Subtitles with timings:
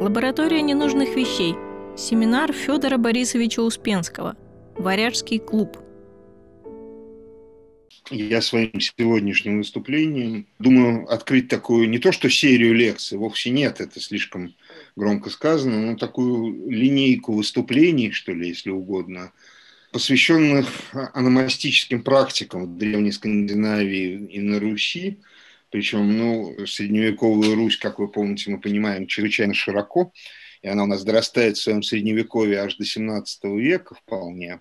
[0.00, 1.54] Лаборатория ненужных вещей.
[1.94, 4.34] Семинар Федора Борисовича Успенского.
[4.78, 5.76] Варяжский клуб.
[8.10, 14.00] Я своим сегодняшним выступлением думаю открыть такую, не то что серию лекций, вовсе нет, это
[14.00, 14.54] слишком
[14.96, 19.32] громко сказано, но такую линейку выступлений, что ли, если угодно,
[19.92, 20.66] посвященных
[21.12, 25.18] аномастическим практикам в Древней Скандинавии и на Руси,
[25.70, 30.12] причем, ну, средневековую Русь, как вы помните, мы понимаем, чрезвычайно широко,
[30.62, 34.60] и она у нас дорастает в своем средневековье аж до 17 века вполне.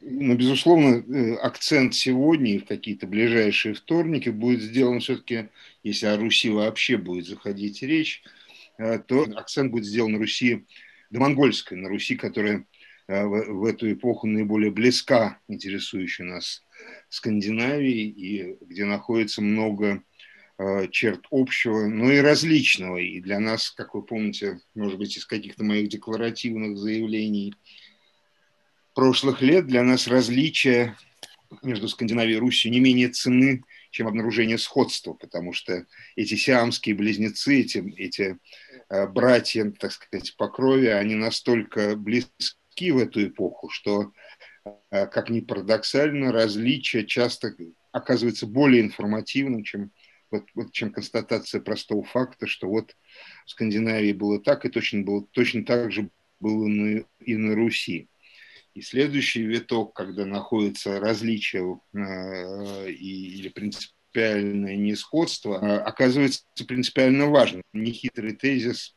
[0.00, 5.48] Но, безусловно, э, акцент сегодня и в какие-то ближайшие вторники будет сделан все-таки,
[5.82, 8.22] если о Руси вообще будет заходить речь,
[8.78, 10.66] э, то акцент будет сделан на Руси
[11.10, 12.66] домонгольской, на Руси, которая
[13.08, 16.64] э, в эту эпоху наиболее близка интересующей нас
[17.08, 20.02] Скандинавии и где находится много
[20.90, 22.98] черт общего, но и различного.
[22.98, 27.54] И для нас, как вы помните, может быть, из каких-то моих декларативных заявлений
[28.94, 30.96] прошлых лет, для нас различия
[31.62, 37.60] между Скандинавией и Русью не менее ценны, чем обнаружение сходства, потому что эти сиамские близнецы,
[37.60, 38.38] эти, эти
[38.88, 44.12] э, братья, так сказать, по крови, они настолько близки в эту эпоху, что,
[44.90, 47.54] э, как ни парадоксально, различия часто
[47.92, 49.90] оказываются более информативным, чем
[50.30, 52.96] вот, вот чем констатация простого факта, что вот
[53.46, 58.08] в Скандинавии было так, и точно, было, точно так же было на, и на Руси.
[58.74, 67.62] И следующий виток, когда находится различие э, и, или принципиальное несходство, э, оказывается принципиально важным.
[67.72, 68.94] Нехитрый тезис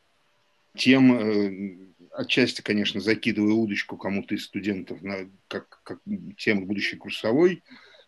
[0.76, 1.76] тем, э,
[2.12, 6.00] отчасти, конечно, закидывая удочку кому-то из студентов, на, как, как
[6.36, 7.62] тему будущей курсовой,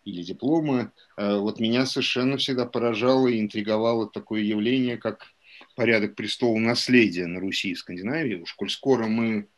[0.04, 0.92] или дипломы.
[1.16, 5.26] Э, вот меня совершенно всегда поражало и интриговало такое явление, как
[5.76, 8.36] порядок престола наследия на Руси и Скандинавии.
[8.36, 9.48] Уж коль скоро мы,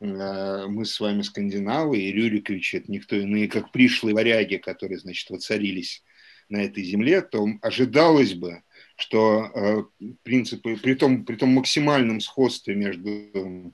[0.00, 5.30] э, мы с вами скандинавы, и Рюрикович это никто иные, как пришлые варяги, которые, значит,
[5.30, 6.02] воцарились
[6.48, 8.62] на этой земле, то ожидалось бы,
[8.96, 9.82] что э,
[10.22, 13.72] принципы, при том, при том максимальном сходстве между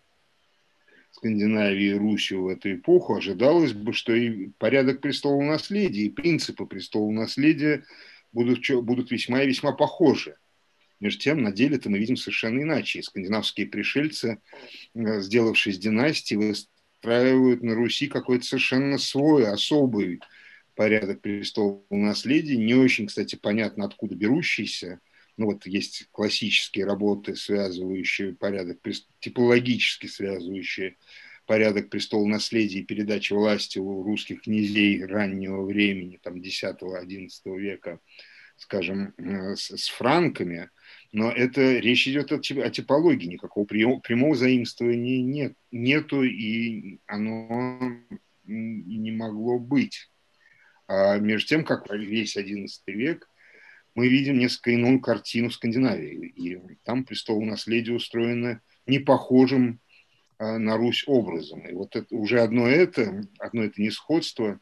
[1.18, 6.64] Скандинавии и Русью в эту эпоху, ожидалось бы, что и порядок престола наследия, и принципы
[6.64, 7.84] престола наследия
[8.32, 10.36] будут, будут весьма и весьма похожи.
[11.00, 13.02] Между тем, на деле-то мы видим совершенно иначе.
[13.02, 14.40] Скандинавские пришельцы,
[14.94, 20.20] э, сделавшись династией, выстраивают на Руси какой-то совершенно свой, особый
[20.76, 25.00] порядок престола наследия, не очень, кстати, понятно, откуда берущийся,
[25.38, 28.78] ну вот есть классические работы, связывающие порядок,
[29.20, 30.96] типологически связывающие
[31.46, 38.00] порядок престола наследия и передачи власти у русских князей раннего времени, там 10-11 века,
[38.56, 40.70] скажем, э, с, с франками,
[41.12, 47.92] но это речь идет о, о типологии, никакого прямого заимствования нет, нету, и оно
[48.44, 50.10] не могло быть.
[50.88, 53.27] А между тем, как весь XI век
[53.98, 56.28] мы видим несколько иную картину Скандинавии.
[56.36, 59.80] И там престол наследия устроено не похожим
[60.38, 61.66] а, на Русь образом.
[61.66, 64.60] И вот это, уже одно это, одно это несходство,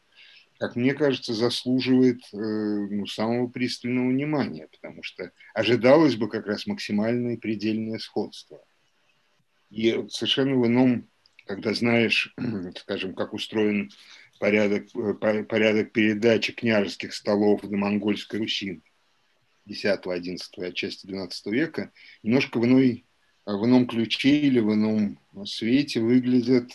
[0.57, 6.65] как мне кажется, заслуживает э, ну, самого пристального внимания, потому что ожидалось бы как раз
[6.65, 8.59] максимальное предельное сходство.
[9.69, 11.07] И совершенно в ином,
[11.45, 12.33] когда знаешь,
[12.75, 13.91] скажем, как устроен
[14.39, 18.81] порядок, э, порядок передачи княжеских столов до монгольской Руси,
[19.67, 21.91] X-XI, отчасти XII века,
[22.23, 23.05] немножко в, иной,
[23.45, 26.71] в ином ключе или в ином свете выглядят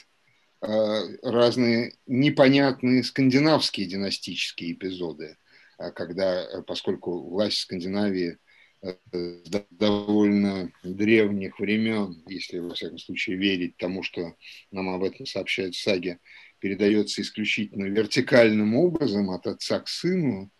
[0.60, 5.36] э, разные непонятные скандинавские династические эпизоды,
[5.78, 8.38] а когда, э, поскольку власть Скандинавии
[8.82, 14.36] э, с довольно древних времен, если во всяком случае верить тому, что
[14.70, 16.19] нам об этом сообщают саги,
[16.60, 20.53] передается исключительно вертикальным образом от отца к сыну,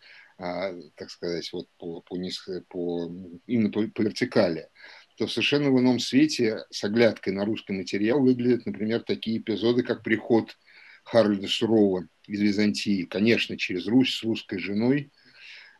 [0.95, 2.15] так сказать, вот по, по,
[2.69, 3.11] по,
[3.47, 4.67] именно по, по вертикали,
[5.17, 9.83] то в совершенно в ином свете с оглядкой на русский материал выглядят, например, такие эпизоды,
[9.83, 10.57] как приход
[11.03, 15.11] Харальда Сурова из Византии, конечно, через Русь с русской женой,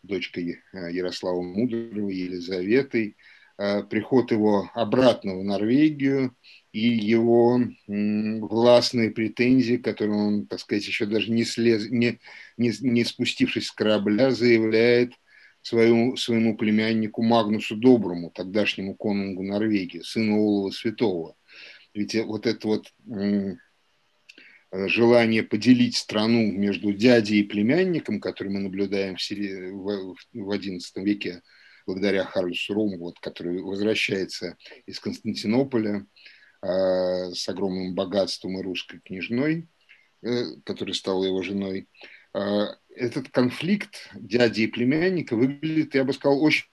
[0.04, 3.18] дочкой а, Ярослава Мудрого, Елизаветой,
[3.58, 6.36] а, приход его обратно в Норвегию
[6.74, 12.20] и его властные претензии, которые он, так сказать, еще даже не, слез, не,
[12.58, 15.14] не, не спустившись с корабля, заявляет
[15.62, 21.36] своему, своему племяннику Магнусу Доброму, тогдашнему конунгу Норвегии, сыну Олова Святого.
[21.94, 22.92] Ведь вот это вот
[24.72, 31.44] желание поделить страну между дядей и племянником, который мы наблюдаем в, в XI веке
[31.86, 36.33] благодаря Харлю Суруму, вот, который возвращается из Константинополя э,
[36.64, 39.68] с огромным богатством и русской княжной,
[40.22, 41.88] э, которая стала его женой.
[42.34, 46.66] Э, этот конфликт дяди и племянника выглядит, я бы сказал, очень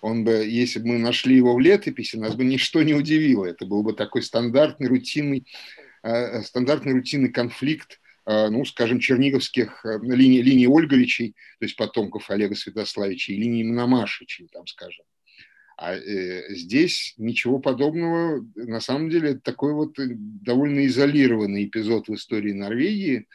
[0.00, 3.44] он бы, если бы мы нашли его в летописи, нас бы ничто не удивило.
[3.44, 5.46] Это был бы такой стандартный, рутинный,
[6.02, 12.30] э, стандартный рутинный конфликт, э, ну, скажем, черниговских э, линий, линий Ольговичей, то есть потомков
[12.30, 15.04] Олега Святославича, и линии Мономашичей, там, скажем.
[15.80, 22.52] А э, здесь ничего подобного, на самом деле, такой вот довольно изолированный эпизод в истории
[22.52, 23.26] Норвегии,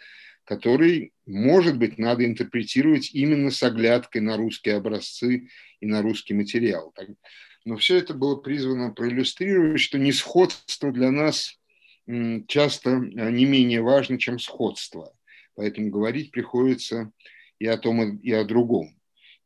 [0.43, 5.49] который, может быть, надо интерпретировать именно с оглядкой на русские образцы
[5.79, 6.93] и на русский материал.
[7.65, 11.59] Но все это было призвано проиллюстрировать, что несходство для нас
[12.47, 15.11] часто а, не менее важно, чем сходство.
[15.55, 17.11] Поэтому говорить приходится
[17.57, 18.95] и о том, и о другом.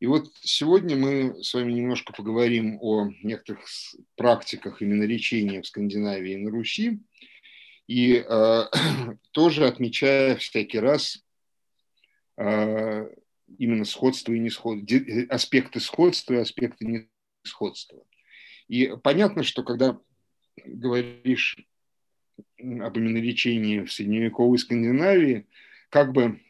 [0.00, 3.66] И вот сегодня мы с вами немножко поговорим о некоторых
[4.16, 7.00] практиках именно речения в Скандинавии и на Руси,
[7.86, 8.64] и э,
[9.32, 11.22] тоже отмечая всякий раз
[12.38, 13.10] э,
[13.58, 14.88] именно сходство и несходство,
[15.28, 17.10] аспекты сходства и аспекты
[17.44, 18.02] несходства.
[18.68, 20.00] И понятно, что когда
[20.64, 21.58] говоришь
[22.58, 25.46] об именно лечении в средневековой Скандинавии,
[25.90, 26.40] как бы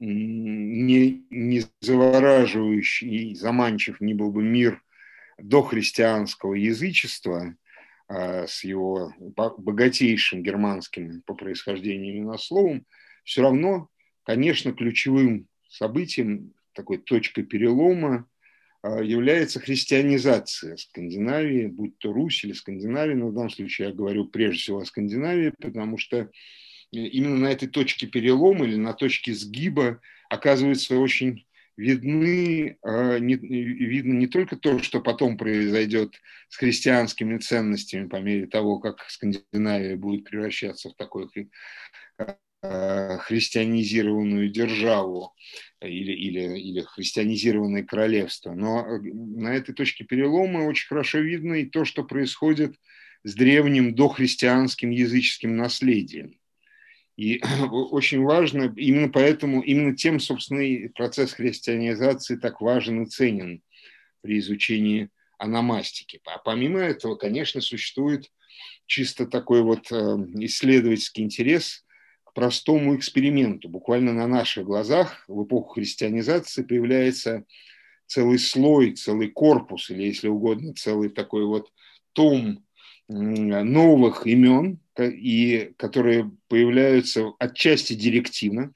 [0.00, 4.82] не, не завораживающий и заманчив не был бы мир
[5.38, 7.56] дохристианского язычества
[8.08, 12.84] а, с его богатейшим германским по происхождению именословом,
[13.24, 13.88] все равно,
[14.24, 18.28] конечно, ключевым событием, такой точкой перелома
[18.82, 24.26] а, является христианизация Скандинавии, будь то Русь или Скандинавия, но в данном случае я говорю
[24.26, 26.30] прежде всего о Скандинавии, потому что
[26.98, 31.46] именно на этой точке перелома или на точке сгиба оказывается очень
[31.76, 36.14] видны, а, видно не только то, что потом произойдет
[36.48, 41.28] с христианскими ценностями по мере того, как Скандинавия будет превращаться в такой
[42.66, 45.34] Э, христианизированную державу
[45.82, 48.54] или, или, или христианизированное королевство.
[48.54, 52.76] Но э, на этой точке перелома очень хорошо видно и то, что происходит
[53.22, 56.38] с древним дохристианским языческим наследием.
[57.16, 57.40] И
[57.70, 63.62] очень важно, именно поэтому, именно тем, собственно, процесс христианизации так важен и ценен
[64.20, 66.20] при изучении аномастики.
[66.24, 68.30] А помимо этого, конечно, существует
[68.86, 71.84] чисто такой вот э, исследовательский интерес
[72.34, 73.68] простому эксперименту.
[73.68, 77.44] Буквально на наших глазах в эпоху христианизации появляется
[78.06, 81.72] целый слой, целый корпус, или, если угодно, целый такой вот
[82.12, 82.64] том
[83.08, 88.72] новых имен, и которые появляются отчасти директивно,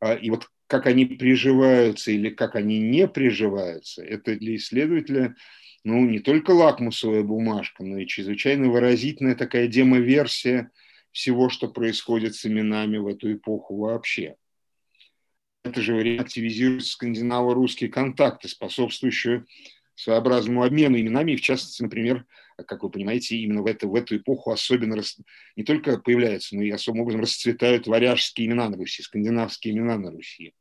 [0.00, 5.34] а, и вот как они приживаются или как они не приживаются, это для исследователя
[5.84, 10.70] ну, не только лакмусовая бумажка, но и чрезвычайно выразительная такая демоверсия
[11.10, 14.36] всего, что происходит с именами в эту эпоху вообще.
[15.64, 19.44] Это же время активизируются скандинаво-русские контакты, способствующие
[19.94, 22.26] своеобразному обмену именами, в частности, например,
[22.56, 25.18] как вы понимаете, именно в эту, в эту эпоху особенно рас...
[25.56, 30.10] не только появляются, но и особым образом расцветают варяжские имена на Руси, скандинавские имена на
[30.10, 30.54] Руси.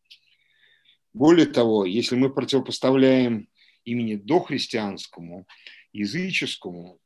[1.13, 3.49] Более того, если мы противопоставляем
[3.83, 5.45] имени дохристианскому,
[5.91, 7.01] языческому,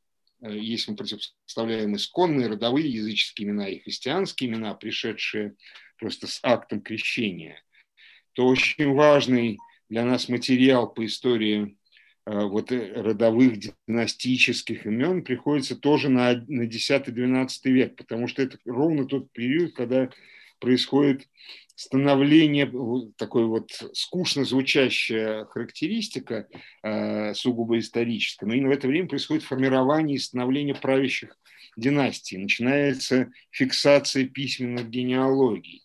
[0.46, 5.56] Э, если мы противопоставляем исконные, родовые языческие имена и христианские имена, пришедшие
[5.98, 7.62] просто с актом крещения,
[8.34, 9.58] то очень важный
[9.90, 11.78] для нас материал по истории
[12.26, 19.06] вот э, родовых династических имен приходится тоже на, на 10-12 век, потому что это ровно
[19.06, 20.10] тот период, когда
[20.60, 21.28] происходит
[21.76, 22.72] становление,
[23.18, 26.48] такой вот скучно звучащая характеристика,
[26.84, 31.38] э, сугубо историческая, но именно в это время происходит формирование и становление правящих
[31.78, 35.85] династий, начинается фиксация письменных генеалогий.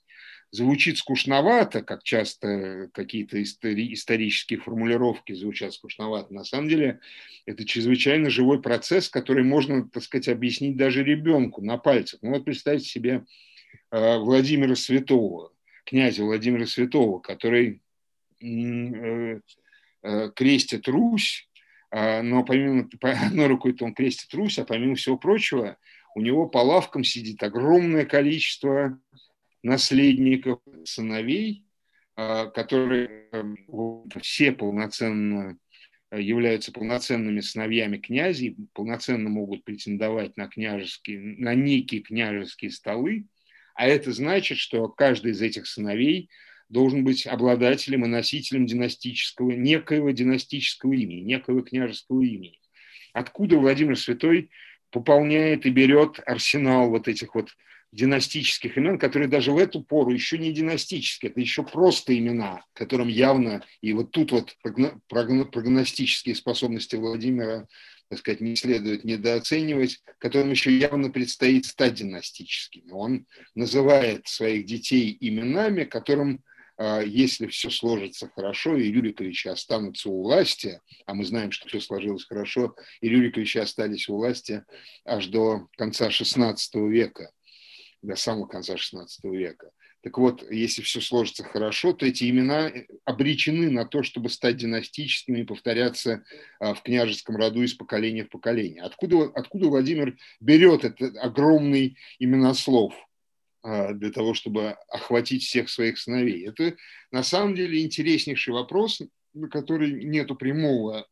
[0.52, 6.34] Звучит скучновато, как часто какие-то истори- исторические формулировки звучат скучновато.
[6.34, 6.98] На самом деле
[7.46, 12.20] это чрезвычайно живой процесс, который можно, так сказать, объяснить даже ребенку на пальцах.
[12.22, 13.24] Ну вот представьте себе
[13.92, 15.52] э, Владимира Святого,
[15.84, 17.80] князя Владимира Святого, который
[18.40, 19.40] э,
[20.02, 21.48] э, крестит Русь,
[21.90, 25.76] а, но помимо одной рукой он крестит Русь, а помимо всего прочего
[26.14, 28.98] у него по лавкам сидит огромное количество
[29.62, 31.64] наследников, сыновей,
[32.16, 33.42] а, которые э,
[34.20, 35.58] все полноценно
[36.12, 43.26] являются полноценными сыновьями князей, полноценно могут претендовать на княжеские, на некие княжеские столы,
[43.74, 46.28] а это значит, что каждый из этих сыновей
[46.68, 52.58] должен быть обладателем и носителем династического, некоего династического имени, некоего княжеского имени.
[53.12, 54.50] Откуда Владимир Святой
[54.90, 57.50] пополняет и берет арсенал вот этих вот
[57.92, 63.08] династических имен, которые даже в эту пору еще не династические, это еще просто имена, которым
[63.08, 64.56] явно, и вот тут вот
[65.08, 67.66] прогностические способности Владимира,
[68.08, 72.90] так сказать, не следует недооценивать, которым еще явно предстоит стать династическими.
[72.90, 76.42] Он называет своих детей именами, которым
[76.82, 81.78] а, если все сложится хорошо, и Рюриковичи останутся у власти, а мы знаем, что все
[81.78, 84.64] сложилось хорошо, и Рюриковичи остались у власти
[85.04, 86.56] аж до конца XVI
[86.88, 87.32] века,
[88.02, 89.70] до самого конца XVI века.
[90.02, 92.72] Так вот, если все сложится хорошо, то эти имена
[93.04, 96.24] обречены на то, чтобы стать династическими и повторяться
[96.58, 98.82] а, в княжеском роду из поколения в поколение.
[98.82, 102.94] Откуда, откуда Владимир берет этот огромный именослов
[103.62, 106.48] а, для того, чтобы охватить всех своих сыновей?
[106.48, 106.76] Это
[107.10, 109.02] на самом деле интереснейший вопрос,
[109.34, 111.06] на который нету прямого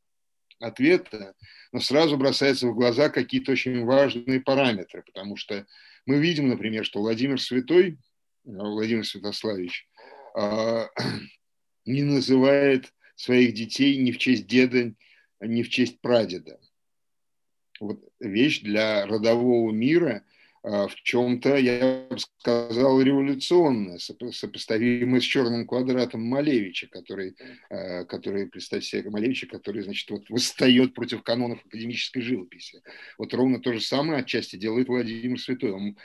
[0.61, 1.35] ответа,
[1.73, 5.66] но сразу бросается в глаза какие-то очень важные параметры, потому что
[6.08, 7.94] мы видим, например, что Владимир Святой, э,
[8.44, 9.86] Владимир Святославич,
[10.34, 10.88] а,
[11.84, 14.94] не называет своих детей ни в честь деда,
[15.40, 16.58] ни в честь прадеда.
[17.78, 20.24] Вот вещь для родового мира
[20.68, 27.37] в чем-то, я бы сказал, революционная, сопоставимая с черным квадратом Малевича, который,
[27.70, 32.82] а, который представьте себе, Малевича, который, значит, вот восстает против канонов академической живописи.
[33.16, 35.72] Вот ровно то же самое отчасти делает Владимир Святой.
[35.72, 35.96] Он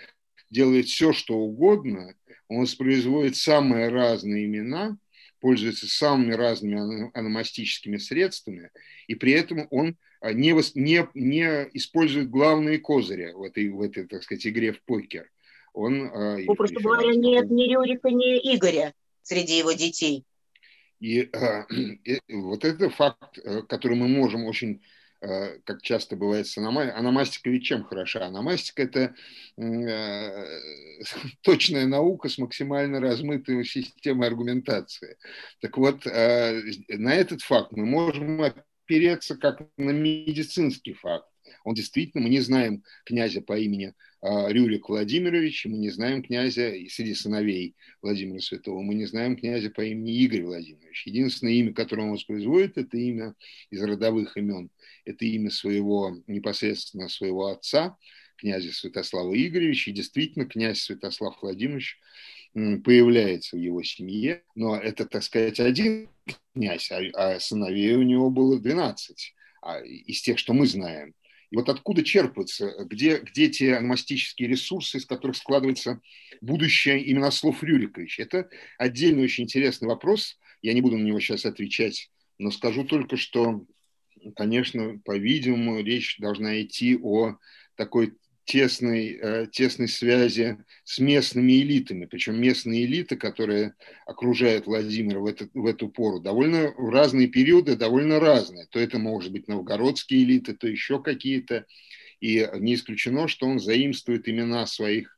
[0.49, 2.15] делает все, что угодно,
[2.47, 4.97] он воспроизводит самые разные имена,
[5.43, 8.71] пользуется самыми разными аномастическими средствами,
[9.07, 14.07] и при этом он а, не, не, не использует главные козыри в этой, в этой,
[14.07, 15.29] так сказать, игре в покер.
[15.73, 20.23] Он, а, Попросту говоря, нет ни Рюрика, ни Игоря среди его детей.
[21.01, 21.29] И,
[22.05, 24.81] и вот это факт, э, который мы можем очень
[25.63, 26.99] как часто бывает с аномастикой.
[26.99, 28.25] Аномастика ведь чем хороша?
[28.25, 29.15] Аномастика– это
[29.57, 30.45] э,
[31.41, 35.17] точная наука с максимально размытой системой аргументации.
[35.61, 41.32] Так вот, э, на этот факт мы можем опереться как на медицинский факт.
[41.63, 46.73] Он действительно, мы не знаем князя по имени а, Рюрик Владимирович, мы не знаем князя
[46.89, 51.05] среди сыновей Владимира Святого, мы не знаем князя по имени Игорь Владимирович.
[51.05, 53.35] Единственное имя, которое он воспроизводит, это имя
[53.69, 54.69] из родовых имен.
[55.05, 57.97] Это имя своего, непосредственно своего отца,
[58.37, 59.91] князя Святослава Игоревича.
[59.91, 61.99] И действительно, князь Святослав Владимирович
[62.53, 66.07] появляется в его семье, но это, так сказать, один
[66.53, 71.15] князь, а, а сыновей у него было 12 а, из тех, что мы знаем.
[71.53, 76.01] Вот откуда черпаются, где, где те аномастические ресурсы, из которых складывается
[76.41, 78.23] будущее именно слов Рюриковича?
[78.23, 80.39] Это отдельный очень интересный вопрос.
[80.63, 83.65] Я не буду на него сейчас отвечать, но скажу только, что,
[84.35, 87.37] конечно, по-видимому, речь должна идти о
[87.75, 88.13] такой
[88.45, 92.05] тесной, э, тесной связи с местными элитами.
[92.05, 97.75] Причем местные элиты, которые окружают Владимира в, это, в эту пору, довольно в разные периоды,
[97.75, 98.67] довольно разные.
[98.69, 101.65] То это может быть новгородские элиты, то еще какие-то.
[102.19, 105.17] И не исключено, что он заимствует имена своих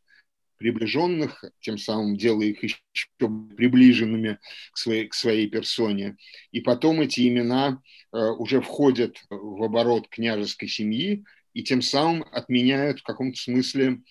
[0.57, 2.77] приближенных, тем самым делая их еще
[3.19, 4.39] приближенными
[4.71, 6.17] к своей, к своей персоне.
[6.51, 7.81] И потом эти имена
[8.13, 14.01] э, уже входят в оборот княжеской семьи, и тем самым отменяют в каком-то смысле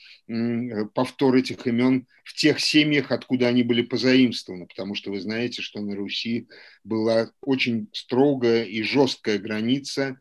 [0.95, 5.81] повтор этих имен в тех семьях, откуда они были позаимствованы, потому что вы знаете, что
[5.83, 6.49] на Руси
[6.85, 10.19] была очень строгая и жесткая граница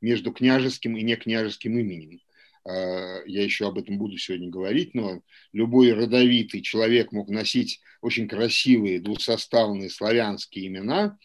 [0.00, 2.18] между княжеским и некняжеским именем.
[2.66, 8.26] А, я еще об этом буду сегодня говорить, но любой родовитый человек мог носить очень
[8.26, 11.18] красивые двусоставные славянские имена,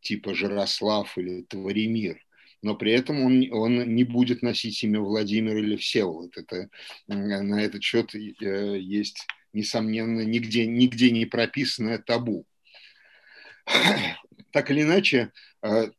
[0.00, 2.18] типа Жарослав или Творимир,
[2.64, 6.36] но при этом он, он не будет носить имя Владимир или Всеволод.
[6.36, 6.70] Это,
[7.06, 12.46] на этот счет э, есть, несомненно, нигде, нигде не прописанное табу.
[14.50, 15.90] Так или иначе, э,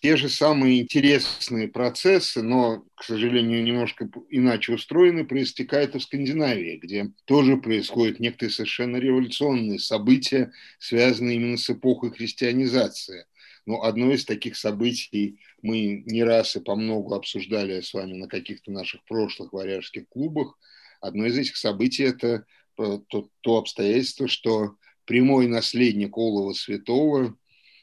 [0.00, 7.10] те же самые интересные процессы, но, к сожалению, немножко иначе устроены, проистекают в Скандинавии, где
[7.24, 13.26] тоже происходят некоторые совершенно революционные события, связанные именно с эпохой христианизации–
[13.66, 18.28] но одно из таких событий мы не раз и по многу обсуждали с вами на
[18.28, 20.56] каких-то наших прошлых варяжских клубах.
[21.00, 22.46] Одно из этих событий– это
[22.78, 27.36] э, то, то обстоятельство, что прямой наследник Олова Святого,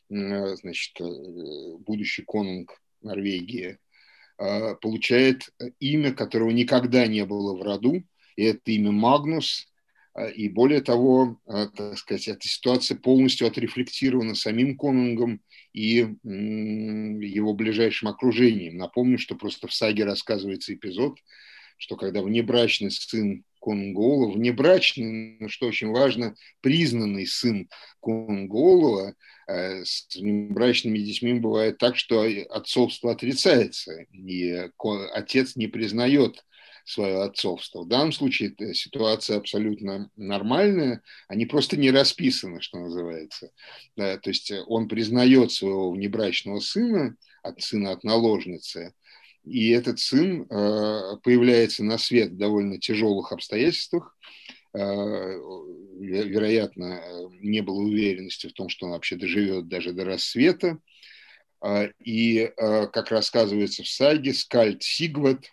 [0.10, 1.04] э, значит, э,
[1.80, 3.78] будущий конунг Норвегии,
[4.82, 8.04] получает имя, которого никогда не было в роду,
[8.36, 9.72] и это имя Магнус,
[10.16, 15.42] и более того, а, так сказать, эта ситуация полностью отрефлектирована самим Конунгом
[15.74, 18.78] и его ближайшим окружением.
[18.78, 21.18] Напомню, что просто в саге рассказывается эпизод,
[21.78, 27.70] что когда внебрачный сын Конгола, внебрачный, но что очень важно, признанный сын
[28.02, 29.16] Конгола,
[29.48, 34.70] э, с внебрачными детьми бывает так, что отцовство отрицается, и
[35.14, 36.44] отец не признает
[36.86, 37.84] свое отцовство.
[37.84, 43.52] В данном случае ситуация абсолютно нормальная, они просто не расписаны, что называется.
[43.96, 48.94] Да, то есть он признает своего внебрачного сына, от сына от наложницы,
[49.44, 54.18] и этот сын э, появляется на свет в довольно тяжелых обстоятельствах.
[54.74, 54.80] Э,
[56.00, 57.02] вероятно,
[57.42, 60.80] не было уверенности в том, что он вообще доживет даже до рассвета.
[61.62, 65.46] Э, и, как рассказывается в саге, Скальд Сигват,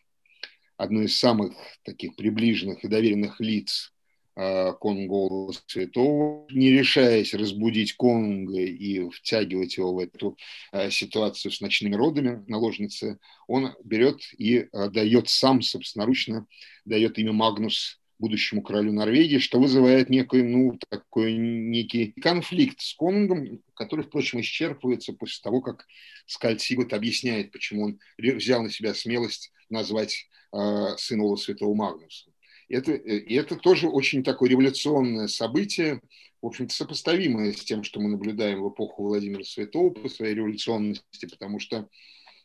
[0.80, 1.52] одно из самых
[1.84, 3.92] таких приближенных и доверенных лиц
[4.34, 10.38] э, Конгола Святого, не решаясь разбудить Конга и втягивать его в эту
[10.72, 16.46] э, ситуацию с ночными родами наложницы, он берет и э, дает сам собственноручно,
[16.86, 23.62] дает имя Магнус будущему королю Норвегии, что вызывает некий, ну, такой некий конфликт с Конгом,
[23.74, 25.86] который, впрочем, исчерпывается после того, как
[26.26, 32.30] Скальд Сигут объясняет, почему он взял на себя смелость назвать э, сына Святого Магнуса.
[32.68, 36.00] Это, и это тоже очень такое революционное событие,
[36.40, 41.26] в общем-то, сопоставимое с тем, что мы наблюдаем в эпоху Владимира Святого по своей революционности,
[41.28, 41.88] потому что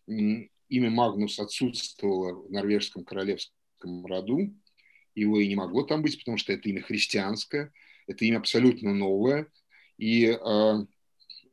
[0.07, 4.53] имя Магнус отсутствовало в норвежском королевском роду,
[5.15, 7.71] его и не могло там быть, потому что это имя христианское,
[8.07, 9.47] это имя абсолютно новое,
[9.97, 10.85] и э,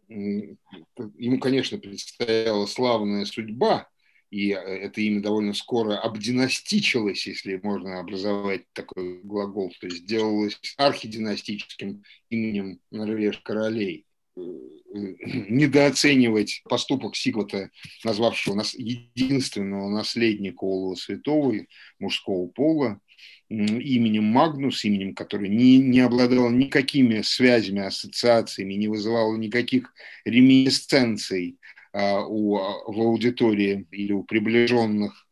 [0.09, 3.89] ему, конечно, предстояла славная судьба
[4.33, 10.59] и э, это имя довольно скоро обдинастичилось, если можно образовать такой глагол, то есть сделалось
[10.79, 14.07] архидинастическим именем норвежских королей.
[14.35, 14.41] Э,
[14.95, 17.71] недооценивать поступок Сигвата,
[18.05, 21.55] назвавшего нас единственного наследника Олова Святого
[21.99, 23.01] мужского пола,
[23.53, 29.93] именем Магнус, именем, который не, не обладал никакими связями, ассоциациями, не вызывал никаких
[30.25, 31.57] реминесценций
[31.93, 35.27] а, у, в аудитории или у приближенных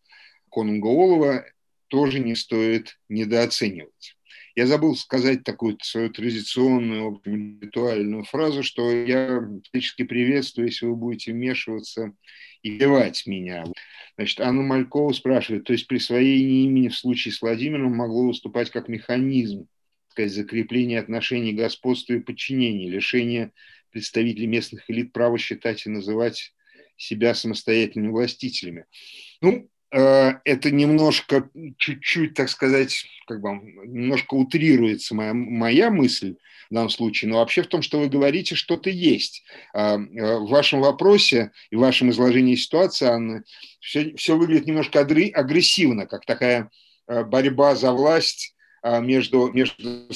[0.50, 1.44] Конунга Олова
[1.88, 4.16] тоже не стоит недооценивать.
[4.60, 11.32] Я забыл сказать такую свою традиционную ритуальную фразу, что я всячески приветствую, если вы будете
[11.32, 12.12] вмешиваться
[12.60, 13.64] и певать меня.
[14.16, 18.88] Значит, Анна Малькова спрашивает, то есть присвоение имени в случае с Владимиром могло выступать как
[18.88, 19.66] механизм,
[20.08, 23.52] сказать, закрепления отношений господства и подчинения, лишения
[23.92, 26.52] представителей местных элит право считать и называть
[26.98, 28.84] себя самостоятельными властителями.
[29.40, 31.48] Ну, это немножко,
[31.78, 33.50] чуть-чуть, так сказать, как бы
[33.86, 36.36] немножко утрируется моя, моя мысль
[36.70, 39.42] в данном случае, но вообще в том, что вы говорите, что-то есть.
[39.74, 43.42] А, э, в вашем вопросе и в вашем изложении ситуации, Анна,
[43.80, 46.70] все, все выглядит немножко агрессивно, как такая
[47.08, 50.08] э, борьба за власть а, между, между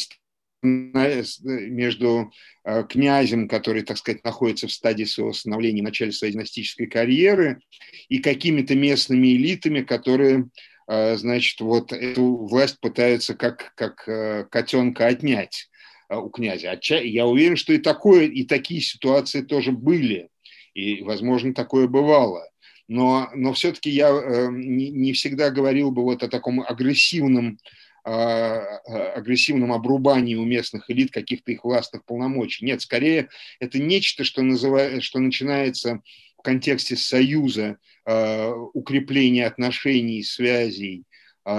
[0.64, 2.32] между
[2.64, 7.60] э, князем, который, так сказать, находится в стадии своего становления, в начале своей династической карьеры,
[8.08, 10.48] и какими-то местными элитами, которые,
[10.88, 15.68] э, значит, вот эту власть пытаются как, как э, котенка отнять
[16.10, 16.78] у князя.
[16.88, 20.28] Я уверен, что и, такое, и такие ситуации тоже были,
[20.74, 22.48] и, возможно, такое бывало.
[22.88, 27.58] Но, но все-таки я не, не всегда говорил бы вот о таком агрессивном
[28.04, 32.64] агрессивном обрубании у местных элит каких-то их властных полномочий.
[32.64, 33.28] Нет, скорее
[33.60, 36.02] это нечто, что, называет, что начинается
[36.36, 41.04] в контексте союза, а, укрепления отношений, связей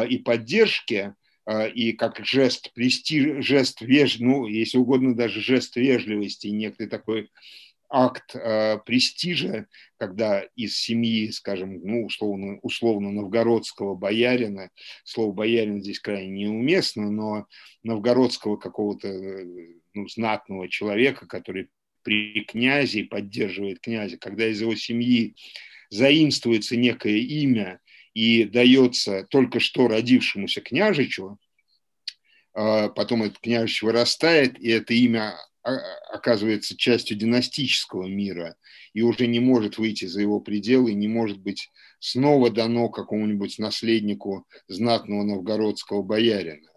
[0.10, 1.14] и поддержки,
[1.76, 7.30] и как жест престиж, жест веж, ну, если угодно, даже жест вежливости, некий такой
[7.90, 9.68] акт э, престижа,
[9.98, 14.70] когда из семьи, скажем, ну, условно, условно новгородского боярина,
[15.04, 17.48] слово боярин здесь крайне неуместно, но
[17.84, 19.08] новгородского какого-то
[19.94, 21.70] ну, знатного человека, который
[22.04, 25.36] при князе поддерживает князя, когда из его семьи
[25.90, 27.80] заимствуется некое имя
[28.14, 31.38] и дается только что родившемуся княжичу,
[32.54, 38.56] э, потом этот княжич вырастает, и это имя оказывается частью династического мира
[38.94, 44.46] и уже не может выйти за его пределы, не может быть снова дано какому-нибудь наследнику
[44.68, 46.70] знатного новгородского боярина.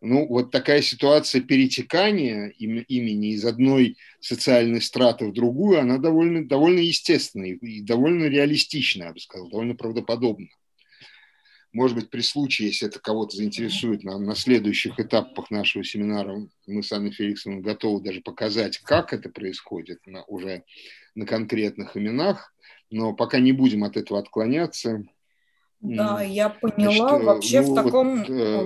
[0.00, 6.80] Ну, вот такая ситуация перетекания имени из одной социальной страты в другую, она довольно, довольно
[6.80, 10.48] естественная и довольно реалистичная, я бы сказал, довольно правдоподобна.
[11.74, 16.82] Может быть, при случае, если это кого-то заинтересует, на, на следующих этапах нашего семинара мы
[16.84, 20.62] с Анной Феликсовной готовы даже показать, как это происходит на, уже
[21.16, 22.54] на конкретных именах,
[22.90, 25.04] но пока не будем от этого отклоняться.
[25.80, 27.18] Да, я поняла.
[27.18, 28.18] Значит, э, Вообще ну, в таком...
[28.18, 28.62] Вот, э,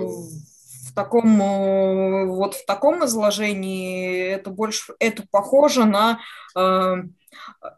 [0.89, 6.19] в таком э, вот в таком изложении это больше это похоже на
[6.55, 7.03] э,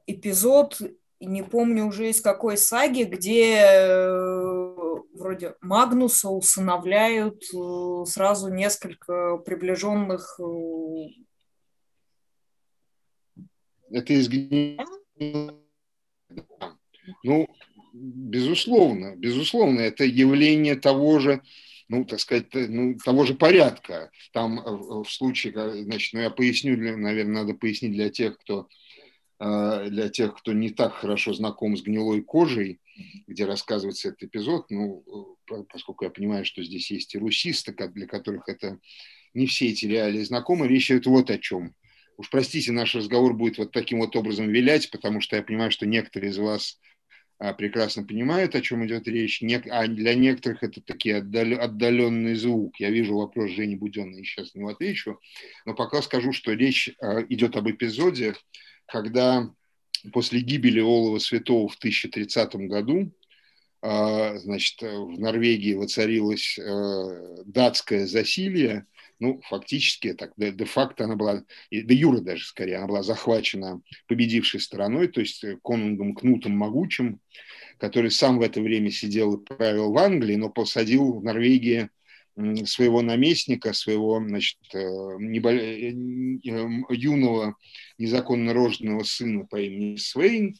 [0.07, 0.81] эпизод
[1.25, 4.75] не помню уже из какой саги где э,
[5.13, 10.39] вроде Магнуса усыновляют э, сразу несколько приближенных.
[10.39, 10.43] Э,
[13.91, 14.29] Это из
[17.23, 17.47] Ну,
[17.93, 21.41] безусловно, безусловно, это явление того же,
[21.89, 24.11] ну, так сказать, ну, того же порядка.
[24.31, 24.61] Там
[25.03, 28.67] в случае, значит, ну, я поясню, для, наверное, надо пояснить для тех, кто
[29.41, 32.79] для тех, кто не так хорошо знаком с гнилой кожей,
[33.27, 38.07] где рассказывается этот эпизод, ну, э, поскольку я понимаю, что здесь есть и русисты, для
[38.07, 38.79] которых это
[39.33, 41.73] не все эти реалии знакомы, речь идет вот о чем.
[42.17, 45.87] Уж простите, наш разговор будет вот таким вот образом вилять, потому что я понимаю, что
[45.87, 46.79] некоторые из вас
[47.39, 52.79] а, прекрасно понимают, о чем идет речь, а для некоторых это такие отдаленный звук.
[52.79, 55.19] Я вижу вопрос Жени Буденной, сейчас него отвечу,
[55.65, 58.35] но пока скажу, что речь а, идет об эпизоде,
[58.91, 59.49] когда
[60.11, 63.11] после гибели Олова Святого в 1030 году
[63.81, 68.85] а, значит, в Норвегии воцарилось э, датское засилье,
[69.19, 75.07] ну, фактически, так, де-факто она была, де юра даже скорее, она была захвачена победившей стороной,
[75.07, 77.19] то есть конунгом Кнутом Могучим,
[77.79, 81.89] который сам в это время сидел и правил в Англии, но посадил в Норвегии
[82.65, 84.79] своего наместника, своего значит, э,
[85.19, 85.51] небо...
[85.51, 85.91] Э,
[86.89, 87.55] юного
[87.97, 90.55] незаконно рожденного сына по имени Свейн,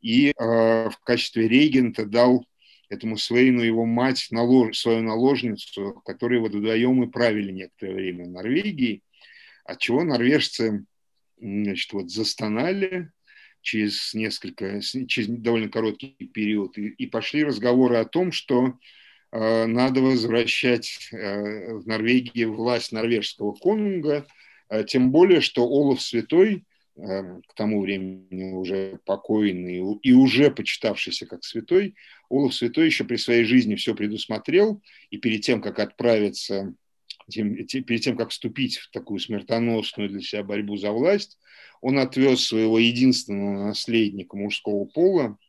[0.00, 2.46] и э, в качестве регента дал
[2.88, 4.78] этому Свейну его мать, налож...
[4.78, 9.02] свою наложницу, которые вот вдвоем и правили некоторое время в Норвегии,
[9.64, 10.84] от чего норвежцы
[11.38, 13.10] значит, вот застонали
[13.62, 18.78] через несколько, через довольно короткий период, и, и пошли разговоры о том, что
[19.32, 24.26] надо возвращать э, в Норвегии власть норвежского конунга,
[24.68, 26.64] э, тем более, что Олаф Святой,
[26.98, 31.94] к тому времени уже покойный и уже почитавшийся как святой,
[32.30, 36.72] Олаф Святой еще при своей жизни все предусмотрел, и перед тем, как отправиться,
[37.30, 41.38] перед тем, как вступить в такую смертоносную для себя борьбу за власть,
[41.82, 45.45] он отвез своего единственного наследника мужского пола, Э,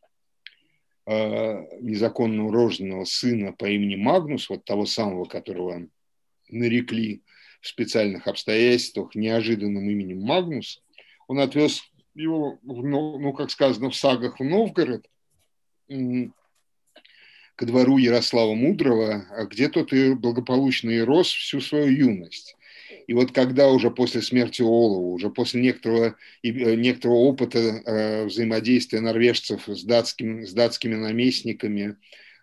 [1.07, 5.87] незаконно рожденного сына по имени Магнус, вот того самого, которого
[6.49, 7.21] нарекли
[7.61, 10.83] в специальных обстоятельствах неожиданным именем Магнус,
[11.27, 11.81] он отвез
[12.13, 15.07] его, ну, как сказано в сагах, в Новгород,
[15.87, 22.56] ко двору Ярослава Мудрого, а где тот и благополучно и рос всю свою юность.
[23.07, 28.99] И вот когда уже после смерти Олова, уже после некоторого, э, некоторого опыта э, взаимодействия
[28.99, 31.95] норвежцев с, датским, с датскими наместниками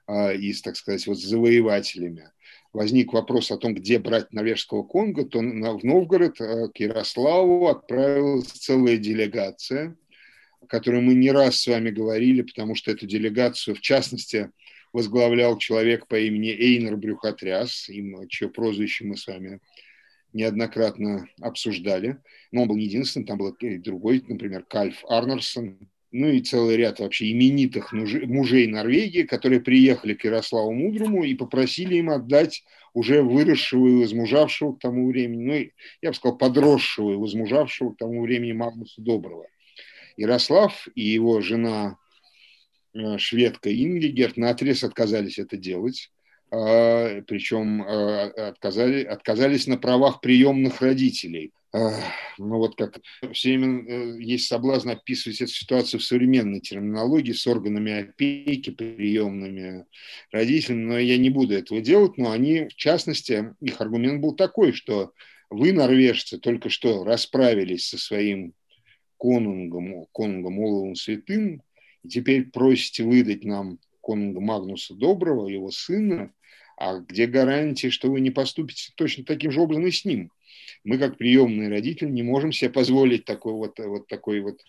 [0.08, 2.30] э, и, так сказать, вот с завоевателями,
[2.72, 8.46] возник вопрос о том, где брать норвежского Конго, то в Новгород э, к Ярославу отправилась
[8.46, 9.96] целая делегация,
[10.62, 14.50] о которой мы не раз с вами говорили, потому что эту делегацию, в частности,
[14.94, 19.60] возглавлял человек по имени Эйнер Брюхотряс, им, чье прозвище мы с вами
[20.34, 22.18] неоднократно обсуждали.
[22.52, 25.78] Но он был не единственным, там был и другой, например, Кальф Арнерсон,
[26.14, 31.96] ну и целый ряд вообще именитых мужей Норвегии, которые приехали к Ярославу Мудрому и попросили
[31.96, 35.70] им отдать уже выросшего и возмужавшего к тому времени, ну,
[36.02, 39.48] я бы сказал, подросшего и возмужавшего к тому времени Магнуса Доброго.
[40.16, 41.98] Ярослав и его жена
[42.94, 46.12] э, шведка Ингигерт на отрез отказались это делать.
[46.54, 51.52] А, причем а, отказали, отказались на правах приемных родителей.
[51.72, 51.98] А,
[52.38, 53.00] ну вот как
[53.32, 59.86] все время э, есть соблазн описывать эту ситуацию в современной терминологии с органами опеки, приемными
[60.30, 64.72] родителями, но я не буду этого делать, но они, в частности, их аргумент был такой,
[64.72, 65.12] что
[65.50, 68.52] вы, норвежцы, только что расправились со своим
[69.16, 71.62] конунгом, конунгом Оловым Святым,
[72.04, 76.32] и теперь просите выдать нам конунга Магнуса Доброго, его сына,
[76.76, 80.30] а где гарантия, что вы не поступите точно таким же образом и с ним?
[80.84, 84.60] Мы, как приемные родители, не можем себе позволить такой вот, вот такой вот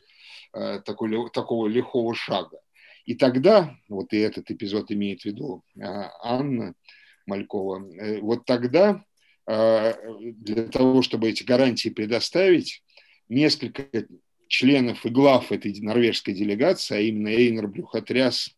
[0.53, 2.59] э, такой, такого лихого шага.
[3.05, 5.81] И тогда, вот и этот эпизод имеет в виду э,
[6.23, 6.73] Анна
[7.25, 9.03] Малькова, э, вот тогда
[9.47, 12.81] для того, чтобы эти гарантии предоставить,
[13.29, 13.85] несколько
[14.47, 18.55] членов и глав этой норвежской делегации, а именно Эйнер Брюхотряс,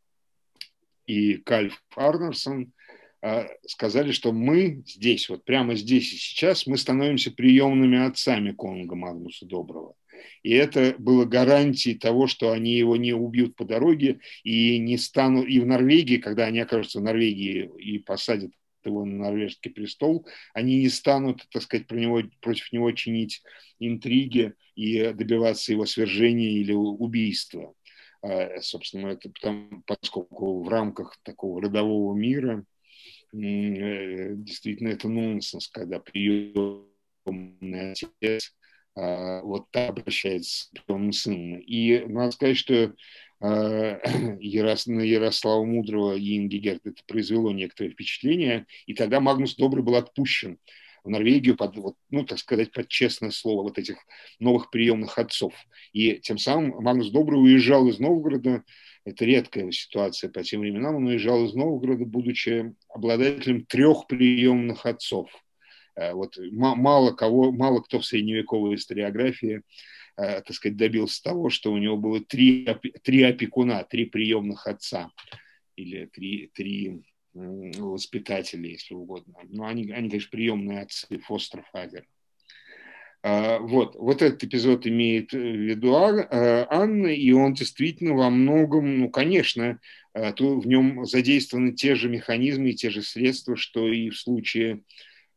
[1.08, 2.74] и Кальф Арнерсон
[3.22, 8.96] а, сказали, что мы здесь, вот прямо здесь и сейчас, мы становимся приемными отцами Конга
[8.96, 9.96] Магнуса Доброго.
[10.44, 15.48] И это было гарантией того, что они его не убьют по дороге и не станут,
[15.48, 18.52] и в Норвегии, когда они окажутся в Норвегии и посадят
[18.86, 23.42] его на норвежский престол, они не станут, так сказать, про него, против него чинить
[23.80, 27.74] интриги и добиваться его свержения или убийства.
[28.28, 32.66] А, собственно, это потому, поскольку в рамках такого родового мира
[33.34, 36.92] э, действительно это нонсенс, когда приемный
[37.92, 38.54] отец
[38.96, 41.60] а, вот так обращается с приемным сыном.
[41.60, 42.94] И надо сказать, что
[43.40, 44.00] а,
[44.42, 49.96] Ярос, на Ярослава Мудрого и Ингигерт это произвело некоторое впечатление, и тогда Магнус Добрый был
[49.96, 50.60] отпущен
[51.08, 53.98] в Норвегию под, вот, ну, так сказать, под честное слово вот этих
[54.40, 55.54] новых приемных отцов.
[55.94, 58.64] И тем самым Магнус Добрый уезжал из Новгорода,
[59.06, 65.30] это редкая ситуация по тем временам, он уезжал из Новгорода, будучи обладателем трех приемных отцов.
[65.96, 69.64] Э, вот мало кого, мало кто в средневековой историографии
[70.18, 72.68] Э, так сказать, добился того, что у него было три,
[73.04, 75.12] три опекуна, три приемных отца
[75.76, 77.04] или три, три
[77.78, 79.36] воспитателя, если угодно.
[79.50, 82.06] Но они, они конечно, приемные отцы Фостерфадер.
[83.24, 89.00] А, вот, вот этот эпизод имеет в виду э, Анна, и он действительно во многом,
[89.00, 89.80] ну, конечно,
[90.14, 94.84] э, в нем задействованы те же механизмы и те же средства, что и в случае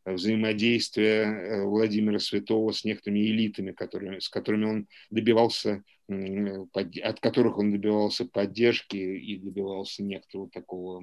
[0.05, 7.73] взаимодействия э, Владимира Святого с некоторыми элитами, которые, с которыми он добивался, от которых он
[7.73, 11.03] добивался поддержки и добивался некоторого такого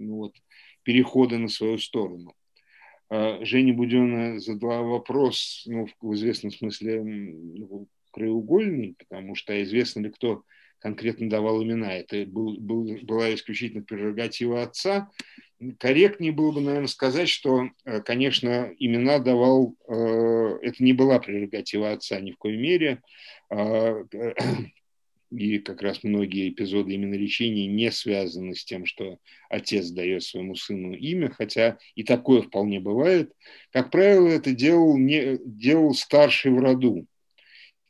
[0.00, 0.34] ну вот,
[0.82, 2.34] перехода на свою сторону.
[3.08, 10.10] А Женя Будена задала вопрос, ну, в известном смысле ну, краеугольный, потому что известно ли,
[10.10, 10.44] кто
[10.78, 11.92] конкретно давал имена.
[11.94, 15.10] Это был, был, была исключительно прерогатива отца,
[15.78, 21.92] корректнее было бы, наверное, сказать, что, э, конечно, имена давал, э, это не была прерогатива
[21.92, 23.02] отца ни в коей мере,
[23.50, 24.04] а,
[25.30, 30.54] и как раз многие эпизоды именно речения не связаны с тем, что отец дает своему
[30.54, 33.32] сыну имя, хотя и такое вполне бывает.
[33.70, 37.06] Как правило, это делал, не, делал старший в роду,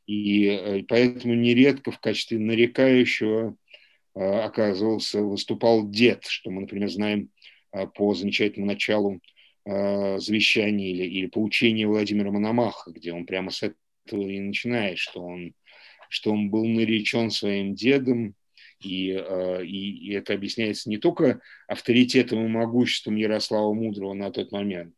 [0.06, 3.56] и э, поэтому нередко в качестве нарекающего
[4.12, 7.30] оказывался, выступал дед, что мы, например, знаем
[7.72, 9.20] Э, по замечательному началу
[9.64, 15.22] э, завещания или, или поучения Владимира Мономаха, где он прямо с этого и начинает, что
[15.22, 15.54] он,
[16.10, 18.34] что он был наречен своим дедом,
[18.80, 24.52] и, э, и, и это объясняется не только авторитетом и могуществом Ярослава Мудрого на тот
[24.52, 24.94] момент,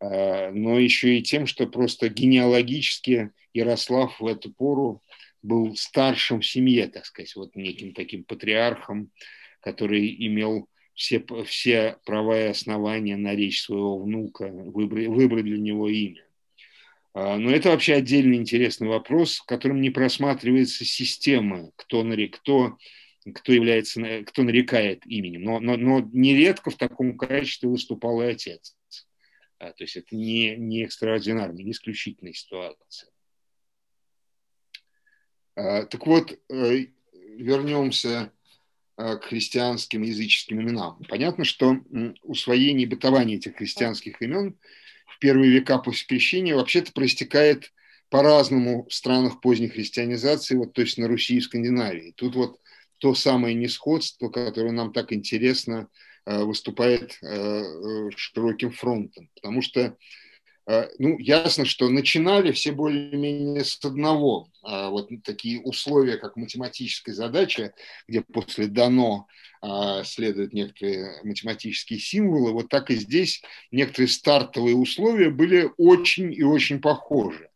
[0.00, 5.02] но еще и тем, что просто генеалогически Ярослав в эту пору
[5.44, 9.10] был старшим в семье, так сказать, вот неким таким патриархом,
[9.60, 15.88] который имел все, все права и основания на речь своего внука, выбрать, выбрать для него
[15.88, 16.23] имя.
[17.14, 22.76] А, но это вообще отдельный интересный вопрос, в котором не просматривается система, кто, кто,
[23.32, 25.42] кто, является, кто нарекает именем.
[25.42, 28.76] Но, но, но нередко в таком качестве выступал и отец.
[29.58, 33.10] А, то есть это не, не экстраординарная, не исключительная ситуация.
[35.54, 36.86] А, так вот, э,
[37.36, 38.32] вернемся
[38.96, 41.02] к христианским языческим именам.
[41.08, 41.78] Понятно, что
[42.22, 44.56] усвоение и бытование этих христианских имен
[45.14, 47.72] в первые века после крещения вообще-то проистекает
[48.10, 52.12] по-разному в странах поздней христианизации, вот точно на Руси и Скандинавии.
[52.16, 52.60] Тут вот
[52.98, 55.88] то самое несходство, которое нам так интересно
[56.26, 57.62] э, выступает э,
[58.16, 59.28] широким фронтом.
[59.34, 59.96] Потому что Э,
[60.98, 64.48] ну, ясно, что начинали все более-менее с одного.
[64.62, 67.74] А вот такие условия, как математическая задача,
[68.08, 69.26] где после дано
[69.60, 76.42] а, следуют некоторые математические символы, вот так и здесь некоторые стартовые условия были очень и
[76.42, 77.50] очень похожи.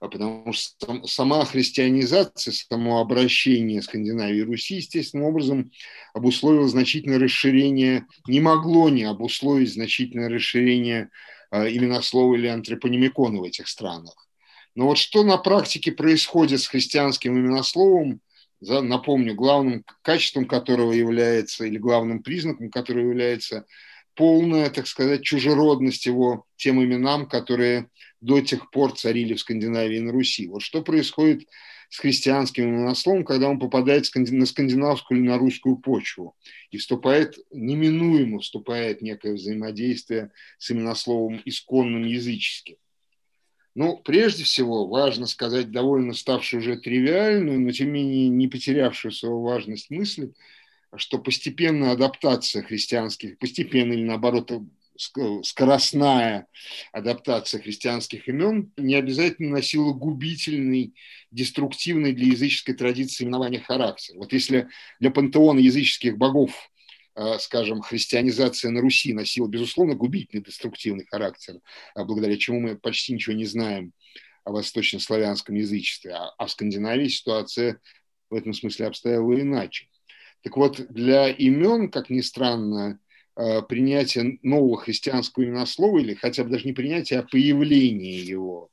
[0.00, 5.70] А потому что сама христианизация, само обращение Скандинавии и Руси, естественным образом,
[6.14, 11.10] обусловило значительное расширение, не могло не обусловить значительное расширение
[11.52, 14.28] Э, именослова или антропонимикона в этих странах.
[14.76, 18.20] Но вот что на практике происходит с христианским именословом,
[18.60, 23.66] напомню, главным качеством которого является, или главным признаком которого является
[24.14, 27.88] полная, так сказать, чужеродность его тем именам, которые
[28.20, 30.46] до тех пор царили в Скандинавии и на Руси.
[30.46, 31.48] Вот что происходит
[31.90, 36.36] с христианским именословом, когда он попадает на скандинавскую или на русскую почву
[36.70, 42.76] и вступает, неминуемо вступает некое взаимодействие с именословом исконным языческим.
[43.74, 49.10] Ну, прежде всего, важно сказать довольно ставшую уже тривиальную, но тем не менее не потерявшую
[49.10, 50.32] свою важность мысль,
[50.96, 54.52] что постепенная адаптация христианских, постепенно или наоборот
[55.42, 56.46] скоростная
[56.92, 60.94] адаптация христианских имен не обязательно носила губительный,
[61.30, 64.16] деструктивный для языческой традиции именования характер.
[64.16, 66.70] Вот если для пантеона языческих богов
[67.16, 71.60] э, скажем, христианизация на Руси носила, безусловно, губительный, деструктивный характер,
[71.94, 73.92] а благодаря чему мы почти ничего не знаем
[74.44, 76.12] о восточнославянском язычестве.
[76.12, 77.80] А, а в Скандинавии ситуация
[78.28, 79.86] в этом смысле обстояла иначе.
[80.42, 83.09] Так вот, для имен, как ни странно, Э,
[83.68, 88.70] принятие нового христианского именослова, или хотя бы даже не принятие, а появление его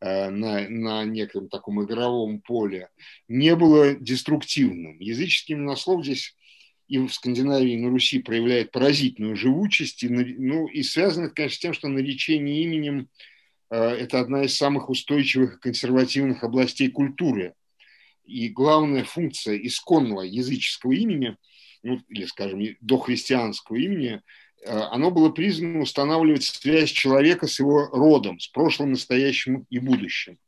[0.00, 2.88] э, на, на неком таком игровом поле,
[3.28, 4.98] не было деструктивным.
[5.00, 6.34] Языческий именослов здесь
[6.88, 11.58] и в Скандинавии, и на Руси проявляет поразительную живучесть, и, ну, и связано, конечно, с
[11.58, 13.08] тем, что наречение именем
[13.70, 17.54] э,– это одна из самых устойчивых консервативных областей культуры.
[18.24, 21.36] И главная функция исконного языческого имени–
[21.86, 24.22] ну, или, скажем, дохристианского имени,
[24.64, 30.38] э, оно было призвано устанавливать связь человека с его родом, с прошлым, настоящим и будущим.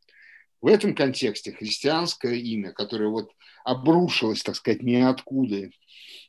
[0.60, 3.30] В этом контексте христианское имя, которое вот
[3.64, 5.70] обрушилось, так сказать, ниоткуда,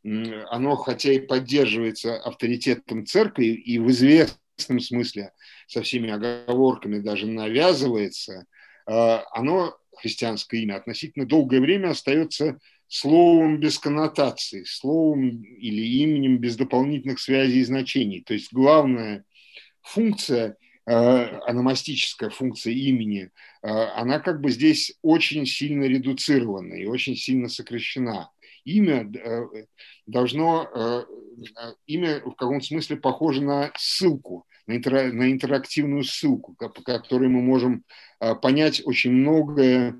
[0.03, 5.33] оно хотя и поддерживается авторитетом церкви и в известном смысле
[5.67, 8.45] со всеми оговорками даже навязывается,
[8.87, 8.91] э,
[9.31, 17.19] оно, христианское имя, относительно долгое время остается словом без коннотации, словом или именем без дополнительных
[17.19, 18.21] связей и значений.
[18.21, 19.23] То есть главная
[19.81, 23.29] функция, э, аномастическая функция имени,
[23.61, 28.31] э, она как бы здесь очень сильно редуцирована и очень сильно сокращена.
[28.65, 29.65] Имя э,
[30.07, 31.05] должно,
[31.85, 37.41] имя в каком-то смысле похоже на ссылку, на, интер, на интерактивную ссылку, по которой мы
[37.41, 37.83] можем
[38.41, 39.95] понять очень многое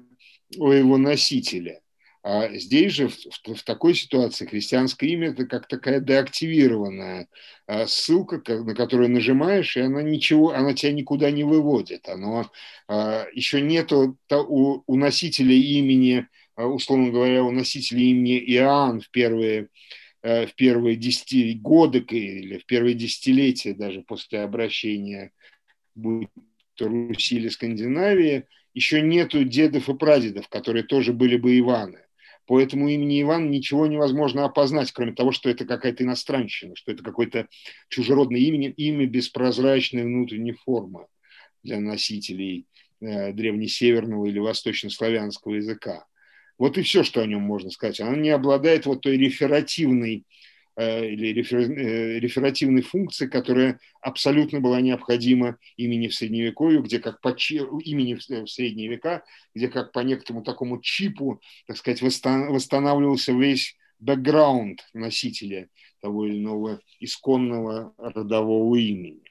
[0.57, 1.81] о его носителе–
[2.31, 7.27] а здесь же, в, в, в такой ситуации, христианское имя– это как такая деактивированная
[7.65, 12.07] а, ссылка, на которую нажимаешь, и она ничего, она тебя никуда не выводит.
[12.07, 12.51] Оно,
[12.87, 19.09] а, еще нету у, у носителя имени, а, условно говоря, у носителя имени Иоанн в
[19.09, 19.69] первые
[20.21, 25.31] в первые десяти годы или в первые десятилетия даже после обращения
[25.95, 26.27] будь
[26.75, 32.01] то Руси или Скандинавии, еще нету дедов и прадедов, которые тоже были бы Иваны
[32.49, 37.03] по этому имени Иван ничего невозможно опознать, кроме того, что это какая-то иностранщина, что это
[37.03, 37.47] какое-то
[37.89, 41.05] чужеродное имя, имя без прозрачной внутренней формы
[41.61, 42.65] для носителей
[43.01, 46.07] э, древнесеверного или восточнославянского языка.
[46.57, 47.99] Вот и все, что о нем можно сказать.
[47.99, 50.25] Она не обладает вот той реферативной
[50.81, 58.13] или э, реферативной функции, которая абсолютно была необходима имени в Средневековье, где как по имени
[58.15, 65.67] в Средние века, где как по некоторому такому чипу, так сказать, восстанавливался весь бэкграунд носителя
[66.01, 69.23] того или иного исконного родового имени.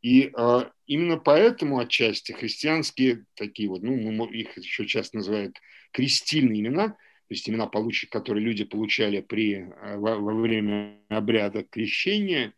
[0.00, 5.56] И э, именно поэтому отчасти христианские такие вот, ну, их еще часто называют
[5.92, 6.96] крестильные имена–
[7.32, 8.08] то есть имена, получ...
[8.10, 12.52] которые люди получали при, э, во, во время обряда крещения,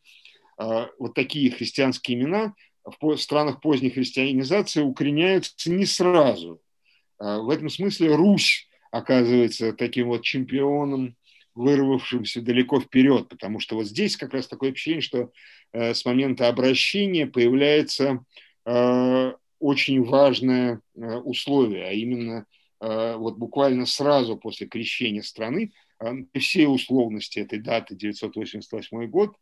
[0.58, 6.60] а, вот такие христианские имена в странах поздней христианизации укореняются не сразу.
[7.20, 11.14] А, в этом смысле Русь оказывается таким вот чемпионом,
[11.54, 15.30] вырвавшимся далеко вперед, потому что вот здесь как раз такое ощущение, что
[15.72, 18.24] э, с момента обращения появляется
[18.66, 22.63] э, очень важное условие, а именно Э,
[23.16, 29.36] вот буквально сразу после крещения страны, э, все условности этой даты, 988 год,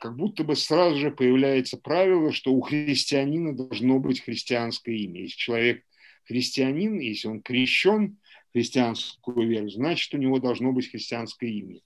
[0.00, 5.22] как будто бы сразу же появляется правило, что у христианина должно быть христианское имя.
[5.22, 5.84] Если человек
[6.24, 8.18] христианин, если он крещен
[8.52, 11.80] христианскую веру, значит, у него должно быть христианское имя.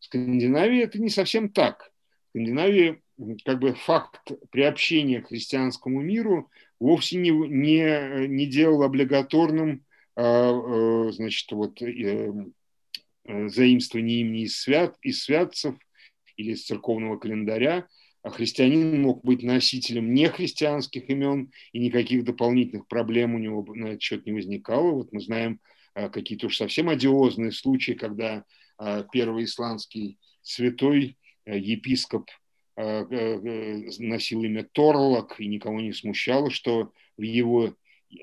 [0.00, 1.90] В Скандинавии это не совсем так.
[2.26, 3.02] В Скандинавии
[3.44, 9.87] как бы факт приобщения к христианскому миру вовсе не, не, не делал облигаторным э,
[10.18, 12.32] значит, вот э,
[13.24, 15.76] э, заимствование имени из, свят, из святцев
[16.36, 17.86] или из церковного календаря,
[18.22, 24.02] а христианин мог быть носителем нехристианских имен, и никаких дополнительных проблем у него на этот
[24.02, 24.90] счет не возникало.
[24.90, 25.60] Вот мы знаем
[25.94, 28.44] какие-то уж совсем одиозные случаи, когда
[29.12, 31.16] первый исландский святой
[31.46, 32.28] епископ
[32.76, 37.74] носил имя Торлок, и никого не смущало, что в его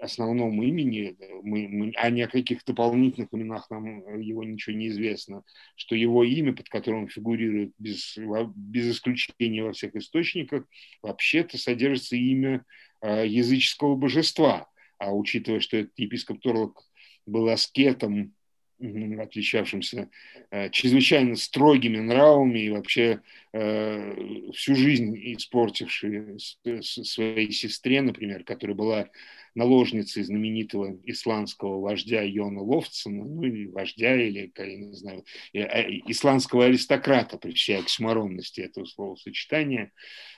[0.01, 4.88] основном имени, мы, мы, а ни о каких дополнительных именах нам э, его ничего не
[4.88, 5.43] известно,
[5.75, 8.17] что его имя, под которым фигурирует без,
[8.55, 10.65] без исключения во всех источниках,
[11.01, 12.65] вообще-то содержится имя
[13.01, 14.67] э, языческого божества.
[14.97, 16.83] А учитывая, что этот епископ Торлок
[17.25, 18.33] был аскетом
[18.79, 20.09] отличавшимся
[20.51, 23.21] э, чрезвычайно строгими нравами и вообще
[23.53, 26.38] э, всю жизнь испортивший
[26.81, 29.09] своей сестре, например, которая была
[29.55, 37.37] наложницей знаменитого исландского вождя Йона Ловцена, ну или вождя, или, я не знаю, исландского аристократа,
[37.37, 39.91] при всей оксюморонности этого словосочетания,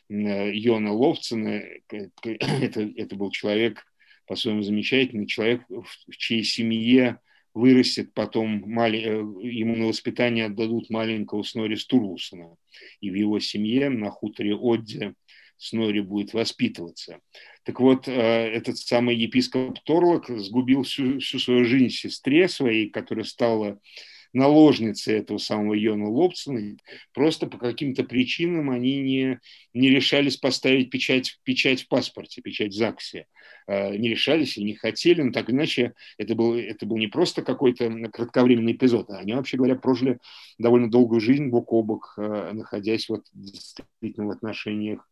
[0.10, 3.84] Йона Ловцена, это, это был человек,
[4.28, 7.20] по-своему замечательный человек, в чьей семье
[7.58, 12.56] вырастет потом, э, ему на воспитание отдадут маленького Снори Стурлусона.
[13.02, 15.16] И в его семье на хуторе Одде
[15.58, 17.20] Снори будет воспитываться.
[17.64, 23.26] Так вот, э, этот самый епископ Торлок сгубил всю, всю свою жизнь сестре своей, которая
[23.26, 23.80] стала
[24.34, 26.78] наложницы этого самого Йона Лобсона,
[27.14, 29.40] просто по каким-то причинам они не,
[29.74, 33.26] не решались поставить печать, печать в паспорте, печать в ЗАГСе.
[33.68, 37.42] А, не решались или не хотели, но так иначе это был, это был не просто
[37.42, 40.20] какой-то кратковременный эпизод, а они, вообще говоря, прожили
[40.58, 45.08] довольно долгую жизнь бок о бок, а, находясь вот действительно в отношениях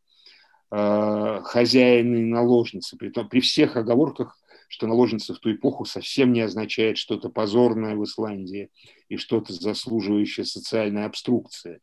[0.78, 6.34] а, хозяина и наложницы, при, том, при всех оговорках, что наложница в ту эпоху совсем
[6.34, 8.72] не означает что-то позорное в Исландии
[9.08, 11.80] и что-то заслуживающее социальной обструкции.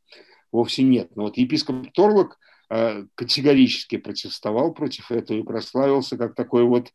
[0.50, 1.16] Вовсе нет.
[1.16, 2.38] Но вот епископ Торлок
[2.68, 6.92] э, категорически протестовал против этого и прославился как такой вот,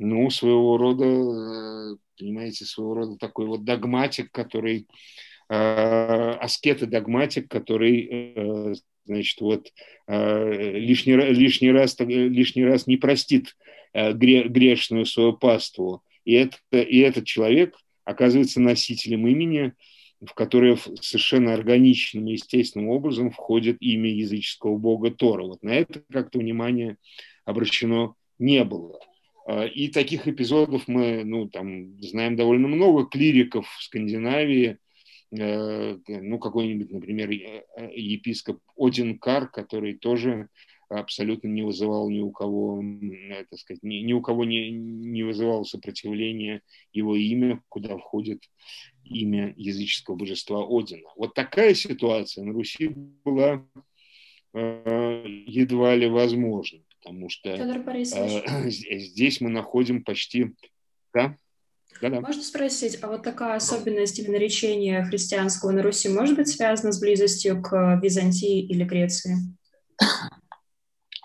[0.00, 4.84] ну, своего рода, э, понимаете, своего рода такой вот догматик, который э,
[5.52, 9.72] аскет и догматик, который значит, вот
[10.06, 13.56] лишний, лишний, раз, лишний раз не простит
[13.92, 16.02] Э, грешную свою паству.
[16.24, 17.74] И, это, и этот человек
[18.04, 19.72] оказывается носителем имени,
[20.20, 25.44] в которое совершенно органичным и естественным образом входит имя языческого бога Тора.
[25.44, 26.98] Вот на это как-то внимание
[27.44, 29.00] обращено не было.
[29.74, 33.06] И таких эпизодов мы ну, там, знаем довольно много.
[33.06, 34.76] Клириков в Скандинавии, э,
[35.30, 37.64] ну, какой-нибудь, например, э,
[37.94, 40.48] епископ Один Кар, который тоже
[40.88, 42.82] абсолютно не вызывал ни у кого,
[43.48, 46.62] так сказать, ни, ни у кого не, не вызывало сопротивления
[46.92, 48.42] его имя, куда входит
[49.04, 51.08] имя языческого божества Одина.
[51.16, 52.88] Вот такая ситуация на Руси
[53.24, 53.64] была
[54.52, 60.50] э, едва ли возможна, потому что э, здесь мы находим почти...
[61.14, 61.36] Да?
[62.00, 62.20] Да-да.
[62.20, 67.00] Можно спросить, а вот такая особенность именно речения христианского на Руси может быть связана с
[67.00, 69.36] близостью к Византии или Греции?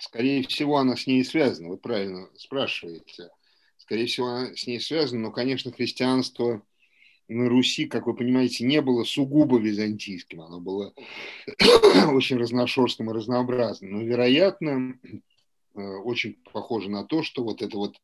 [0.02, 3.30] Скорее всего, она с ней связана, вы правильно спрашиваете.
[3.78, 6.62] Скорее всего, она с ней связана, но, конечно, христианство
[7.28, 10.94] на Руси, как вы понимаете, не было сугубо византийским, оно было
[12.14, 13.92] очень разношерстным и разнообразным.
[13.92, 15.00] Но, вероятно,
[15.76, 17.96] э, очень похоже на то, что вот это вот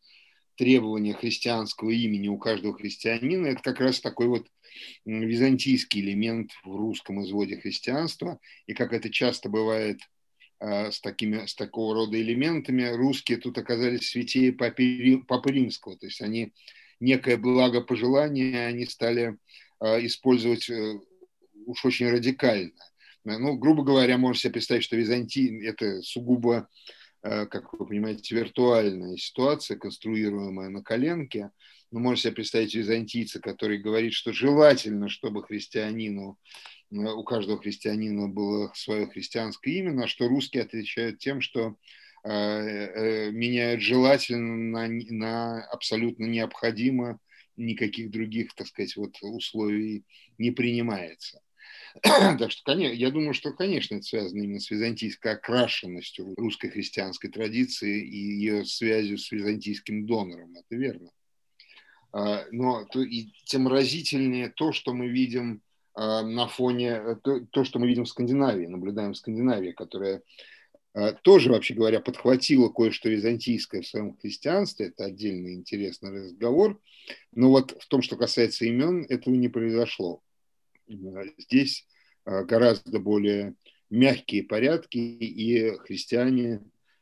[0.62, 4.48] требование христианского имени у каждого христианина, это как раз такой вот
[5.06, 8.40] византийский элемент в русском изводе христианства.
[8.68, 10.00] И как это часто бывает
[10.62, 15.98] Э, с, такими, с такого рода элементами, русские тут оказались святее Папы, Римского.
[15.98, 16.54] То есть они
[17.00, 19.38] некое благопожелание они стали
[19.80, 21.00] э, использовать э,
[21.66, 22.74] уж очень радикально.
[23.24, 26.70] Ну, грубо говоря, можно себе представить, что Византия– это сугубо,
[27.22, 31.52] как вы понимаете, виртуальная ситуация, конструируемая на коленке.
[31.92, 36.38] Но можно себе представить византийца, который говорит, что желательно, чтобы христианину
[36.92, 41.76] у каждого христианина было свое христианское имя, на что русские отвечают тем, что
[42.24, 47.20] э, э, меняют желательно на, на абсолютно необходимо,
[47.56, 50.04] никаких других, так сказать, вот условий
[50.38, 51.42] не принимается.
[52.40, 57.30] Так что, конечно, я думаю, что, конечно, это связано именно с византийской окрашенностью русской христианской
[57.30, 60.56] традиции и ее связью с византийским донором.
[60.56, 61.10] Это верно.
[62.14, 65.62] А, но и тем разительнее то, что мы видим
[65.94, 70.22] а, на фоне э, то, то, что мы видим в Скандинавии, наблюдаем в Скандинавии, которая
[70.94, 76.80] а, тоже, вообще говоря, подхватила кое-что византийское в своем христианстве, это отдельный интересный разговор,
[77.34, 80.22] но вот в том, что касается имен, этого не произошло.
[81.38, 81.88] Здесь
[82.26, 83.56] а, гораздо более
[83.90, 86.62] мягкие порядки, и христиане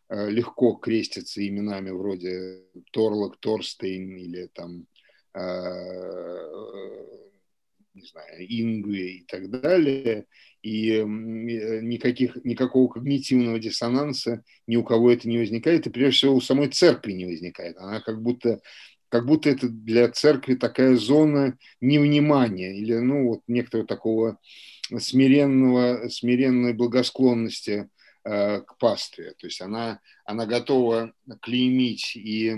[0.09, 4.87] легко крестятся именами вроде Торлок, Торстейн или там
[7.99, 10.25] не знаю, Ингве и так далее,
[10.61, 16.35] и э, никаких, никакого когнитивного диссонанса ни у кого это не возникает, и прежде всего
[16.35, 17.77] у самой церкви не возникает.
[17.77, 18.61] Она как будто,
[19.09, 24.39] как будто это для церкви такая зона невнимания или ну, вот некоторого такого
[24.97, 27.89] смиренного, смиренной благосклонности
[28.23, 29.33] э, к пастве.
[29.39, 32.55] То есть она, она готова клеймить и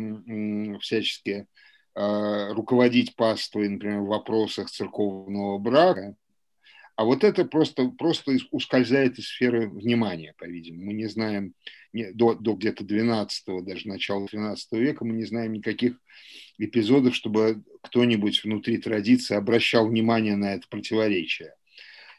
[0.79, 1.47] всячески
[1.93, 6.15] руководить паствой, например, в вопросах церковного брака,
[6.95, 10.87] а вот это просто, просто ускользает из сферы внимания, по-видимому.
[10.87, 11.53] Мы не знаем
[11.93, 15.97] до, до где-то 12 даже начала 12 века, мы не знаем никаких
[16.57, 21.55] эпизодов, чтобы кто-нибудь внутри традиции обращал внимание на это противоречие.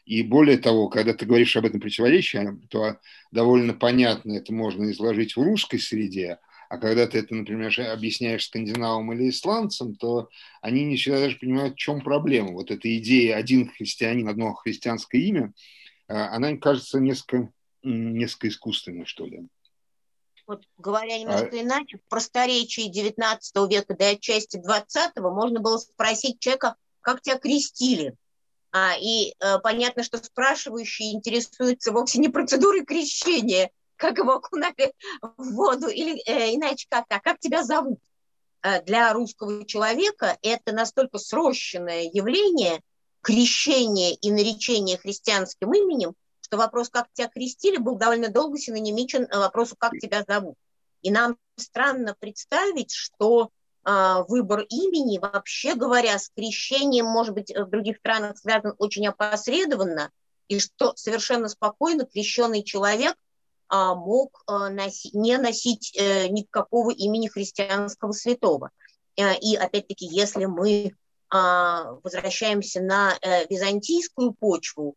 [0.05, 2.97] И более того, когда ты говоришь об этом противоречии, то
[3.31, 6.39] довольно понятно это можно изложить в русской среде,
[6.73, 11.75] а когда ты это, например, объясняешь скандинавам или исландцам, то они не всегда даже понимают,
[11.75, 12.53] в чем проблема.
[12.53, 15.53] Вот эта идея «один христианин, одно христианское имя»,
[16.07, 17.51] а, она им кажется несколько,
[17.83, 19.47] несколько искусственной, что ли.
[20.47, 21.61] Вот говоря немножко а...
[21.61, 23.37] иначе, в просторечии XIX
[23.69, 28.15] века до отчасти XX можно было спросить человека, как тебя крестили.
[28.71, 33.69] А, и э, понятно, что спрашивающий интересуется вовсе не процедурой крещения,
[34.03, 37.99] как его окунали в воду, или э, иначе как, а как тебя зовут?
[38.61, 42.81] Э, для русского человека это настолько срощенное явление,
[43.21, 49.37] крещение и наречение христианским именем, что вопрос, как тебя крестили, был довольно долго синонимичен э,
[49.37, 50.55] вопросу, как тебя зовут.
[51.01, 53.51] И нам странно представить, что
[53.85, 60.11] э, выбор имени, вообще говоря, с крещением, может быть, в других странах связан очень опосредованно,
[60.49, 63.22] и что совершенно спокойно крещенный человек а,
[63.95, 68.69] мог а, носить, не носить э, никакого имени христианского святого.
[69.17, 70.91] Э, и опять-таки, если мы
[71.31, 74.95] а, возвращаемся на э, византийскую почву,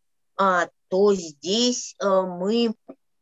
[0.89, 2.75] то здесь мы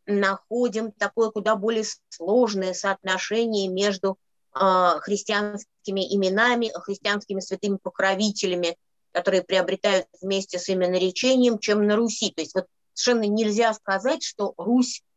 [0.05, 4.19] находим такое куда более сложное соотношение между
[4.51, 8.77] христианскими именами, христианскими святыми покровителями,
[9.13, 12.33] которые приобретают вместе с именоречением, чем на Руси.
[12.33, 15.14] То есть вот совершенно нельзя сказать, что Русь а,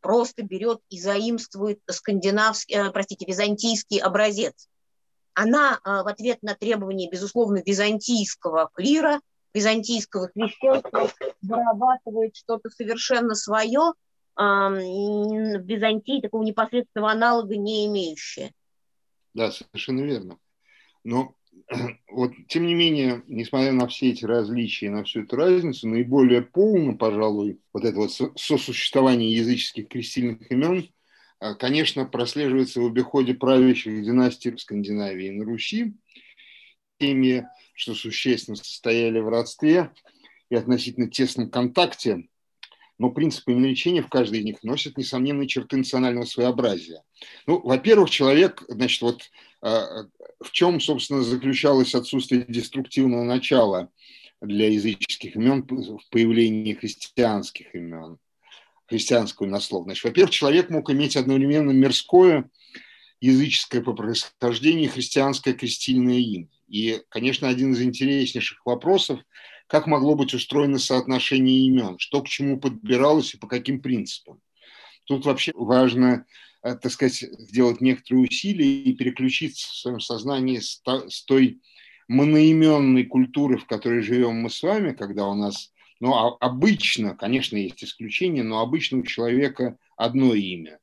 [0.00, 4.68] просто берет и заимствует скандинавский, э, простите, византийский образец.
[5.34, 9.20] Она а, в ответ на требования, безусловно, византийского клира,
[9.54, 11.12] византийского христианства
[11.42, 13.92] вырабатывает что-то совершенно свое,
[14.34, 18.52] а, в Византии такого непосредственного аналога не имеющее.
[19.34, 20.38] Да, совершенно верно.
[21.04, 21.34] Но
[22.10, 26.96] вот, тем не менее, несмотря на все эти различия, на всю эту разницу, наиболее полно,
[26.96, 30.88] пожалуй, вот это вот сосуществование языческих крестильных имен,
[31.40, 35.94] а, конечно, прослеживается в обиходе правящих династий в Скандинавии и на Руси,
[37.00, 39.90] семьи, что существенно состояли в родстве
[40.50, 42.28] и относительно тесном контакте,
[42.98, 47.02] но принципы именовичения в каждой из них носят несомненные черты национального своеобразия.
[47.46, 49.30] Ну, во-первых, человек, значит, вот
[49.60, 53.90] в чем, собственно, заключалось отсутствие деструктивного начала
[54.40, 58.18] для языческих имен в появлении христианских имен,
[58.86, 60.04] христианскую насловность.
[60.04, 62.48] Во-первых, человек мог иметь одновременно мирское,
[63.20, 66.48] языческое по происхождению христианское крестильное имя.
[66.68, 69.20] И, конечно, один из интереснейших вопросов,
[69.66, 74.40] как могло быть устроено соотношение имен, что к чему подбиралось и по каким принципам.
[75.04, 76.26] Тут вообще важно
[76.62, 81.60] так сказать, сделать некоторые усилия и переключиться в своем сознании с, с той
[82.08, 87.56] моноименной культуры, в которой живем мы с вами, когда у нас, ну, а, обычно, конечно,
[87.56, 90.78] есть исключения, но обычно у человека одно имя.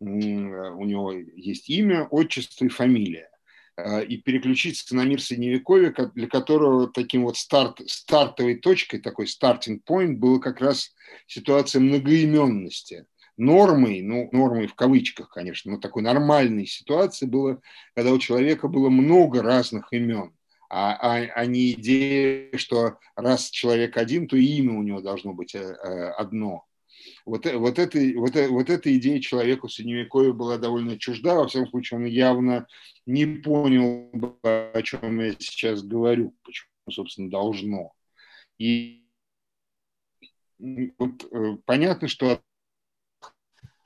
[0.00, 3.30] У него есть имя, отчество и фамилия.
[3.76, 9.80] Э, и переключиться на мир Средневековья, для которого таким вот старт, стартовой точкой, такой starting
[9.88, 10.92] point, была как раз
[11.26, 13.06] ситуация многоименности–
[13.36, 17.60] нормой, ну, нормой в кавычках, конечно, но такой нормальной ситуации было,
[17.94, 20.32] когда у человека было много разных имен,
[20.74, 25.54] а, а, а не идея, что раз человек один, то имя у него должно быть
[25.54, 26.64] э, э, одно.
[27.26, 31.46] Вот, э, вот, это, вот, вот эта идея человеку в Средневековье была довольно чужда, во
[31.46, 32.66] всяком случае, он явно
[33.04, 34.10] не понял,
[34.42, 37.92] о чем я сейчас говорю, почему, собственно, должно.
[38.56, 39.04] И
[40.58, 41.30] вот,
[41.66, 42.40] понятно, что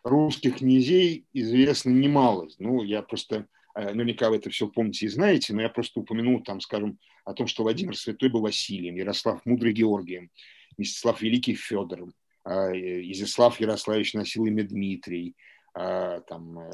[0.06, 2.48] русских князей известно немало.
[2.58, 6.42] Ну, я просто, э, наверняка вы это все помните и знаете, но я просто упомянул
[6.42, 10.30] там, скажем, о том, что Владимир Святой был Василием, Ярослав Мудрый Георгием,
[10.78, 15.34] Мстислав Великий Федором, а, Изяслав Ярославич носил имя Дмитрий,
[15.74, 16.70] а, там, э,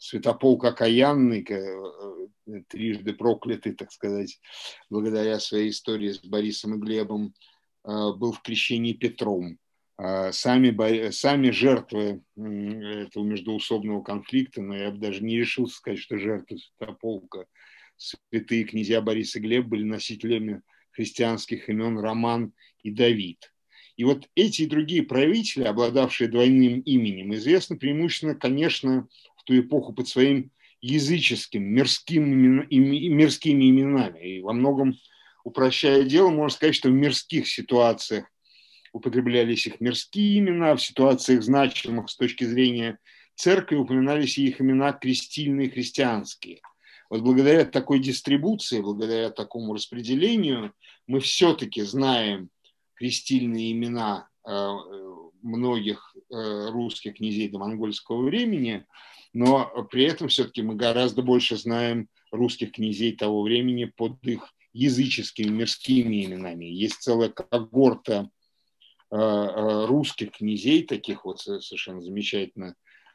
[0.00, 4.40] Святополк Окаянный, э, трижды проклятый, так сказать,
[4.90, 7.34] благодаря своей истории с Борисом и Глебом,
[7.86, 9.58] был в крещении Петром.
[9.96, 16.18] А, сами, сами жертвы этого междуусобного конфликта, но я бы даже не решился сказать, что
[16.18, 17.46] жертвы Святополка,
[17.96, 23.52] святые князья Борис и Глеб были носителями христианских имен Роман и Давид.
[23.96, 29.92] И вот эти и другие правители, обладавшие двойным именем, известны преимущественно, конечно, в ту эпоху
[29.92, 34.38] под своим языческим, мирским, мирскими именами.
[34.38, 34.96] И во многом,
[35.44, 38.26] упрощая дело, можно сказать, что в мирских ситуациях
[38.94, 42.98] употреблялись их мирские имена, в ситуациях значимых с точки зрения
[43.34, 46.60] церкви упоминались их имена крестильные христианские.
[47.10, 50.72] Вот благодаря такой дистрибуции, благодаря такому распределению,
[51.08, 52.50] мы все-таки знаем
[52.94, 54.68] крестильные имена э,
[55.42, 58.86] многих э, русских князей до монгольского времени,
[59.32, 65.48] но при этом все-таки мы гораздо больше знаем русских князей того времени под их языческими
[65.48, 66.66] мирскими именами.
[66.66, 68.30] Есть целая когорта
[69.16, 72.74] русских князей, таких вот совершенно замечательно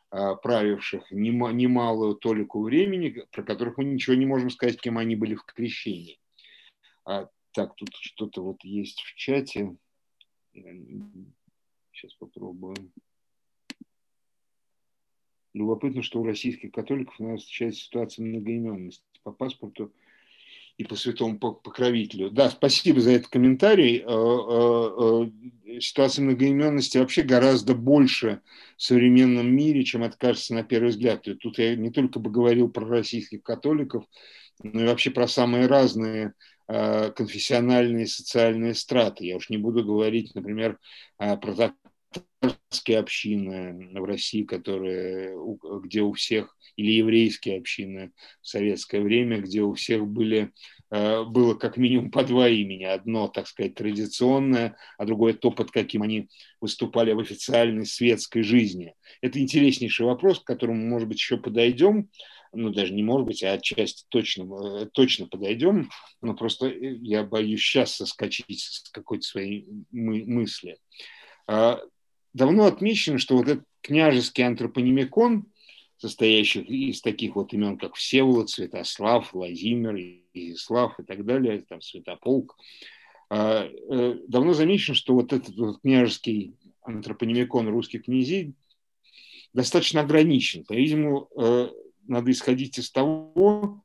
[0.09, 5.43] правивших немалую толику времени, про которых мы ничего не можем сказать, кем они были в
[5.43, 6.17] крещении.
[7.05, 9.75] А, так, тут что-то вот есть в чате.
[10.53, 12.93] Сейчас попробуем.
[15.53, 19.91] Любопытно, что у российских католиков у нас встречается ситуация многоименности по паспорту
[20.80, 22.32] и по святому покровителю.
[22.32, 23.97] Да, спасибо за этот комментарий.
[23.97, 28.39] Э, э, э, ситуация многоименности вообще гораздо больше
[28.77, 31.27] в современном мире, чем это кажется на первый взгляд.
[31.27, 34.05] И тут я не только бы говорил про российских католиков,
[34.63, 36.34] но и вообще про самые разные
[36.67, 39.25] конфессиональные социальные страты.
[39.25, 40.77] Я уж не буду говорить, например,
[41.17, 41.88] про татарские
[42.95, 45.36] общины в России, которые,
[45.84, 50.53] где у всех, или еврейские общины в советское время, где у всех были,
[50.91, 52.86] э, было как минимум по два имени.
[52.86, 56.30] Одно, так сказать, традиционное, а другое то, под каким они
[56.62, 58.95] выступали в официальной светской жизни.
[59.22, 62.10] Это интереснейший вопрос, к которому, может быть, еще подойдем
[62.51, 65.91] ну, даже не может быть, а отчасти точно, э, точно подойдем,
[66.22, 70.80] но просто э, я боюсь сейчас соскочить с какой-то своей мы, мысли.
[72.39, 75.47] Давно отмечено, что вот этот княжеский антропонимикон,
[75.97, 79.93] состоящий из таких вот имен, как Всеволод, Святослав, Владимир,
[80.33, 82.55] Изяслав и так далее, там Святополк,
[83.29, 88.53] а, э, давно замечено, что вот этот вот княжеский антропонимикон русских князей
[89.51, 90.63] достаточно ограничен.
[90.63, 91.69] По-видимому, э,
[92.07, 93.83] надо исходить из того,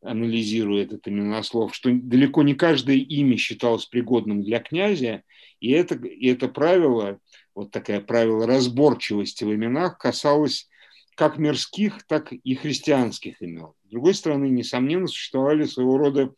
[0.00, 5.22] анализируя этот именослов, что далеко не каждое имя считалось пригодным для князя,
[5.60, 7.20] и это, и это правило,
[7.60, 10.66] вот такое правило разборчивости в именах касалось
[11.14, 13.72] как мирских, так и христианских имен.
[13.84, 16.34] С другой стороны, несомненно, существовали своего рода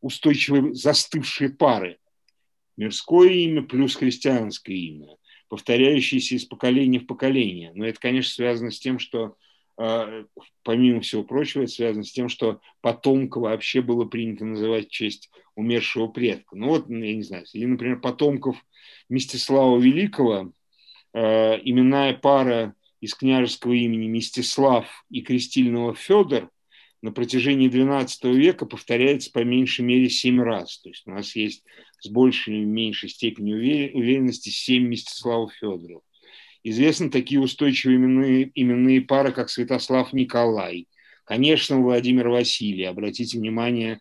[0.00, 1.98] устойчивые застывшие пары.
[2.78, 5.16] Мирское имя плюс христианское имя,
[5.50, 7.72] повторяющиеся из поколения в поколение.
[7.74, 9.36] Но это, конечно, связано с тем, что
[9.76, 15.30] помимо всего прочего, это связано с тем, что потомка вообще было принято называть в честь
[15.56, 16.56] умершего предка.
[16.56, 18.56] Ну вот, я не знаю, или, например, потомков
[19.08, 20.52] Мстислава Великого,
[21.12, 26.50] а, именная пара из княжеского имени Мстислав и крестильного Федор
[27.02, 30.78] на протяжении XII века повторяется по меньшей мере семь раз.
[30.78, 31.64] То есть у нас есть
[32.00, 33.58] с большей или меньшей степенью
[33.94, 36.02] уверенности семь Мстиславов Федоров.
[36.64, 40.88] Известны такие устойчивые именные, именные пары, как Святослав Николай,
[41.24, 42.84] конечно, Владимир Василий.
[42.84, 44.00] Обратите внимание,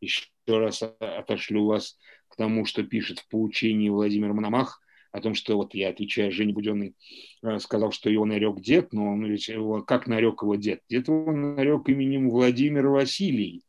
[0.00, 1.96] еще раз отошлю вас
[2.26, 4.82] к тому, что пишет в поучении Владимир Мономах,
[5.12, 6.96] о том, что вот я, отвечая Жене Буденный,
[7.42, 10.80] э, сказал, что его нарек дед, но он ведь его, как нарек его дед?
[10.88, 13.62] Дед его нарек именем Владимир Василий,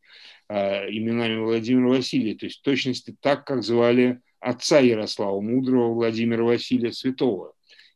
[0.50, 6.44] э, именами Владимира Василия, то есть в точности так, как звали отца Ярослава Мудрого Владимира
[6.44, 7.54] Василия Святого.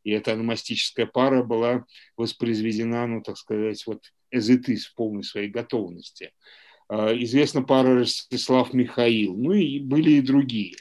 [0.07, 1.85] И эта аномастическая пара была
[2.15, 6.31] воспроизведена, ну, так сказать, вот эзетис в полной своей готовности.
[6.87, 10.77] А, известна пара Ростислав Михаил, ну и были и другие.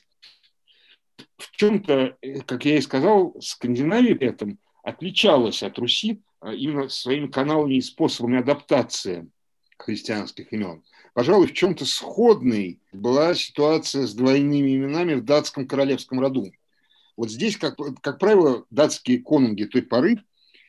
[1.39, 6.89] В чем-то, э, как я и сказал, Скандинавия при этом отличалась от Руси а, именно
[6.89, 9.29] своими каналами и способами адаптации
[9.77, 10.85] христианских имен.
[11.15, 16.53] Пожалуй, в чем-то сходной была ситуация с двойными именами в датском королевском роду.
[17.17, 20.23] Вот здесь, как, как правило, датские конунги той поры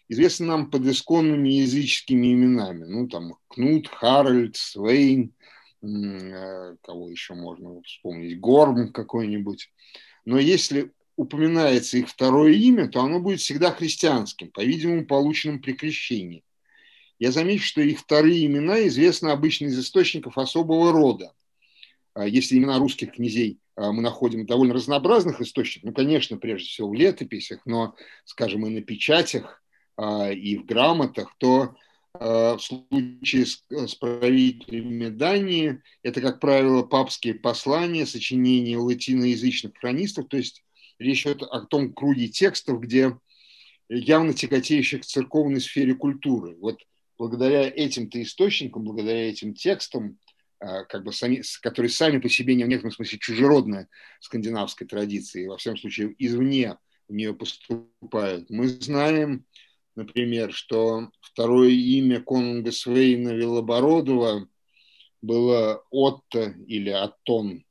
[0.07, 2.85] известны нам под исконными языческими именами.
[2.85, 5.33] Ну, там, Кнут, Харальд, Свейн,
[5.81, 9.69] э, кого еще можно вспомнить, Горм какой-нибудь.
[10.25, 16.43] Но если упоминается их второе имя, то оно будет всегда христианским, по-видимому, полученным при крещении.
[17.19, 21.33] Я замечу, что их вторые имена известны обычно из источников особого рода.
[22.13, 26.93] А если имена русских князей мы находим довольно разнообразных источников, ну, конечно, прежде всего в
[26.93, 29.63] летописях, но, скажем, и на печатях,
[29.95, 31.75] а, и в грамотах, то
[32.19, 40.37] в случае с, с правителями Дании это, как правило, папские послания, сочинения латиноязычных хронистов, то
[40.37, 40.63] есть
[40.97, 43.15] речь идет о том круге текстов, где
[43.89, 46.55] явно тяготеющих к церковной сфере культуры.
[46.59, 46.79] Вот
[47.17, 50.17] благодаря этим-то источникам, благодаря этим текстам,
[50.59, 53.87] как бы сами, которые сами по себе не в некотором смысле чужеродны
[54.19, 56.77] скандинавской традиции, во всяком случае извне
[57.07, 58.49] в нее поступают.
[58.49, 59.45] Мы знаем,
[59.95, 64.47] например, что второе имя конунга Свейна Велобородова
[65.21, 67.63] было Отто или Аттон,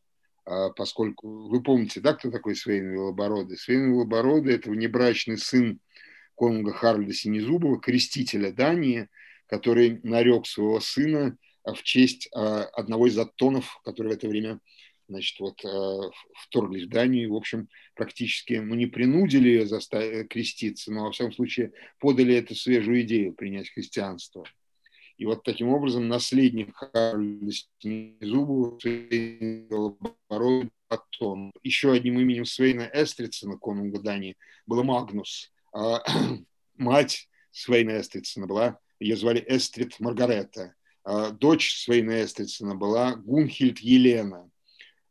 [0.45, 3.59] а, поскольку вы помните, да, кто такой Свейн Велобородый?
[3.59, 5.81] Свейн Велобородый– это внебрачный сын
[6.37, 9.09] конунга Харльда Синезубова, крестителя Дании,
[9.47, 11.37] который нарек своего сына
[11.75, 14.61] в честь а, одного из аттонов, который в это время
[15.09, 20.93] значит, вот, а, вторглись в Данию, в общем, практически, ну, не принудили ее заставить креститься,
[20.93, 24.45] но, во всяком случае, подали эту свежую идею принять христианство.
[25.17, 28.79] И вот таким образом наследник Харальда Снизубова,
[30.89, 34.37] потом еще одним именем Свейна Эстрицена, конунга Дании,
[34.67, 35.53] был Магнус.
[35.73, 36.03] А
[36.77, 40.75] мать Свейна Эстрицена была, ее звали Эстрид Маргарета.
[41.07, 44.51] А дочь Свейна Эстрицена была Гунхильд Елена.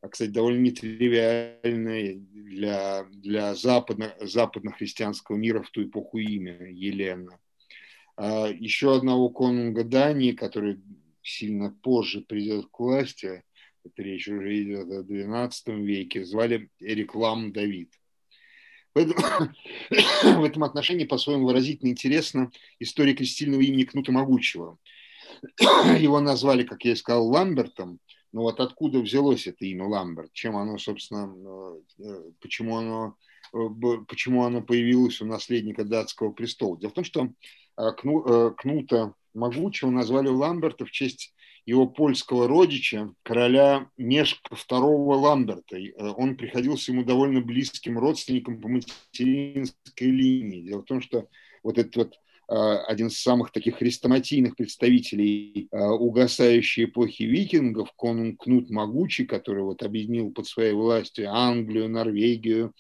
[0.01, 7.39] А, кстати, довольно нетривиальное для, для западно, западно-христианского мира в ту эпоху имя Елена.
[8.17, 10.81] А еще одного конунга Дании, который
[11.21, 13.45] сильно позже придет к власти,
[13.85, 17.93] это речь уже идет о XII веке, звали Эрик Лам Давид.
[18.91, 19.25] Поэтому,
[20.39, 24.77] в этом отношении по-своему выразительно интересна история крестильного имени Кнута Могучего.
[25.99, 27.99] Его назвали, как я и сказал, Ламбертом,
[28.31, 31.33] но вот откуда взялось это имя Ламберт, чем оно, собственно,
[31.99, 33.15] э, почему оно,
[33.53, 33.57] э,
[34.07, 36.77] почему оно появилось у наследника датского престола.
[36.77, 37.29] Дело в том, что
[37.77, 41.33] Э, Кнута Могучего назвали Ламберта в честь
[41.65, 45.77] его польского родича, короля Мешка II Ламберта.
[45.77, 50.61] Э, он приходился ему довольно близким родственником по материнской линии.
[50.61, 51.27] Дело в том, что
[51.63, 52.17] вот этот вот э,
[52.47, 60.31] один из самых таких хрестоматийных представителей угасающей эпохи викингов, конунг Кнут Могучий, который вот объединил
[60.31, 62.73] под своей властью Англию, Норвегию,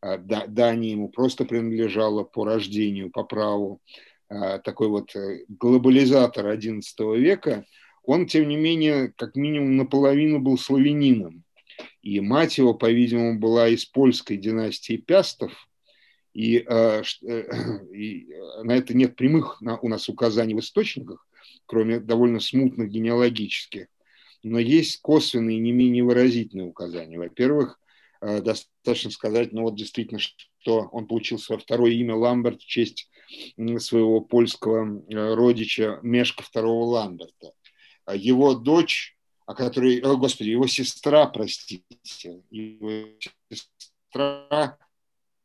[0.00, 3.80] Дания ему просто принадлежала по рождению, по праву.
[4.28, 6.82] Такой вот э, глобализатор XI
[7.16, 7.64] века,
[8.04, 11.44] он, тем не менее, как минимум наполовину был славянином.
[12.02, 15.52] И мать его, по-видимому, была из польской династии Пястов,
[16.38, 18.28] и, э, э, и
[18.62, 21.26] на это нет прямых у нас указаний в источниках,
[21.66, 23.88] кроме довольно смутных генеалогических.
[24.44, 27.18] Но есть косвенные, не менее выразительные указания.
[27.18, 27.80] Во-первых,
[28.20, 33.10] достаточно сказать, ну вот действительно, что он получил свое второе имя Ламберт в честь
[33.78, 37.52] своего польского э, родича Мешка II Ламберта.
[38.04, 41.82] А его дочь, о которой, о, господи, его сестра, простите,
[42.50, 43.08] его
[43.50, 44.78] сестра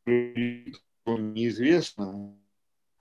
[0.06, 2.38] неизвестно,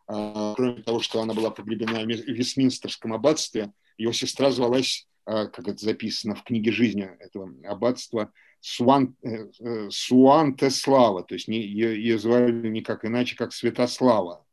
[0.06, 5.68] а, кроме того, что она была погребена в Вестминстерском аббатстве, его сестра звалась, а, как
[5.68, 12.18] это записано в книге жизни этого аббатства, Суан, э, э, Суантеслава, то есть ее, ее
[12.18, 14.46] звали никак иначе, как Святослава.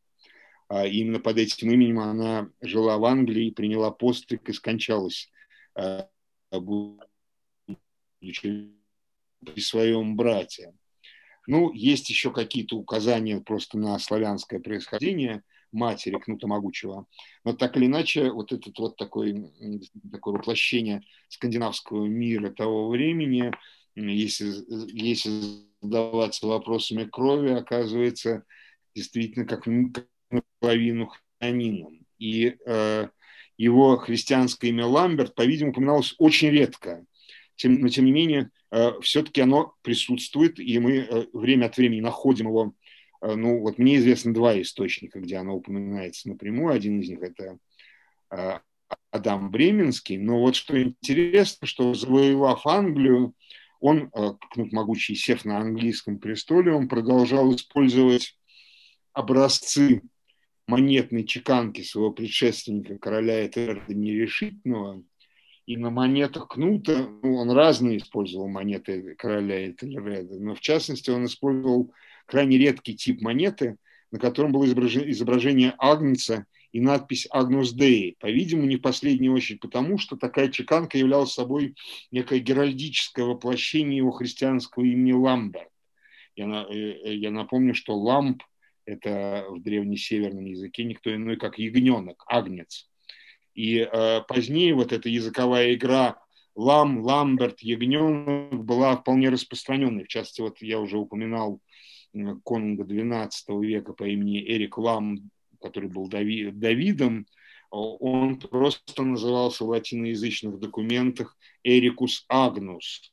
[0.67, 5.31] А именно под этим именем она жила в Англии, приняла постриг и скончалась
[8.19, 8.73] при
[9.57, 10.73] своем брате.
[11.49, 15.41] Ну, есть еще какие-то указания просто на славянское происхождение
[15.71, 17.07] матери Кнута Могучего.
[17.43, 19.51] Но так или иначе, вот это вот такое,
[20.11, 23.51] такое воплощение скандинавского мира того времени,
[23.95, 24.63] если,
[24.95, 28.43] если задаваться вопросами крови, оказывается
[28.93, 29.65] действительно как,
[30.29, 32.05] наполовину христианином.
[32.19, 33.07] И э,
[33.57, 37.03] его христианское имя Ламберт, по-видимому, упоминалось очень редко.
[37.55, 38.51] Тем, но, тем не менее,
[39.01, 42.73] все-таки оно присутствует, и мы э, время от времени находим его.
[43.21, 46.73] Э, ну, вот мне известно два источника, где оно упоминается напрямую.
[46.73, 47.57] Один из них– это
[48.31, 48.59] э,
[49.11, 50.17] Адам Бременский.
[50.17, 53.33] Но вот что интересно, что завоевав Англию,
[53.79, 58.37] он, э, Кнут Могучий, сев на английском престоле, он продолжал использовать
[59.13, 60.01] образцы
[60.67, 65.03] монетной чеканки своего предшественника, короля Этерда Нерешительного,
[65.69, 71.25] и на монетах Кнута, ну, он разные использовал монеты короля Этельреда, но в частности он
[71.25, 71.93] использовал
[72.25, 73.77] крайне редкий тип монеты,
[74.09, 78.15] на котором было изображение Агнца и надпись «Агнус Дей».
[78.19, 81.75] По-видимому, не в последнюю очередь потому, что такая чеканка являла собой
[82.09, 85.69] некое геральдическое воплощение его христианского имени Ламберт.
[86.35, 88.41] Я, э, э, я напомню, что ламп
[88.85, 92.88] это в древнесеверном языке никто иной, как ягненок, агнец.
[93.59, 96.17] И э, позднее вот эта языковая игра
[96.55, 100.05] лам, ламберт, ягненок была вполне распространенной.
[100.05, 101.59] В частности, вот я уже упоминал
[102.45, 103.29] конунга XII
[103.61, 105.29] века по имени Эрик Лам,
[105.61, 107.25] который был Дави, Давидом.
[107.69, 113.11] он просто назывался в латиноязычных документах Эрикус Агнус.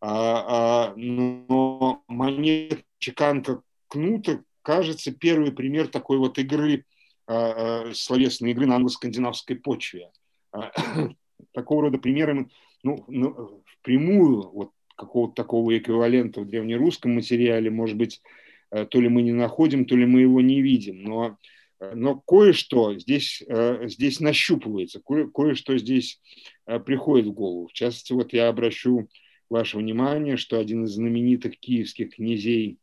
[0.00, 6.86] А, а, но монета чеканка кнута, кажется, первый пример такой вот игры,
[7.26, 10.10] словесной игры на англо-скандинавской почве.
[11.52, 12.48] Такого рода примеры,
[12.82, 18.22] ну, ну, впрямую вот какого-то такого эквивалента в древнерусском материале, может быть,
[18.70, 21.02] э, то ли мы не находим, то ли мы его не видим.
[21.02, 21.36] Но
[21.80, 26.20] Э, но кое-что здесь, э, здесь нащупывается, кое- кое-что здесь
[26.66, 27.68] э, приходит в голову.
[27.68, 29.08] В частности, вот я обращу
[29.48, 32.78] ваше внимание, что один из знаменитых киевских князей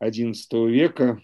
[0.00, 1.22] XI века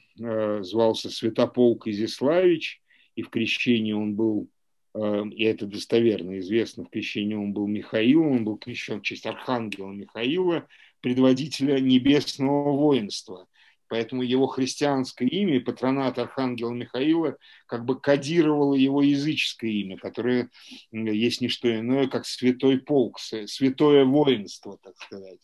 [0.63, 2.81] звался Святополк Изяславич,
[3.15, 4.49] и в крещении он был,
[4.95, 9.91] и это достоверно известно, в крещении он был Михаилом, он был крещен в честь архангела
[9.91, 10.67] Михаила,
[11.01, 13.47] предводителя небесного воинства–
[13.89, 20.51] Поэтому его христианское имя, патронат Архангела Михаила, как бы кодировало его языческое имя, которое
[20.91, 25.39] есть не что иное, как святой полк, святое воинство, так сказать.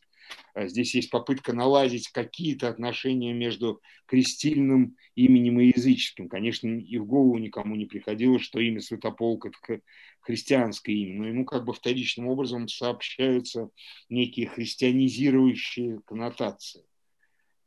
[0.55, 6.29] А здесь есть попытка наладить какие-то отношения между крестильным именем и языческим.
[6.29, 9.81] Конечно, и в голову никому не приходило, что имя Святополк– это
[10.21, 13.71] христианское имя, но ему как бы вторичным образом сообщаются
[14.09, 16.85] некие христианизирующие коннотации.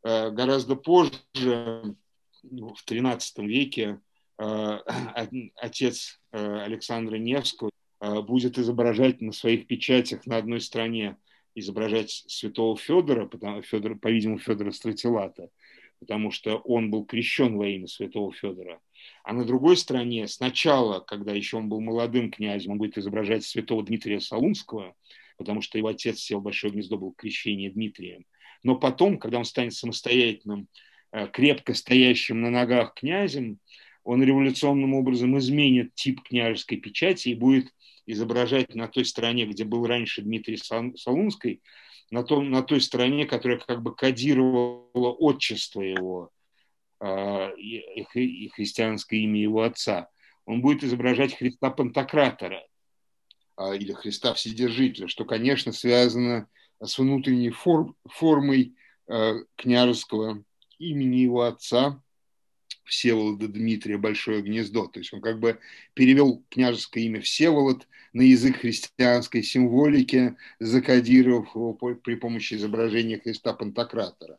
[0.03, 1.95] Э, гораздо позже,
[2.43, 3.99] ну, в XIII веке,
[4.39, 4.77] э,
[5.55, 7.71] отец э, Александра Невского
[8.27, 11.17] будет изображать на своих печатях на одной стороне
[11.55, 15.49] изображать святого Федора, потому, Федора по-видимому, Федора Стратилата,
[15.99, 18.79] потому что он был крещен во имя святого Федора.
[19.23, 23.83] А на другой стороне, сначала, когда еще он был молодым князем, он будет изображать святого
[23.83, 24.95] Дмитрия Солунского,
[25.37, 28.25] потому что его отец сел в большое гнездо, был крещение Дмитрием.
[28.63, 30.67] Но потом, когда он станет самостоятельным,
[31.11, 33.59] э, крепко стоящим на ногах князем,
[34.03, 37.73] он революционным образом изменит тип княжеской печати и будет
[38.05, 41.61] изображать на той стороне, где был раньше Дмитрий Солунский,
[42.11, 46.29] на, том, на той стороне, которая как бы кодировала отчество его
[46.99, 50.09] э, и, и христианское имя его отца.
[50.45, 52.63] Он будет изображать Христа Пантократора
[53.57, 56.47] э, или Христа Вседержителя, что, конечно, связано
[56.83, 58.75] с внутренней форм, формой
[59.07, 60.43] э, княжеского
[60.77, 62.01] имени его отца,
[62.85, 64.87] Всеволода Дмитрия Большое Гнездо.
[64.87, 65.59] То есть он как бы
[65.93, 74.37] перевел княжеское имя Всеволод на язык христианской символики, закодировав его при помощи изображения Христа Пантократора.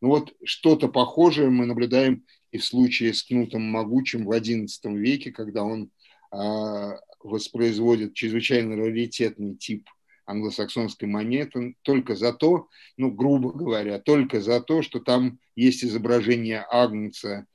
[0.00, 5.30] Ну вот что-то похожее мы наблюдаем и в случае с Кнутом Могучим в XI веке,
[5.30, 5.90] когда он
[6.32, 9.88] э, воспроизводит чрезвычайно раритетный тип
[10.26, 16.66] англосаксонской монеты только за то, ну, грубо говоря, только за то, что там есть изображение
[16.68, 17.46] Агнца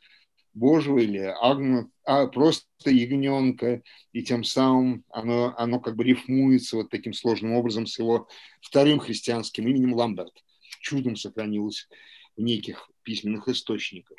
[0.53, 3.81] Божьего или Агна, а просто ягненка,
[4.11, 8.27] и тем самым оно, оно как бы рифмуется вот таким сложным образом с его
[8.61, 10.33] вторым христианским именем Ламберт.
[10.81, 11.87] Чудом сохранилось
[12.35, 14.17] в неких письменных источниках.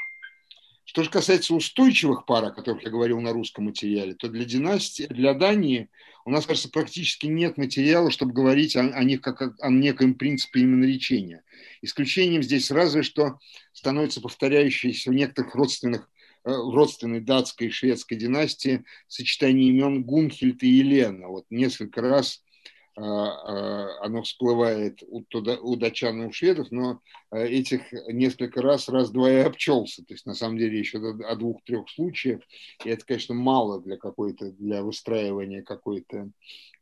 [0.84, 5.04] Что же касается устойчивых пар, о которых я говорил на русском материале, то для династии,
[5.04, 5.88] для Дании
[6.24, 10.14] у нас, кажется, практически нет материала, чтобы говорить о, о них как о, о неком
[10.14, 11.44] принципе именоречения.
[11.82, 13.38] Исключением здесь разве что
[13.72, 16.10] становится повторяющееся в некоторых родственных
[16.44, 21.28] родственной датской и шведской династии сочетание имен Гунхельд и Елена.
[21.28, 22.42] Вот несколько раз
[22.94, 29.36] а, а, оно всплывает у, датчан и у шведов, но этих несколько раз, раз-два и
[29.36, 30.04] обчелся.
[30.04, 32.42] То есть, на самом деле, еще о двух-трех случаях.
[32.84, 36.30] И это, конечно, мало для какой-то, для выстраивания какой-то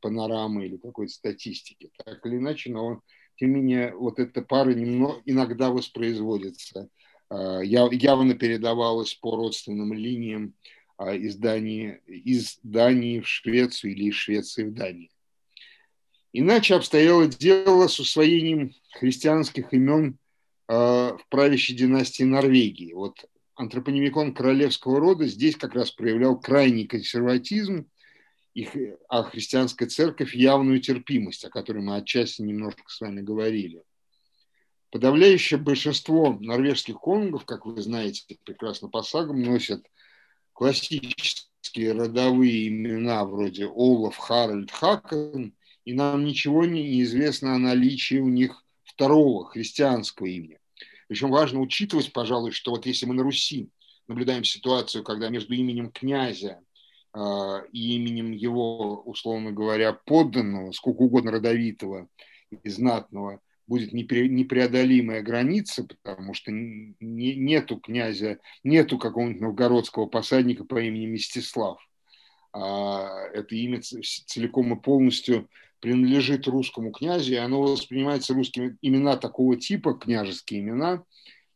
[0.00, 1.90] панорамы или какой-то статистики.
[2.04, 3.02] Так или иначе, но
[3.36, 6.90] тем не менее, вот эта пара немного, иногда воспроизводится.
[7.30, 10.54] Явно передавалась по родственным линиям
[11.00, 15.10] из Дании, из Дании в Швецию или из Швеции в Данию.
[16.32, 20.18] Иначе обстояло дело с усвоением христианских имен
[20.68, 22.92] э, в правящей династии Норвегии.
[22.92, 23.24] Вот
[23.56, 27.88] антропонимикон королевского рода здесь как раз проявлял крайний консерватизм,
[29.08, 33.82] а христианская церковь явную терпимость, о которой мы отчасти немножко с вами говорили.
[34.90, 39.86] Подавляющее большинство норвежских конунгов, как вы знаете прекрасно по сагам, носят
[40.52, 48.28] классические родовые имена вроде Олаф, Харальд, Хакон, и нам ничего не известно о наличии у
[48.28, 50.58] них второго христианского имени.
[51.06, 53.70] Причем важно учитывать, пожалуй, что вот если мы на Руси
[54.08, 56.60] наблюдаем ситуацию, когда между именем князя
[57.14, 57.18] э,
[57.72, 62.08] и именем его, условно говоря, подданного, сколько угодно родовитого
[62.50, 70.82] и знатного, будет непреодолимая граница, потому что не, нету князя, нету какого-нибудь новгородского посадника по
[70.82, 71.78] имени Мстислав.
[72.52, 75.48] а это имя целиком и полностью
[75.78, 81.04] принадлежит русскому князю, и оно воспринимается русскими имена такого типа, княжеские имена,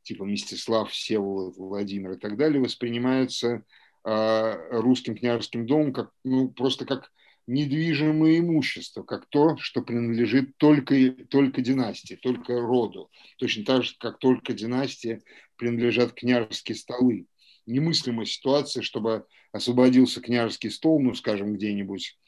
[0.05, 3.65] типа Мстислав, Всеволод, Владимир и так далее, воспринимаются
[4.05, 7.11] э, русским княжеским домом как, ну, просто как
[7.47, 13.11] недвижимое имущество, как то, что принадлежит только, только династии, только роду.
[13.39, 15.21] Точно так же, как только династии
[15.57, 17.27] принадлежат княжеские столы.
[17.67, 22.19] Немыслимая ситуация, чтобы освободился княжеский стол, ну, скажем, где-нибудь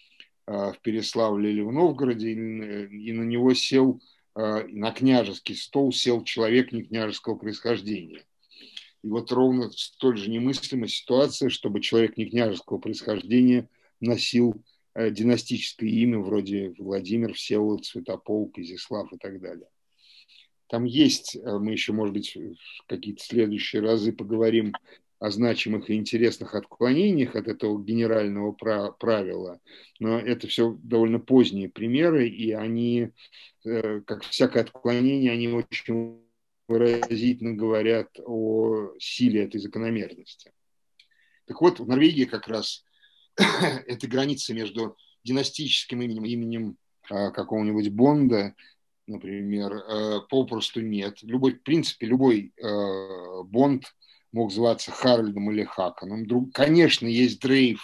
[0.46, 4.00] э, в Переславле или в Новгороде, и, на него сел,
[4.34, 8.24] э, на княжеский стол сел человек не княжеского происхождения.
[9.02, 13.68] И вот ровно столь же немыслимая ситуация, чтобы человек не княжеского происхождения
[14.00, 14.62] носил
[15.10, 19.68] династическое имя вроде Владимир, Всеволод, Святополк, Изяслав и так далее.
[20.68, 22.36] Там есть, э, мы еще, может быть,
[22.88, 24.72] какие-то следующие разы поговорим
[25.18, 29.60] о значимых и интересных отклонениях от этого генерального правила,
[29.98, 33.10] но это все довольно поздние примеры, и они,
[33.64, 36.20] э, как всякое отклонение, они очень
[36.68, 40.52] выразительно говорят о силе этой закономерности.
[41.46, 42.84] Так вот, в Норвегии как раз
[43.86, 46.76] этой границы между династическим именем именем
[47.10, 48.54] а, какого-нибудь Бонда,
[49.06, 51.22] например, а, попросту нет.
[51.22, 53.84] Любой, в принципе, любой а, Бонд
[54.32, 56.26] мог зваться Харальдом или Хаканом.
[56.26, 57.80] Друг, конечно, есть дрейф,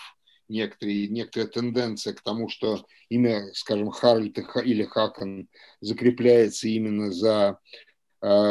[0.49, 5.49] некоторые, некоторая тенденция к тому, что имя, скажем, Харальд или Хакан
[5.81, 7.59] закрепляется именно за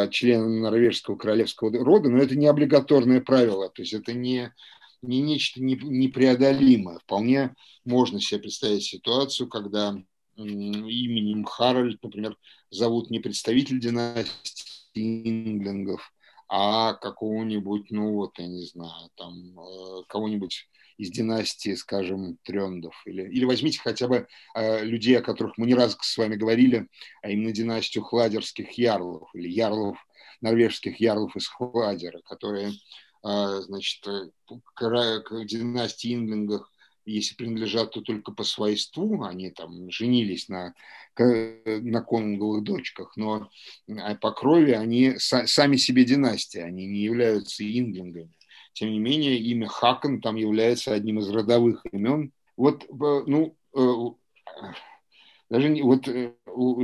[0.10, 4.54] членом норвежского королевского рода, но это не облигаторное правило, то есть это не
[5.02, 7.00] не нечто непреодолимое.
[7.00, 9.96] Вполне можно себе представить ситуацию, когда
[10.36, 12.38] именем Харальд, например,
[12.70, 16.14] зовут не представитель династии Инглингов,
[16.48, 22.96] а какого-нибудь, ну вот, я не знаю, там, э, кого-нибудь из династии, скажем, Трендов.
[23.06, 26.88] Или, или возьмите хотя бы э, людей, о которых мы не раз с вами говорили,
[27.22, 29.98] а именно династию хладерских ярлов или ярлов,
[30.42, 32.74] норвежских ярлов из Хладера, которые
[33.24, 34.30] значит, э,
[35.46, 36.72] династии Инглингах,
[37.06, 40.74] если принадлежат, то только по свойству, они там женились на,
[41.18, 43.50] на конунговых дочках, но
[43.88, 48.38] а по крови они сами себе династия, они не являются инглингами.
[48.74, 52.32] Тем не менее, имя Хакон там является одним из родовых имен.
[52.56, 53.82] Вот, ну, э,
[55.50, 56.34] даже вот э,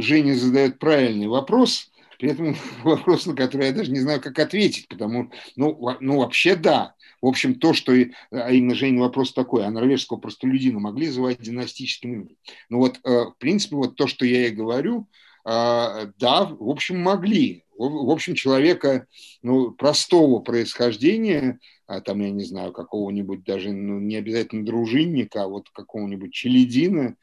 [0.02, 4.88] Женя задает правильный вопрос– при этом вопрос, на который я даже не знаю, как ответить,
[4.88, 6.96] потому, ну, ну вообще да.
[7.22, 7.94] В общем, то, что,
[8.32, 12.38] а именно, Женя, вопрос такой, а норвежского простолюдина могли звать династическим именем?
[12.70, 15.08] Ну вот, э, в принципе, вот то, что я и говорю,
[15.46, 17.64] э, да, в общем, могли.
[17.78, 19.06] В общем, человека
[19.44, 25.48] ну, простого происхождения, а там, я не знаю, какого-нибудь даже, ну, не обязательно дружинника, а
[25.48, 27.16] вот какого-нибудь челядина,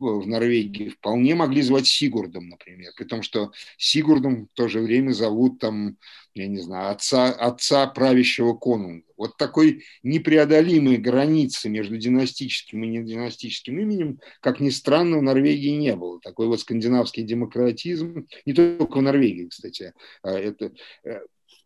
[0.00, 5.12] в Норвегии вполне могли звать Сигурдом, например, при том, что Сигурдом в то же время
[5.12, 5.96] зовут там,
[6.34, 9.04] я не знаю, отца, отца правящего конунга.
[9.16, 15.94] Вот такой непреодолимой границы между династическим и нединастическим именем, как ни странно, в Норвегии не
[15.94, 16.20] было.
[16.20, 19.92] Такой вот скандинавский демократизм, не только в Норвегии, кстати,
[20.22, 20.72] а это
[21.04, 21.20] э,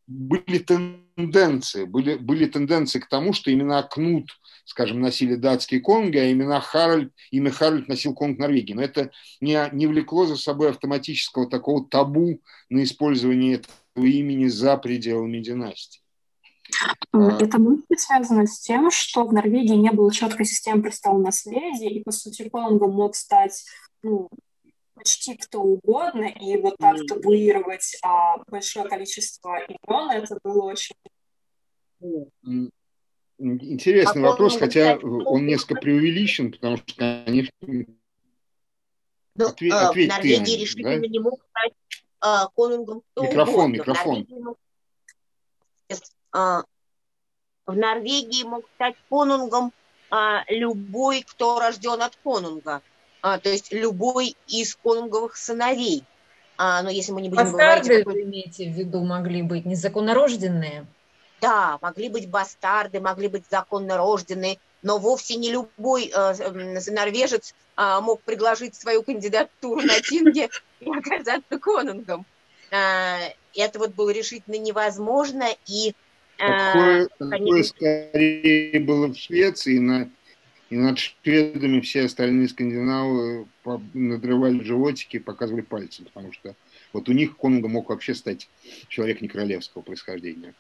[0.07, 4.31] были тенденции, были, были тенденции к тому, что именно Кнут
[4.65, 8.75] скажем, носили датские конги, а имена Харальд, имя Харальд носил конг Норвегии.
[8.75, 12.41] Но это не, не влекло за собой автоматического такого табу
[12.71, 13.57] на использование
[13.95, 16.01] этого имени за пределами династии.
[17.13, 21.91] А, это быть связано с тем, что в Норвегии не было четкой системы престола наследия,
[21.91, 23.65] и, по сути, конгом мог стать
[24.03, 24.31] ну,
[24.95, 30.95] почти кто угодно, и вот так табуировать а, большое количество имен, это было очень
[33.39, 37.53] Интересный а вопрос, хотя он несколько преувеличен, потому что, конечно,
[39.37, 41.07] ну, отве- э, ответь в Норвегии ты, решительно да?
[41.09, 41.73] не мог стать
[42.25, 43.03] э, конунгом.
[43.17, 43.73] Микрофон, угодно.
[43.73, 44.27] микрофон.
[45.89, 46.63] В э,
[47.67, 49.73] в Норвегии мог стать конунгом
[50.13, 52.83] э, любой, кто рожден от конунга.
[53.25, 56.05] А, то есть любой из конунговых сыновей.
[56.59, 58.05] А, но если мы не будем Бастарды, говорить...
[58.05, 58.23] Какой...
[58.23, 60.85] вы имеете в виду, могли быть незаконнорожденные?
[61.41, 68.01] Да, могли быть бастарды, могли быть законно рожденные, но вовсе не любой э, норвежец э,
[68.03, 70.51] мог предложить свою кандидатуру на Тинге
[70.81, 72.27] и оказаться конунгом.
[72.71, 75.95] Э, это вот было решительно невозможно, и...
[76.37, 80.11] Э, такое, такое скорее было в Швеции, на,
[80.75, 83.47] и над шведами все остальные скандинавы
[83.93, 86.57] надрывали животики и показывали пальцы, потому что
[86.93, 88.49] вот у них конунгом мог вообще стать
[88.89, 90.53] человек не королевского происхождения.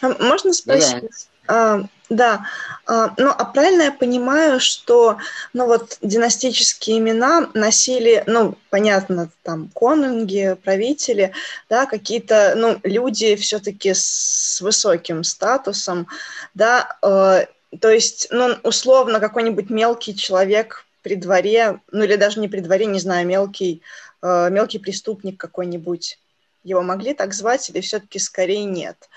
[0.00, 1.02] А можно спросить?
[1.48, 2.46] А, да,
[2.86, 5.18] а, ну а правильно я понимаю, что
[5.52, 11.32] ну вот династические имена носили, ну понятно, там конунги, правители,
[11.68, 16.06] да, какие-то, ну люди все-таки с высоким статусом,
[16.54, 17.46] да, э,
[17.80, 22.86] то есть, ну условно какой-нибудь мелкий человек при дворе, ну или даже не при дворе,
[22.86, 23.82] не знаю, мелкий,
[24.22, 26.18] э, мелкий преступник какой-нибудь,
[26.64, 29.08] его могли так звать или все-таки скорее нет?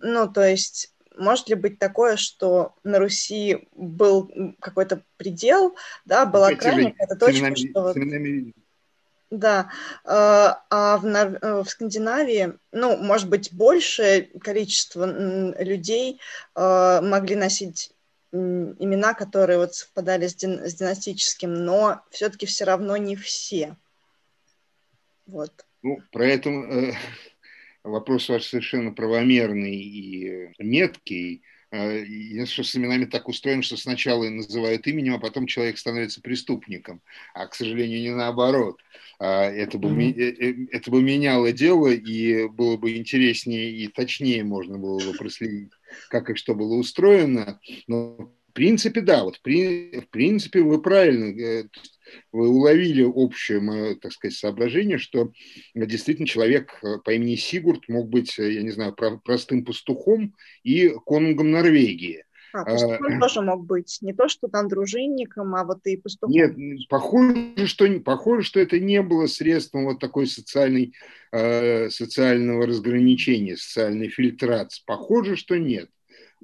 [0.00, 4.30] Ну то есть может ли быть такое, что на Руси был
[4.60, 7.96] какой-то предел, да, была крайняя какая-то точка, что вот...
[9.38, 9.70] Да,
[10.04, 15.06] э, а в, э, в Скандинавии, ну, может быть, большее количество
[15.60, 16.20] людей
[16.54, 17.90] э, могли носить
[18.32, 23.76] имена, которые вот совпадали с, с династическим, но все-таки все равно не все.
[25.26, 25.52] Вот.
[25.82, 26.50] Ну, про это
[27.84, 31.42] вопрос ваш совершенно правомерный и меткий.
[31.74, 36.20] А, единственное, что с именами так устроено, что сначала называют именем, а потом человек становится
[36.20, 37.02] преступником.
[37.34, 38.80] А, к сожалению, не наоборот.
[39.18, 40.68] А, это бы, mm-hmm.
[40.70, 45.72] это бы меняло дело, и было бы интереснее и точнее можно было бы проследить,
[46.10, 47.58] как и что было устроено.
[47.88, 51.64] Но в принципе, да, вот в принципе вы правильно э,
[52.32, 55.32] вы уловили общее так сказать, соображение, что
[55.74, 58.94] действительно человек э, по имени Сигурд мог быть, э, я не знаю,
[59.24, 62.24] простым пастухом и конунгом Норвегии.
[62.52, 63.98] А, пастухом а, тоже мог быть.
[64.00, 66.32] Не то, что там дружинником, а вот и пастухом.
[66.32, 66.56] Нет,
[66.88, 70.94] похоже, что, похоже, что это не было средством вот такой социальной,
[71.32, 74.82] э, социального разграничения, социальной фильтрации.
[74.86, 75.90] Похоже, что нет.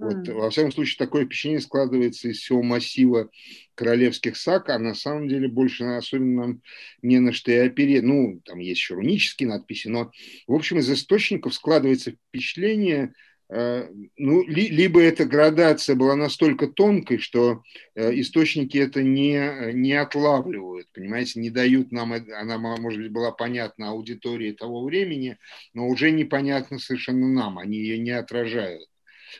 [0.01, 0.33] Вот, mm.
[0.33, 3.29] Во всяком случае, такое впечатление складывается из всего массива
[3.75, 6.59] королевских саг, а на самом деле больше особенно
[7.03, 8.03] не на что и опереть.
[8.03, 10.11] Ну, там есть еще рунические надписи, но,
[10.47, 13.13] в общем, из источников складывается впечатление,
[13.51, 17.63] э, ну, ли, либо эта градация была настолько тонкой, что
[17.95, 23.91] э, источники это не, не отлавливают, понимаете, не дают нам, она, может быть, была понятна
[23.91, 25.37] аудитории того времени,
[25.75, 28.90] но уже непонятна совершенно нам, они ее не отражают.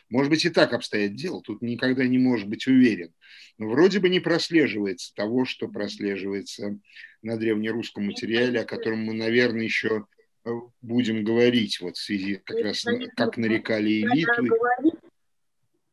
[0.09, 3.13] Может быть, и так обстоит дело, тут никогда не может быть уверен.
[3.57, 6.79] Но вроде бы не прослеживается того, что прослеживается
[7.21, 10.05] на древнерусском материале, о котором мы, наверное, еще
[10.45, 10.49] э,
[10.81, 12.85] будем говорить вот в связи как раз
[13.15, 14.55] как нарекали элиту.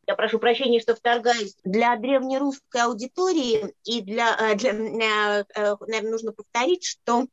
[0.07, 1.55] Я прошу прощения, что вторгаюсь.
[1.65, 7.27] Для древнерусской аудитории и для, э, для э, наверное, нужно повторить, что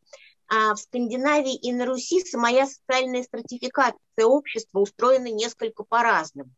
[0.49, 6.51] в Скандинавии и на Руси самая социальная стратификация общества устроена несколько по-разному.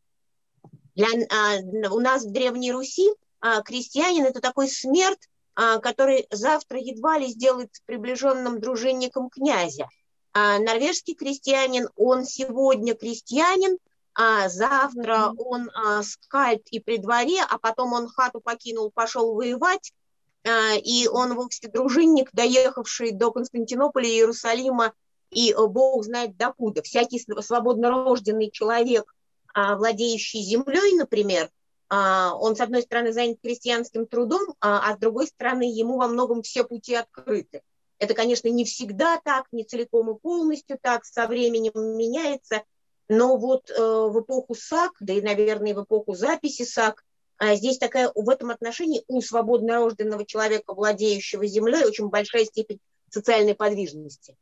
[0.96, 1.60] Для, а,
[1.92, 3.08] у нас в Древней Руси
[3.40, 9.88] а, крестьянин– это такой смерть, а, который завтра едва ли сделается приближенным дружинником князя.
[10.34, 13.78] А, норвежский крестьянин, он сегодня крестьянин,
[14.14, 19.92] а завтра он а, скальд и при дворе, а потом он хату покинул, пошел воевать,
[19.92, 20.07] а,
[20.84, 24.94] и он вовсе дружинник, доехавший до Константинополя, Иерусалима,
[25.30, 26.82] и э, Бог знает докуда.
[26.82, 29.14] Всякий свободно рожденный человек,
[29.54, 31.50] а, владеющий землей, например,
[31.90, 36.44] а, он, с одной стороны, занят крестьянским трудом, а с другой стороны, ему во многом
[36.44, 37.62] все пути открыты.
[38.00, 42.64] Это, конечно, не всегда так, не целиком и полностью так, со временем меняется,
[43.10, 47.07] но вот э, в эпоху САК, да и, наверное, в эпоху записи САК, а
[47.40, 52.80] здесь такая в этом отношении у свободно рожденного человека, владеющего землей, очень большая степень
[53.10, 54.36] социальной подвижности.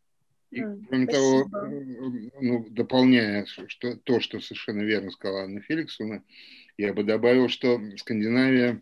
[0.51, 1.11] И, кроме Спасибо.
[1.11, 1.49] того,
[2.41, 6.23] ну, дополняя что, то, что совершенно верно сказала Анна Феликсовна,
[6.77, 8.81] я бы добавил, что Скандинавия,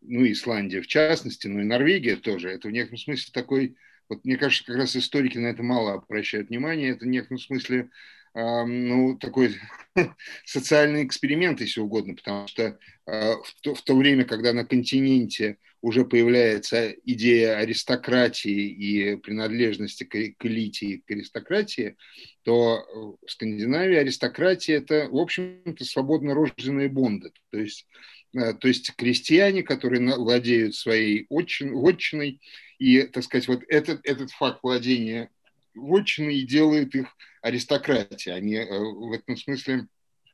[0.00, 3.76] ну, Исландия в частности, ну и Норвегия тоже, это в некотором смысле такой,
[4.08, 7.90] вот мне кажется, как раз историки на это мало обращают внимание, это в некотором смысле
[8.34, 9.56] ну, такой
[10.44, 15.58] социальный эксперимент, если угодно, потому что а, в то, в то время, когда на континенте
[15.82, 21.96] уже появляется идея аристократии и принадлежности к, элите и к аристократии,
[22.42, 27.32] то в Скандинавии аристократия– это, в общем-то, свободно рожденные бонды.
[27.50, 27.86] То есть,
[28.34, 32.40] а, то есть крестьяне, которые владеют своей отчиной,
[32.78, 35.30] и, так сказать, вот этот, этот факт владения
[35.74, 37.08] вотчины и делает их
[37.42, 38.34] аристократией.
[38.34, 39.86] Они э, в этом смысле,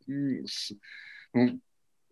[0.07, 1.61] ну,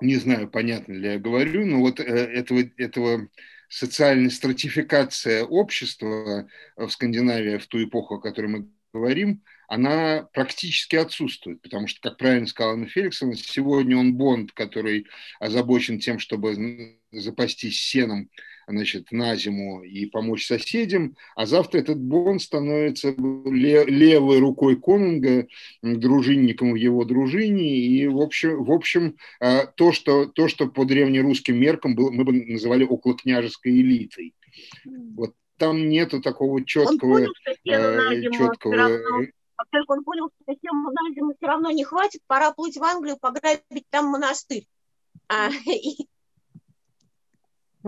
[0.01, 3.29] не знаю, понятно ли я говорю, но вот э, этого, этого
[3.69, 11.61] социальная стратификация общества в Скандинавии в ту эпоху, о которой мы говорим, она практически отсутствует,
[11.61, 15.07] потому что, как правильно сказала Анна Феликсовна, сегодня он Бонд, который
[15.41, 18.31] озабочен тем, чтобы запастись сеном
[18.67, 25.47] значит, на зиму и помочь соседям, а завтра этот Бон становится левой рукой Конунга,
[25.83, 30.85] дружинником в его дружине, и, в общем, в общем а, то, что, то, что по
[30.85, 34.35] древнерусским меркам было, мы бы называли околокняжеской элитой.
[35.15, 37.13] Вот там нету такого четкого...
[37.13, 39.01] Он понял, что четкого...
[39.71, 43.17] Как он понял, что тему на зиму все равно не хватит, пора плыть в Англию,
[43.19, 44.67] пограбить там монастырь.
[45.29, 46.07] А, и,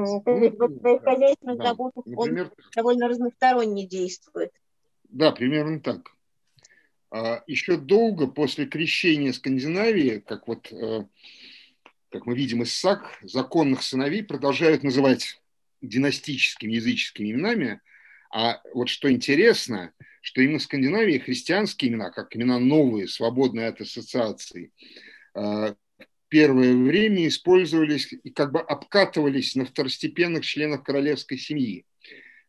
[0.04, 4.52] хозяйственных заботах он довольно разносторонне действует.
[5.08, 6.12] Да, примерно так.
[7.10, 11.04] А еще долго после крещения Скандинавии, как вот, э,
[12.10, 15.40] как мы видим из САК, законных сыновей продолжают называть
[15.80, 17.80] династическими языческими именами.
[18.30, 23.80] А вот что интересно, что именно в Скандинавии христианские имена, как имена новые, свободные от
[23.80, 24.72] ассоциаций,
[25.34, 25.74] э,
[26.28, 31.84] первое время использовались и как бы обкатывались на второстепенных членах королевской семьи.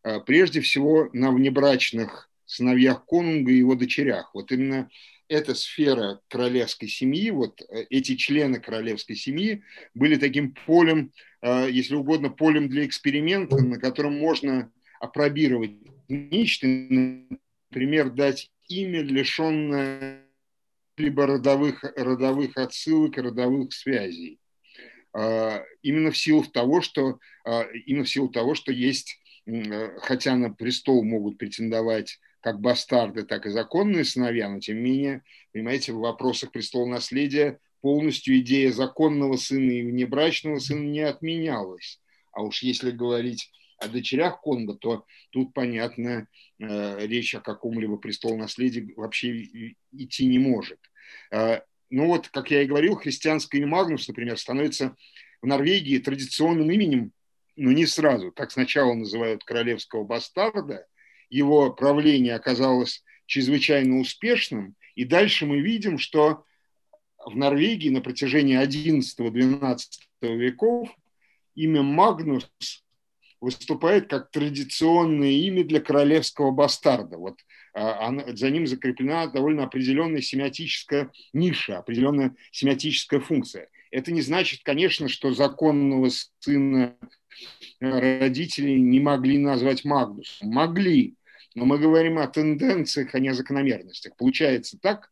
[0.04, 4.32] А, прежде всего на внебрачных сыновьях конунга и его дочерях.
[4.34, 4.90] Вот именно
[5.28, 9.62] эта сфера королевской семьи, вот э, эти члены королевской семьи
[9.94, 11.12] были таким полем,
[11.42, 15.72] а, если угодно, полем для эксперимента, на котором можно опробировать
[16.08, 20.24] нечто, например, дать имя, лишенное
[21.00, 24.40] либо родовых, родовых отсылок, родовых связей.
[25.14, 29.20] А, именно в силу того, что, а, именно в силу того, что есть,
[30.02, 35.24] хотя на престол могут претендовать как бастарды, так и законные сыновья, но тем не менее,
[35.52, 42.00] понимаете, в вопросах престола наследия полностью идея законного сына и внебрачного сына не отменялась.
[42.32, 46.28] А уж если говорить о дочерях Конго, то тут, понятно,
[46.60, 50.80] э, речь о каком-либо престолонаследии вообще идти не может.
[51.32, 54.96] Э, ну вот, как я и говорил, христианское имя Магнус, например, становится
[55.42, 57.12] в Норвегии традиционным именем,
[57.56, 58.32] но не сразу.
[58.32, 60.86] Так сначала называют королевского бастарда,
[61.30, 66.44] его правление оказалось чрезвычайно успешным, и дальше мы видим, что
[67.26, 70.90] в Норвегии на протяжении XI-XII веков
[71.56, 72.50] имя Магнус
[73.42, 77.18] выступает как традиционное имя для королевского бастарда.
[77.18, 77.40] Вот
[77.74, 83.70] а, за ним закреплена довольно определенная семиотическая ниша, определенная семиотическая функция.
[83.92, 86.10] Это не значит, конечно, что законного
[86.40, 86.96] сына
[87.80, 90.50] э, родители не могли назвать Магнусом.
[90.50, 91.16] Могли,
[91.56, 94.16] но мы говорим о тенденциях, а не о закономерностях.
[94.16, 95.10] Получается так,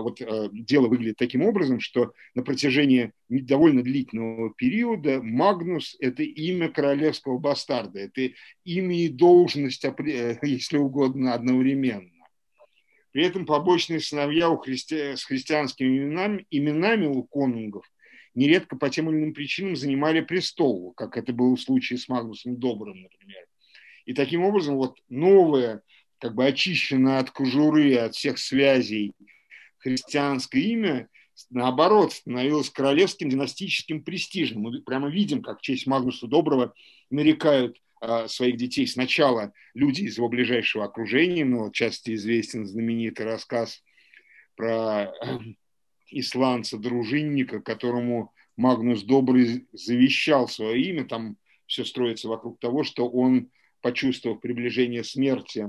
[0.00, 6.68] вот э, дело выглядит таким образом, что на протяжении довольно длительного периода Магнус– это имя
[6.68, 8.34] королевского бастарда, это
[8.64, 12.10] имя и должность, э, если угодно, одновременно.
[13.12, 15.16] При этом побочные сыновья у христи...
[15.16, 17.90] с христианскими именами, именами у конунгов
[18.34, 22.56] нередко по тем или иным причинам занимали престол, как это было в случае с Магнусом
[22.56, 23.46] Добрым, например.
[24.04, 25.82] И таким образом вот новое,
[26.18, 29.14] как бы очищенное от кожуры, от всех связей
[29.78, 31.08] христианское имя,
[31.50, 34.62] наоборот, становилось королевским династическим престижным.
[34.62, 36.74] Мы прямо видим, как в честь Магнуса Доброго
[37.10, 43.82] нарекают э, своих детей сначала люди из его ближайшего окружения, но часто известен знаменитый рассказ
[44.56, 45.38] про э,
[46.10, 51.04] исландца-дружинника, которому Магнус Добрый завещал свое имя.
[51.04, 51.36] Там
[51.66, 53.50] все строится вокруг того, что он,
[53.82, 55.68] почувствовав приближение смерти,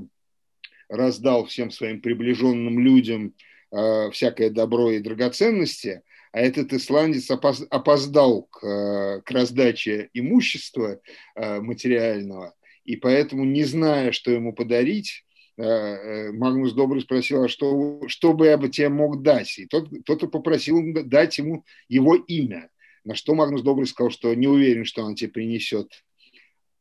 [0.88, 3.36] раздал всем своим приближенным людям–
[3.72, 6.02] Э, всякое добро и драгоценности,
[6.32, 11.00] а этот исландец опоздал к, э, к раздаче имущества
[11.36, 15.24] э, материального, и поэтому, не зная, что ему подарить,
[15.58, 19.60] Магнус Добрый спросил, а что, что бы я бы тебе мог дать?
[19.60, 22.70] И тот, тот попросил дать ему его имя.
[23.04, 25.92] На что Магнус Добрый сказал, что не уверен, что он тебе принесет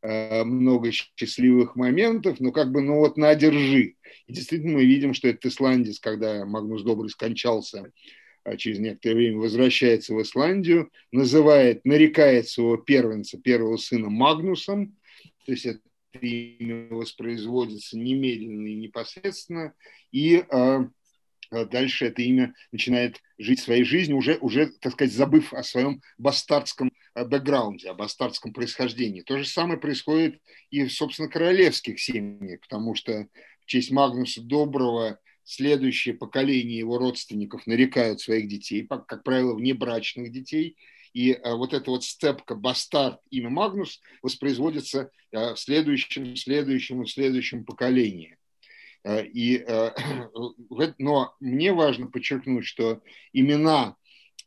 [0.02, 3.96] много счастливых моментов, но как бы, ну вот, на, держи.
[4.26, 7.92] И действительно мы видим, что этот исландец, когда Магнус Добрый скончался,
[8.44, 14.96] а через некоторое время возвращается в Исландию, называет, нарекает своего первенца, первого сына Магнусом,
[15.44, 15.80] то есть это
[16.20, 19.74] имя воспроизводится немедленно и непосредственно,
[20.10, 20.78] и э,
[21.50, 26.92] дальше это имя начинает жить своей жизнью, уже, уже, так сказать, забыв о своем бастардском
[27.14, 29.22] бэкграунде, о бастардском происхождении.
[29.22, 33.28] То же самое происходит и в, собственно, королевских семьях, потому что
[33.60, 40.76] в честь Магнуса Доброго следующее поколение его родственников нарекают своих детей, как правило, внебрачных детей,
[41.14, 47.64] и а, вот эта вот степка бастард имя Магнус воспроизводится в следующем, следующем и следующем
[47.64, 48.37] поколении.
[49.08, 49.64] А, и,
[50.98, 53.00] но мне важно подчеркнуть, что
[53.32, 53.96] имена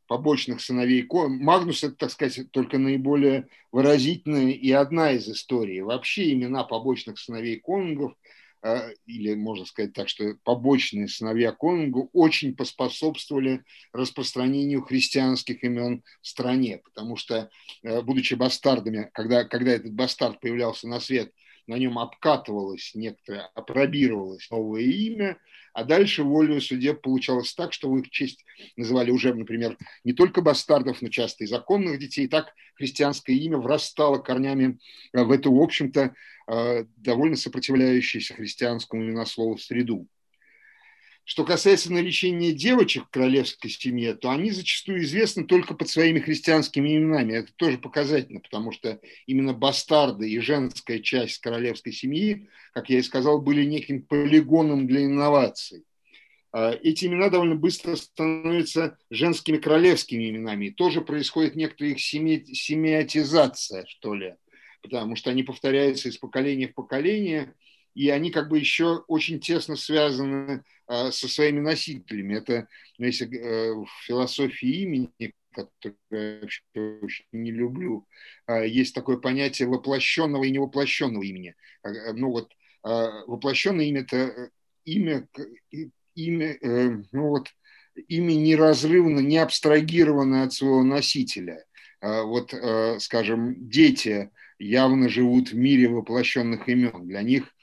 [0.08, 5.82] побочных сыновей Магнус это, так сказать, только наиболее выразительная и одна из историй.
[5.82, 8.14] Вообще имена побочных сыновей конунгов,
[8.62, 13.64] э, или можно сказать так, что побочные сыновья конунгу очень поспособствовали
[13.94, 17.50] распространению христианских имен в стране, потому что,
[17.82, 21.32] э, будучи бастардами, когда, когда этот бастард появлялся на свет,
[21.72, 25.38] на нем обкатывалось некоторое, опробировалось новое имя,
[25.73, 28.43] а дальше волю судеб получалось так, что в их честь
[28.76, 32.26] называли уже, например, не только бастардов, но часто и законных детей.
[32.26, 34.80] И так христианское имя врастало корнями
[35.14, 36.14] э, в эту, в общем-то,
[36.48, 40.07] э, довольно сопротивляющуюся христианскому именослову среду.
[41.23, 46.98] Что касается наречения девочек в королевской семье, то они зачастую известны только под своими христианскими
[46.98, 47.34] именами.
[47.34, 53.03] Это тоже показательно, потому что именно бастарды и женская часть королевской семьи, как я и
[53.03, 55.85] сказал, были неким полигоном для инноваций.
[56.52, 60.65] А, эти имена довольно быстро становятся женскими королевскими именами.
[60.65, 64.35] И тоже происходит некоторая их семиотизация, что ли,
[64.81, 67.53] потому что они повторяются из поколения в поколение–
[67.93, 72.35] и они как бы еще очень тесно связаны а, со своими носителями.
[72.35, 75.97] Это, ну, если э, в философии имени, которую
[76.73, 78.07] я очень не люблю,
[78.45, 81.55] а, есть такое понятие воплощенного и невоплощенного имени.
[81.84, 82.51] А, ну вот
[82.84, 84.49] воплощенное имя– это
[84.85, 85.27] имя,
[86.15, 87.49] имя, э, ну вот,
[88.07, 91.63] имя неразрывно, не абстрагировано от своего носителя.
[92.01, 94.31] Вот, э, скажем, дети
[94.62, 97.08] явно живут в мире воплощенных имен.
[97.08, 97.54] Для них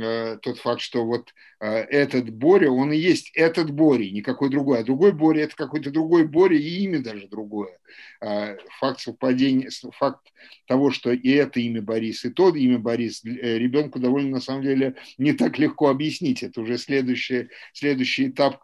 [0.00, 4.80] Э, тот факт, что вот э, этот Боря, он и есть этот Боря, никакой другой.
[4.80, 7.78] А другой Боря– это какой-то другой Боря, и имя даже другое.
[8.20, 10.32] А факт совпадения, факт
[10.66, 14.62] того, что и это имя Борис, и то имя Борис, э, ребенку довольно, на самом
[14.62, 16.42] деле, не так легко объяснить.
[16.42, 18.62] Это уже следующий, следующий этап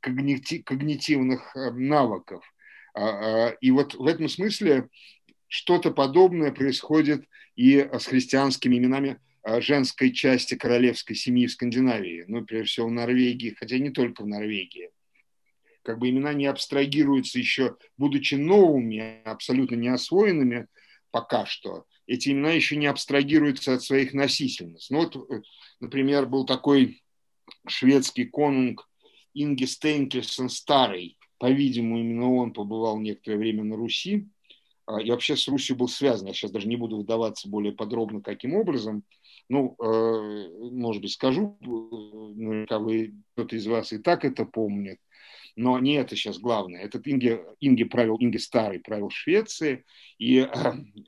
[0.00, 2.44] когнитивных навыков.
[2.94, 4.88] А, а, и вот в этом смысле
[5.48, 7.24] что-то подобное происходит
[7.56, 9.18] и с христианскими именами–
[9.60, 14.26] женской части королевской семьи в Скандинавии, ну, прежде всего в Норвегии, хотя не только в
[14.26, 14.90] Норвегии.
[15.82, 20.66] Как бы имена не абстрагируются еще, будучи новыми, абсолютно не освоенными
[21.10, 24.90] пока что, эти имена еще не абстрагируются от своих носительниц.
[24.90, 25.42] Ну, вот, э,
[25.78, 27.02] например, был такой
[27.68, 28.88] шведский конунг
[29.34, 34.26] Инги Стейнкельсон Старый, по-видимому, именно он побывал некоторое время на Руси,
[35.00, 36.28] и вообще с Русью был связан.
[36.28, 39.04] Я сейчас даже не буду выдаваться более подробно, каким образом–
[39.48, 44.98] ну, э, может быть, скажу, ну, вы, кто-то из вас и так это помнит,
[45.56, 46.82] но не это сейчас главное.
[46.82, 49.84] Этот Инги, Инги правил, Инги Старый правил Швеции,
[50.18, 50.48] и э,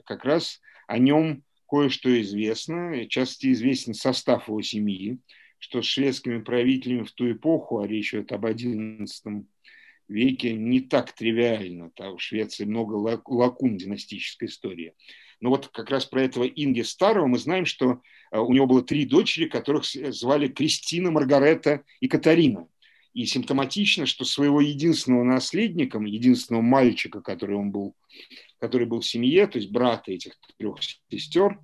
[0.05, 3.07] как раз о нем кое-что известно.
[3.09, 5.19] Часто известен состав его семьи,
[5.59, 9.45] что с шведскими правителями в ту эпоху, а речь идет об XI
[10.09, 11.91] веке, не так тривиально.
[11.91, 14.95] Там в Швеции много лакун династической истории.
[15.41, 18.01] Но вот как раз про этого Инги Старого мы знаем, что
[18.31, 22.69] э, у него было три дочери, которых звали Кристина, Маргарета и Катарина.
[23.13, 27.95] И симптоматично, что своего единственного наследника, единственного мальчика, который он был,
[28.59, 30.79] который был в семье, то есть брата этих трех
[31.11, 31.59] сестер,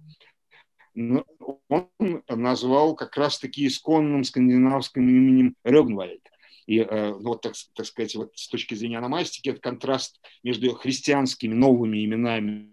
[0.95, 6.23] он назвал как раз-таки исконным скандинавским именем Рёгнвальд.
[6.67, 10.75] И э, ну, вот, так, так сказать, вот с точки зрения аномастики, это контраст между
[10.75, 12.73] христианскими новыми именами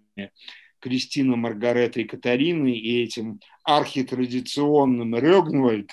[0.79, 5.91] Кристина, Маргарета и Катарины и этим архитрадиционным Рёгнвальд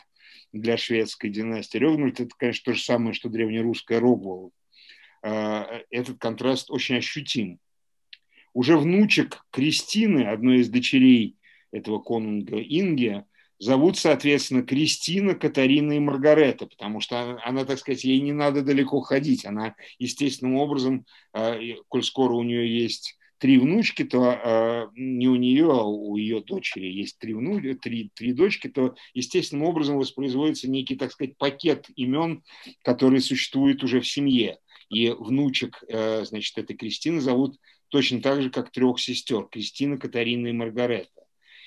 [0.53, 1.79] для шведской династии.
[1.79, 4.53] Рёгнвальд– это, конечно, то же самое, что древнерусское Рогволд.
[5.23, 7.59] А, этот контраст очень ощутим.
[8.55, 11.37] Уже внучек Кристины, одной из дочерей
[11.73, 13.25] этого конунга Инги,
[13.59, 18.63] зовут, соответственно, Кристина, Катарина и Маргарета, потому что она, она, так сказать, ей не надо
[18.63, 19.45] далеко ходить.
[19.45, 21.59] Она естественным образом, а,
[21.89, 26.43] коль скоро у нее есть три внучки, то э, не у нее, а у ее
[26.43, 31.87] дочери есть три, вну, три, три дочки, то естественным образом воспроизводится некий, так сказать, пакет
[31.97, 32.43] имен,
[32.83, 34.59] который существует уже в семье.
[34.89, 37.59] И внучек, э, значит, этой Кристины зовут
[37.89, 41.26] точно так же, как трех сестер, Кристина, Катарина и Маргарета.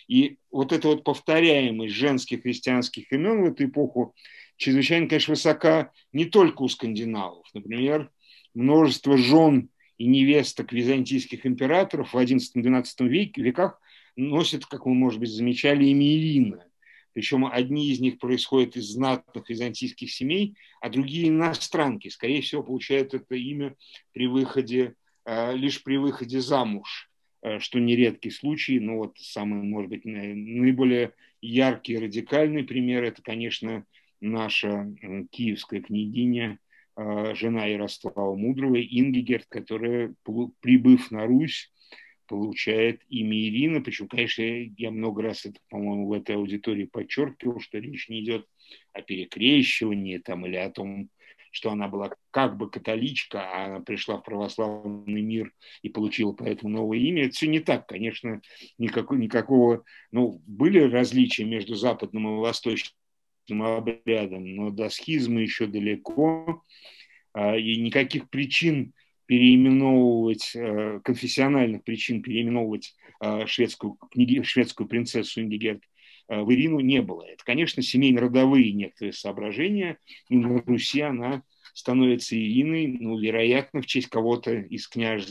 [0.10, 4.15] И вот эта вот повторяемость женских христианских имен в эту эпоху
[4.57, 7.48] чрезвычайно, конечно, высока не только у скандинавов.
[7.53, 8.11] Например,
[8.56, 9.69] множество жен
[9.99, 13.80] и невесток византийских императоров в XI-XII веках
[14.15, 16.65] носят, как вы, может быть, замечали, имя Ирина.
[17.14, 22.07] Причем одни из них происходят из знатных византийских семей, а другие иностранки.
[22.07, 23.76] Скорее всего, получают это имя
[24.14, 24.95] при выходе,
[25.26, 27.09] э, лишь при выходе замуж,
[27.60, 28.80] что нередкий случай.
[28.80, 33.86] Но вот самый, может быть, наиболее яркий радикальный пример– это, конечно,
[34.22, 34.94] наша
[35.32, 36.60] киевская княгиня
[36.98, 40.14] жена Ярослава Мудрого, Ингигерт, которая,
[40.60, 41.72] прибыв на Русь,
[42.28, 43.82] получает имя Ирина.
[43.82, 48.45] Причем, конечно, я много раз это, по-моему, в этой аудитории подчеркивал, что речь не идет
[48.94, 51.10] о перекрещивании там, или о том,
[51.51, 56.71] что она была как бы католичка, а она пришла в православный мир и получила поэтому
[56.71, 57.26] новое имя.
[57.26, 58.41] Это все не так, конечно,
[58.77, 62.93] никакого, никакого ну, были различия между западным и восточным
[63.49, 66.63] обрядом, но до схизма еще далеко,
[67.34, 68.93] а, и никаких причин
[69.30, 75.84] переименовывать, э, конфессиональных причин переименовывать э, шведскую, книги, шведскую принцессу Ингигерт
[76.30, 77.23] в Ирину не было.
[77.23, 79.97] Это, конечно, семейно-родовые некоторые соображения.
[80.30, 81.43] На Руси она
[81.73, 85.27] становится Ириной, ну, вероятно, в честь кого-то из, княж...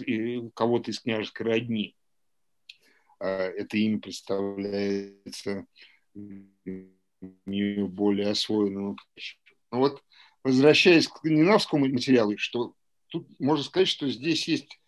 [0.55, 1.95] кого-то из княжеской родни.
[3.21, 5.67] Это имя представляется
[6.15, 8.97] не более освоенным.
[9.71, 10.03] Но вот
[10.45, 12.75] возвращаясь к Нинавскому материалу, что
[13.09, 14.81] тут можно сказать, что здесь есть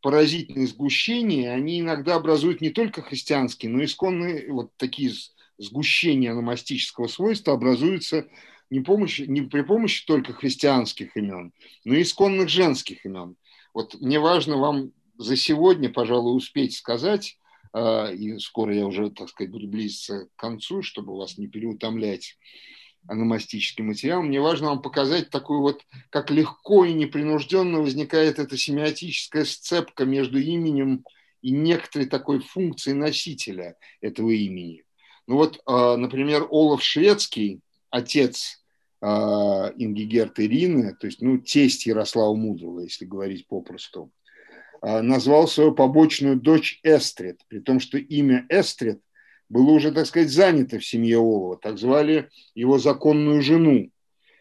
[0.00, 5.12] поразительные сгущения, они иногда образуют не только христианские, но и исконные вот такие
[5.58, 8.26] сгущения аномастического свойства образуются
[8.70, 11.52] не, помощи, не при помощи только христианских имен,
[11.84, 13.36] но и исконных женских имен.
[13.74, 17.38] Вот мне важно вам за сегодня, пожалуй, успеть сказать,
[17.74, 22.38] э, и скоро я уже, так сказать, буду близиться к концу, чтобы вас не переутомлять,
[23.08, 29.44] аномастический материал, мне важно вам показать такую вот, как легко и непринужденно возникает эта семиотическая
[29.44, 31.04] сцепка между именем
[31.40, 34.84] и некоторой такой функцией носителя этого имени.
[35.26, 38.62] Ну вот, а, например, Олаф Шведский, отец
[39.00, 44.10] а, Ингигерт Ирины, то есть, ну, тесть Ярослава Мудрого, если говорить попросту,
[44.80, 49.00] а, назвал свою побочную дочь Эстрид, при том, что имя Эстрид–
[49.52, 51.58] было уже, так сказать, занято в семье Олова.
[51.58, 53.90] Так звали его законную жену.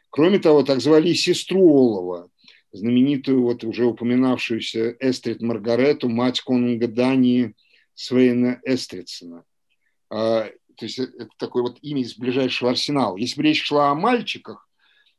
[0.09, 2.29] Кроме того, так звали и сестру Олова,
[2.71, 7.55] знаменитую, вот уже упоминавшуюся Эстрид Маргарету, мать конунга Дании
[7.93, 9.43] Свейна Эстридсона.
[10.81, 13.15] То есть это такое вот имя из ближайшего арсенала.
[13.15, 14.67] Если бы речь шла о мальчиках,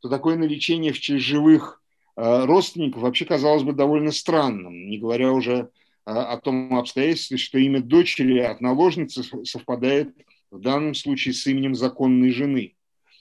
[0.00, 1.80] то такое наречение в честь живых
[2.16, 5.70] а, родственников вообще казалось бы довольно странным, не говоря уже
[6.04, 10.12] о том обстоятельстве, что имя дочери от наложницы совпадает
[10.50, 12.74] в данном случае с именем законной жены.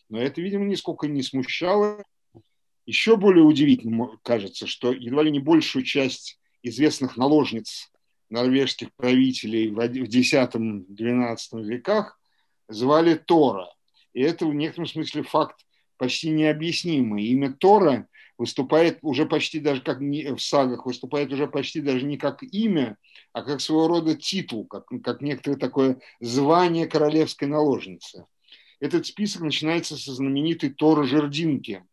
[0.09, 2.03] Но это, видимо, нисколько не смущало.
[2.87, 7.91] Еще более удивительным кажется, что едва ли не большую часть известных наложниц
[8.31, 12.17] норвежских правителей в X-XII веках
[12.71, 13.67] звали Тора.
[14.13, 15.65] И это в некотором смысле факт
[15.97, 17.25] почти необъяснимый.
[17.25, 18.07] Имя Тора
[18.37, 22.97] выступает уже почти даже как в сагах, выступает уже почти даже не как имя,
[23.33, 28.25] а как своего рода титул, как, как некоторое такое звание королевской наложницы.
[28.79, 31.83] Этот список начинается со знаменитой Торы Жердинки,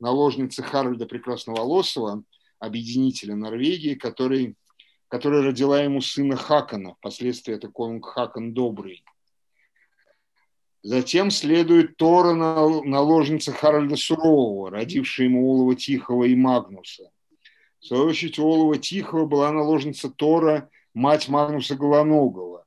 [0.00, 2.22] наложницы Харальда Прекрасноволосого,
[2.58, 4.56] объединителя Норвегии, который,
[5.08, 9.04] которая родила ему сына Хакана, впоследствии это конунг Хакан Добрый–
[10.82, 17.10] Затем следует Тора наложница Харальда Сурового, родившая ему Олова Тихого и Магнуса.
[17.80, 22.64] В свою очередь, у Олова Тихого была наложница Тора, мать Магнуса Голоногого.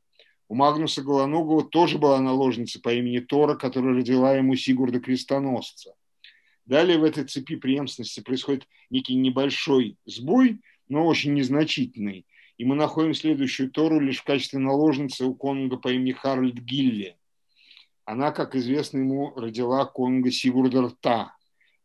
[0.49, 5.95] У Магнуса Голоногого тоже была наложница по имени Тора, которая родила ему Сигурда Крестоносца.
[6.65, 10.59] Далее в этой цепи преемственности происходит некий небольшой сбой,
[10.89, 12.25] но очень незначительный.
[12.57, 17.15] И мы находим следующую Тору лишь в качестве наложницы у конунга по имени Харальд Гилле–
[18.05, 21.35] она, как известно ему, родила конга Сигурда Рта.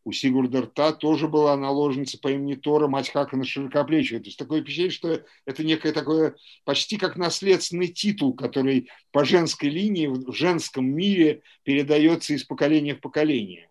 [0.05, 4.21] У Сигурда Рта тоже была наложница по имени Тора, мать Хакана Широкоплечия.
[4.21, 9.69] То есть такое впечатление, что это некое такое почти как наследственный титул, который по женской
[9.69, 13.69] линии в женском мире передается из поколения в поколение.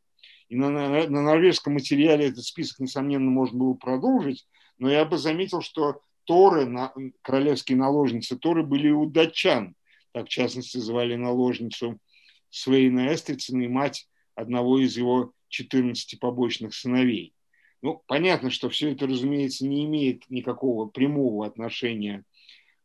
[0.49, 4.45] И на, на, на норвежском материале этот список, несомненно, можно было продолжить,
[4.77, 6.91] но я бы заметил, что Торы, на,
[7.21, 9.75] королевские наложницы Торы были у датчан.
[10.11, 11.97] Так, в частности, звали наложницу
[12.55, 17.33] Свейна Эстрицена и мать одного из его 14 побочных сыновей.
[17.81, 22.23] Ну, понятно, что все это, разумеется, не имеет никакого прямого отношения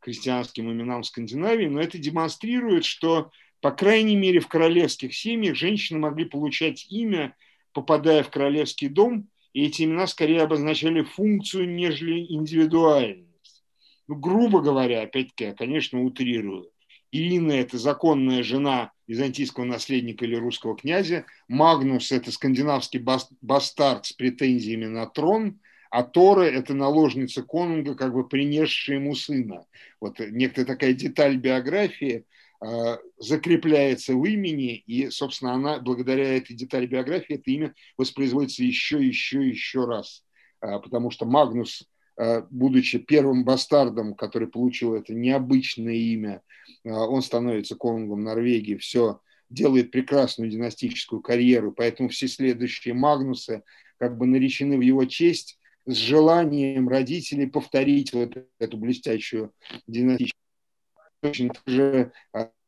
[0.00, 3.30] к христианским именам Скандинавии, но это демонстрирует, что,
[3.60, 7.36] по крайней мере, в королевских семьях женщины могли получать имя,
[7.72, 13.64] попадая в королевский дом, и эти имена скорее обозначали функцию, нежели индивидуальность.
[14.08, 16.72] Ну, грубо говоря, опять-таки, я, конечно, утрирую.
[17.12, 21.26] Ирина– это законная жена византийского наследника или русского князя.
[21.48, 23.04] Магнус– это скандинавский
[23.42, 25.58] бастард с претензиями на трон,
[25.90, 29.66] а Тора– это наложница конунга, как бы принесшая ему сына.
[30.00, 32.24] Вот некоторая такая деталь биографии,
[32.64, 39.04] э, закрепляется в имени, и, собственно, она, благодаря этой детали биографии, это имя воспроизводится еще,
[39.04, 40.22] еще, еще раз.
[40.60, 41.89] Потому что Магнус,
[42.50, 46.42] будучи первым бастардом, который получил это необычное имя,
[46.84, 53.62] он становится конунгом Норвегии, все делает прекрасную династическую карьеру, поэтому все следующие Магнусы
[53.98, 59.52] как бы наречены в его честь, с желанием родителей повторить вот эту блестящую
[59.86, 60.40] династическую.
[61.20, 62.12] Точно же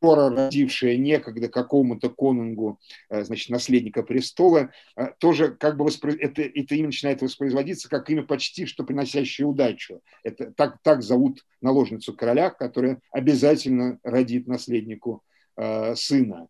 [0.02, 6.12] Тора, родившая некогда какому-то конунгу, э, значит, наследника престола, э, тоже как бы воспро...
[6.12, 10.00] это, это имя начинает воспроизводиться как имя почти что приносящее удачу.
[10.24, 15.22] Это так, так зовут наложницу короля, которая обязательно родит наследнику
[15.56, 16.48] э, сына.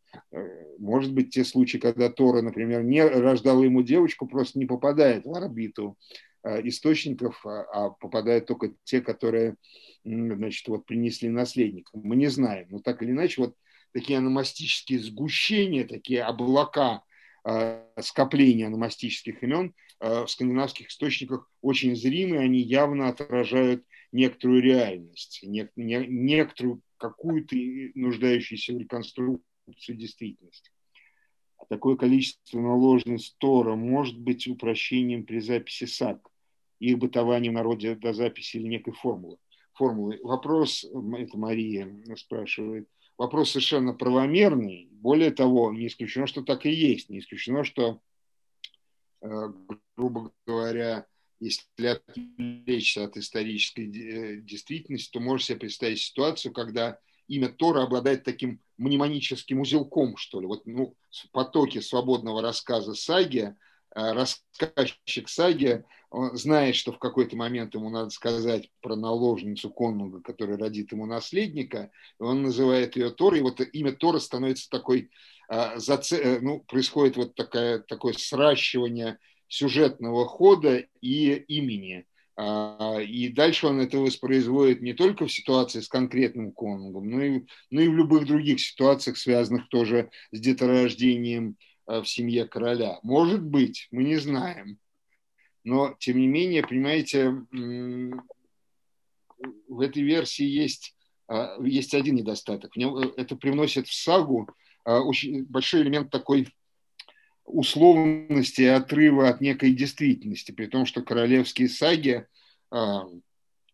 [0.79, 5.35] Может быть, те случаи, когда Тора, например, не рождала ему девочку, просто не попадает в
[5.35, 5.99] орбиту
[6.45, 9.57] источников, а, а попадают только те, которые
[10.05, 11.91] значит, вот, принесли наследника.
[11.95, 12.69] Мы не знаем.
[12.71, 13.55] Но так или иначе, вот
[13.93, 17.03] такие аномастические сгущения, такие облака
[17.45, 25.69] э, скопления аномастических имен в скандинавских источниках очень зримы, они явно отражают некоторую реальность, не,
[25.77, 27.57] не, некоторую какую-то
[27.95, 30.71] нуждающуюся в реконструкции действительности.
[31.69, 36.32] Такое количество наложенность Тора может быть упрощением при записи САК
[36.83, 39.39] их бытование в народе до записи или некой формулы.
[39.73, 40.19] формулы.
[40.23, 44.89] Вопрос, это Мария спрашивает, вопрос совершенно правомерный.
[44.91, 47.09] Более того, не исключено, что так и есть.
[47.09, 48.01] Не исключено, что,
[49.23, 49.53] э,
[49.97, 51.07] грубо говоря,
[51.41, 56.99] если отвлечься от исторической э, действительности, то можешь себе представить ситуацию, когда
[57.29, 60.47] имя Тора обладает таким мнемоническим узелком, что ли.
[60.47, 63.55] Вот ну, в свободного рассказа саги
[63.95, 65.85] рассказчик саги
[66.35, 71.91] знает, что в какой-то момент ему надо сказать про наложницу Конунга, которая родит ему наследника,
[72.19, 75.11] он называет ее Тора, и вот имя Тора становится такой,
[75.51, 82.07] э, э, ну, происходит вот такая, такое сращивание сюжетного хода и имени.
[82.35, 87.43] А, и дальше он это воспроизводит не только в ситуации с конкретным конунгом, но и,
[87.71, 91.57] но и в любых других ситуациях, связанных тоже с деторождением
[91.87, 92.99] в семье короля.
[93.03, 94.79] Может быть, мы не знаем.
[95.65, 97.31] Но, тем не менее, понимаете,
[99.69, 100.95] в этой версии есть,
[101.29, 102.77] э, есть один недостаток.
[102.77, 104.49] Э, это привносит в сагу
[104.85, 106.49] очень большой элемент такой
[107.45, 112.27] условности отрыва от некой действительности, при том, что королевские саги,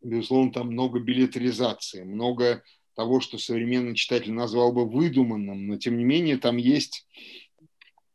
[0.03, 2.63] безусловно, там много билетаризации, много
[2.95, 7.07] того, что современный читатель назвал бы выдуманным, но тем не менее там есть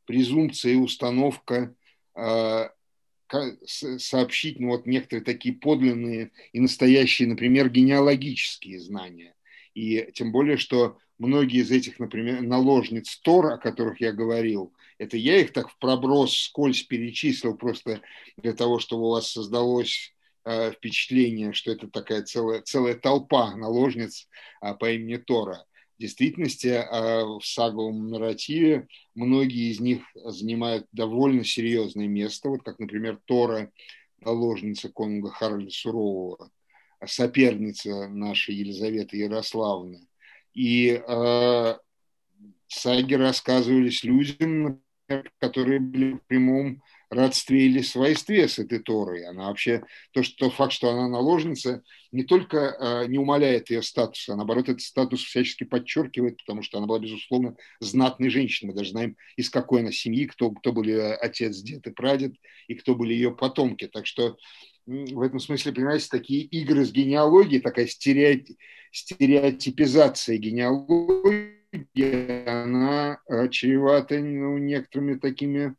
[0.06, 1.76] презумпция и установка
[2.16, 2.70] э,
[3.66, 9.36] сообщить ну, вот некоторые такие подлинные и настоящие, например, генеалогические знания.
[9.74, 15.18] И тем более, что многие из этих, например, наложниц Тор, о которых я говорил, это
[15.18, 18.02] я их так в проброс скользь перечислил просто
[18.38, 20.14] для того, чтобы у вас создалось
[20.46, 24.28] э, впечатление, что это такая целая, целая толпа наложниц
[24.62, 25.66] э, по имени Тора
[26.00, 33.20] действительности а в саговом нарративе многие из них занимают довольно серьезное место, вот как, например,
[33.26, 33.72] Тора,
[34.20, 36.50] наложница конунга Харальда Сурового,
[37.06, 40.08] соперница нашей Елизаветы Ярославны.
[40.54, 41.76] И э,
[42.68, 44.82] саги рассказывались людям,
[45.40, 46.82] которые были в прямом
[47.14, 49.26] родстве или свойстве с этой Торой.
[49.26, 54.34] Она вообще, то, что, факт, что она наложница, не только э, не умаляет ее статуса,
[54.34, 58.70] а наоборот, этот статус всячески подчеркивает, потому что она была, безусловно, знатной женщиной.
[58.70, 62.34] Мы даже знаем, из какой она семьи, кто, кто были отец, дед и прадед,
[62.68, 63.88] и кто были ее потомки.
[63.88, 64.38] Так что
[64.86, 71.53] в этом смысле, понимаете, такие игры с генеалогией, такая стереотипизация генеалогии,
[72.46, 75.76] она э, чревата ну, некоторыми такими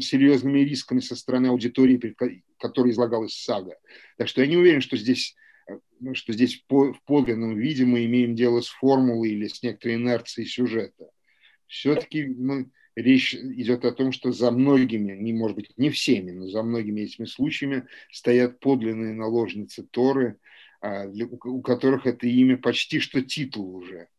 [0.00, 2.14] серьезными рисками со стороны аудитории,
[2.58, 3.76] которой излагалась сага.
[4.18, 5.34] Так что я не уверен, что здесь,
[5.68, 5.78] э,
[6.12, 11.08] что здесь в подлинном виде мы имеем дело с формулой или с некоторой инерцией сюжета.
[11.66, 16.48] Все-таки ну, речь идет о том, что за многими, не может быть не всеми, но
[16.48, 20.36] за многими этими случаями стоят подлинные наложницы Торы,
[20.82, 24.08] а, у которых это имя почти что титул уже–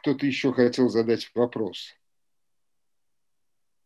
[0.00, 1.94] кто-то еще хотел задать вопрос.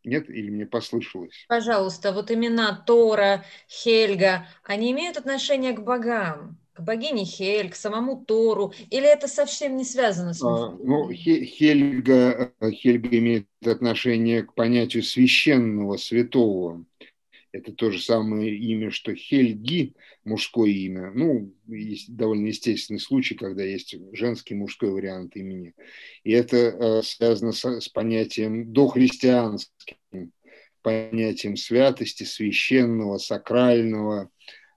[0.04, 0.28] Нет?
[0.28, 1.44] Или мне послышалось?
[1.48, 6.58] Пожалуйста, вот имена Тора, Хельга, они имеют отношение к богам?
[6.74, 8.74] К богине Хель, к самому Тору?
[8.90, 15.96] Или это совсем не связано с а, Ну, Хельга, Хельга имеет отношение к понятию священного,
[15.96, 16.84] святого.
[17.55, 19.94] Это то же самое имя, что Хельги,
[20.24, 21.12] мужское имя.
[21.14, 25.72] Ну, есть довольно естественный случай, когда есть женский мужской вариант имени.
[26.24, 30.32] И это э, связано с, с понятием дохристианским,
[30.82, 34.31] понятием святости, священного, сакрального.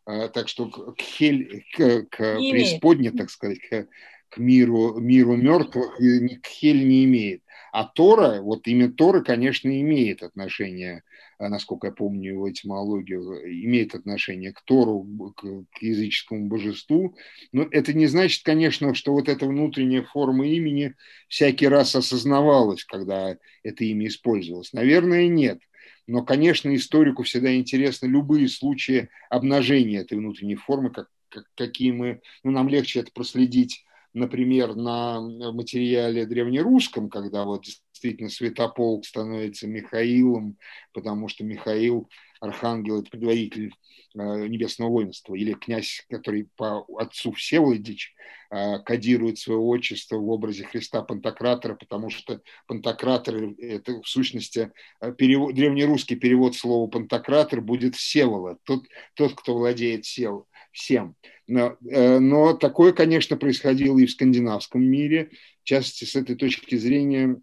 [0.06, 3.88] Э, так что к, хель, к, к преисподне, так сказать, к,
[4.30, 7.42] к миру, миру мертвых к Хель не имеет.
[7.78, 11.04] А Тора, вот имя Тора, конечно, имеет отношение
[11.38, 13.22] а, насколько я помню его этимологию,
[13.64, 15.06] имеет отношение к Тору,
[15.36, 17.16] к языческому божеству.
[17.52, 20.96] Но это не значит, конечно, что вот эта внутренняя форма имени
[21.28, 24.74] всякий раз осознавалась, когда это имя использовалось.
[24.74, 25.60] Наверное, нет.
[26.08, 32.22] Но, конечно, историку всегда интересны любые случаи обнажения этой внутренней формы, как, как, какие мы,
[32.44, 33.84] ну, нам легче это проследить
[34.18, 40.58] например, на материале древнерусском, когда вот действительно Святополк становится Михаилом,
[40.94, 43.74] потому что Михаил, архангел, это предводитель
[44.14, 48.14] э, небесного воинства, или князь, который по отцу Всеволодич
[48.52, 54.72] э, кодирует свое отчество в образе Христа Пантократора, потому что Пантократор– это в сущности
[55.02, 58.86] э, перевод, древнерусский перевод слова Пантократор будет Всеволод, тот,
[59.16, 60.48] тот кто владеет сел,
[60.78, 61.16] всем.
[61.48, 65.32] Но, но такое, конечно, происходило и в скандинавском мире.
[65.64, 67.42] В частности, с этой точки зрения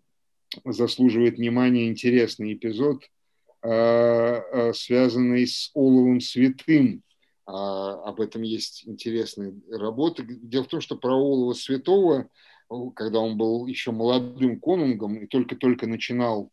[0.64, 3.04] заслуживает внимания интересный эпизод,
[3.62, 7.02] а, а, связанный с Оловым Святым.
[7.46, 10.24] А, об этом есть интересные работы.
[10.26, 12.28] Дело в том, что про Олова Святого,
[12.94, 16.50] когда он был еще молодым конунгом и только-только начинал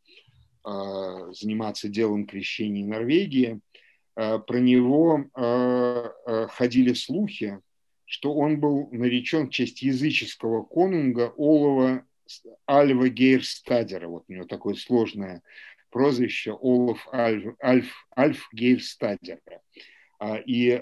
[0.63, 3.59] заниматься делом крещения Норвегии,
[4.15, 5.25] про него
[6.49, 7.59] ходили слухи,
[8.05, 12.05] что он был наречен в честь языческого конунга Олова
[12.69, 15.41] Альва Гейрстадера, вот у него такое сложное
[15.89, 19.41] прозвище, Олаф Альф, Альф, Альф Гейрстадера.
[20.45, 20.81] И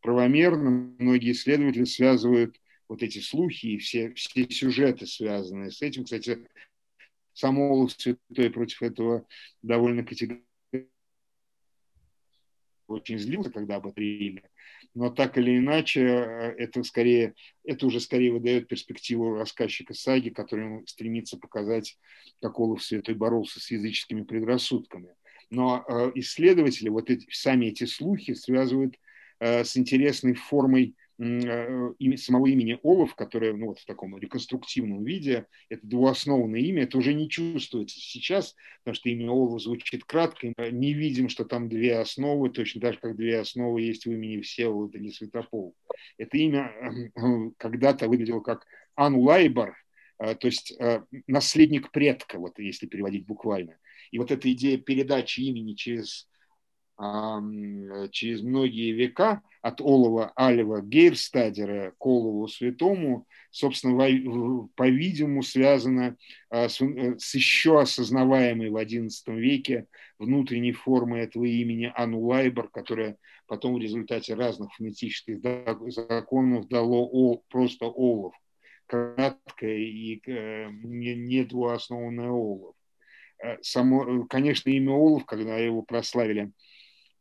[0.00, 2.56] правомерно многие исследователи связывают
[2.88, 6.04] вот эти слухи и все, все сюжеты, связанные с этим.
[6.04, 6.46] Кстати,
[7.32, 9.26] сам Олаф Святой против этого
[9.62, 10.46] довольно категорично
[12.94, 14.02] очень злился, когда об этом
[14.94, 20.86] но так или иначе э, это скорее, это уже скорее выдает перспективу рассказчика саги, который
[20.86, 21.98] стремится показать,
[22.40, 25.14] как Олаф Святой боролся с языческими предрассудками.
[25.50, 28.96] Но э, исследователи вот эти, сами эти слухи связывают
[29.40, 30.94] э, с интересной формой
[32.16, 37.14] самого имени Олаф, которое ну, вот в таком реконструктивном виде, это двуосновное имя, это уже
[37.14, 41.98] не чувствуется сейчас, потому что имя Олаф звучит кратко, мы не видим, что там две
[41.98, 45.74] основы, точно так же, как две основы есть в имени Всеволода или Святопол.
[46.18, 46.72] Это имя
[47.16, 49.76] эм, когда-то выглядело как Анлайбар,
[50.18, 53.78] э, то есть э, наследник предка, вот если переводить буквально.
[54.10, 56.28] И вот эта идея передачи имени через
[56.98, 63.96] через многие века от Олова Алева Гейрстадера к Олову Святому, собственно,
[64.74, 66.16] по-видимому, связано
[66.50, 69.86] а, с, э, с еще осознаваемой в XI веке
[70.18, 73.16] внутренней формой этого имени Анулайбар, которая
[73.46, 75.38] потом в результате разных фонетических
[75.92, 78.34] законов дало просто Олов,
[78.86, 82.74] краткое и э, не двуоснованное Олов.
[83.42, 86.50] Э, само, конечно, имя Олов, когда его прославили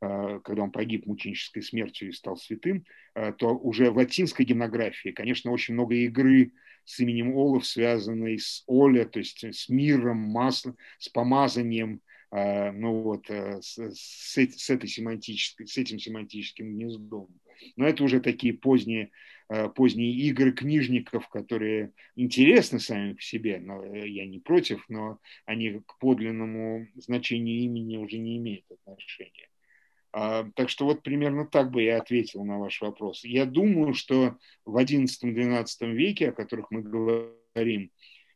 [0.02, 5.52] когда он погиб мученической смертью и стал святым, э, то уже в латинской гимнографии, конечно,
[5.52, 6.53] очень много игры
[6.86, 12.02] с именем Олаф, связанной с Оля, то есть с миром, маслом, с помазанием,
[12.32, 17.28] э, ну вот, с, с, этой семантической, с этим семантическим гнездом.
[17.76, 19.11] Но это уже такие поздние,
[19.76, 25.99] поздние игры книжников, которые интересны сами по себе, но я не против, но они к
[25.99, 29.51] подлинному значению имени уже не имеют отношения.
[30.14, 33.24] А, так что вот примерно так бы я ответил на ваш вопрос.
[33.24, 37.92] Я думаю, что в XI-XII веке, о которых мы говорим,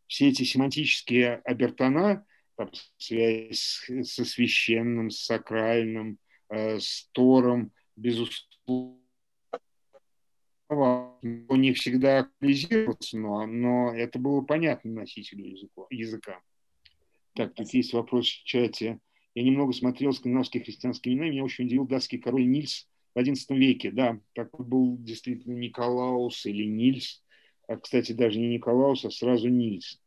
[0.08, 2.26] все эти семантические обертона,
[2.56, 6.18] там, связь со священным, с сакральным,
[6.50, 9.00] э, с Тором, безусловно,
[11.56, 16.40] них всегда актуализироваться, но, но это было понятно носителю языка.
[17.34, 19.00] Так, тут есть вопрос в чате.
[19.36, 23.92] Я немного смотрел скандинавские христианские имена, меня очень удивил датский король Нильс в XI веке.
[23.92, 27.22] Да, такой был действительно Николаус или Нильс.
[27.68, 30.02] А, кстати, даже не Николаус, а сразу Нильс.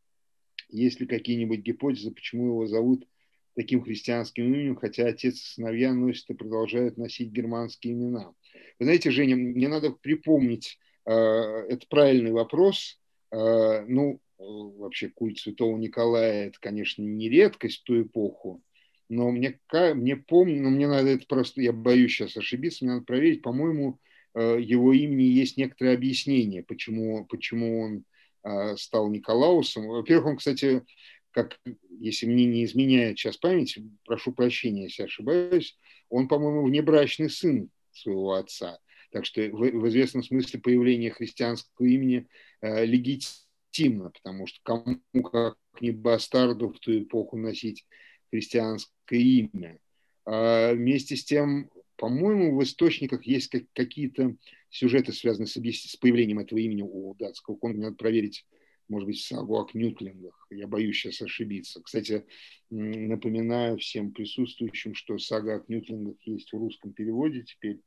[0.69, 3.07] Есть ли какие-нибудь гипотезы, почему его зовут
[3.55, 8.33] таким христианским именем, хотя отец и сыновья носят и продолжают носить германские имена?
[8.79, 12.99] Вы знаете, Женя, мне надо припомнить, э, это правильный вопрос.
[13.31, 18.63] Э, ну, вообще культ святого Николая– это, конечно, не редкость в ту эпоху,
[19.09, 23.05] но мне, мне помню, но мне надо это просто, я боюсь сейчас ошибиться, мне надо
[23.05, 23.99] проверить, по-моему,
[24.35, 28.03] э, его имени есть некоторое объяснение, почему, почему он
[28.43, 29.87] э, стал Николаусом.
[29.87, 30.83] Во-первых, он, кстати,
[31.31, 31.59] как,
[31.99, 35.77] если мне не изменяет сейчас память, прошу прощения, если ошибаюсь,
[36.09, 38.79] он, по-моему, внебрачный сын своего отца.
[39.11, 42.27] Так что в, в известном смысле появление христианского имени
[42.61, 47.85] э, легитимно, потому что кому как не бастарду в ту эпоху носить
[48.29, 49.79] христианское имя.
[50.25, 54.35] А вместе с тем, по-моему, в источниках есть какие-то
[54.69, 57.81] сюжеты, связанные с, появлением этого имени у датского конга.
[57.81, 58.45] Надо проверить,
[58.87, 60.47] может быть, сагу о кнютлингах.
[60.49, 61.81] Я боюсь сейчас ошибиться.
[61.81, 62.25] Кстати,
[62.69, 67.81] напоминаю всем присутствующим, что сага о кнютлингах есть в русском переводе теперь.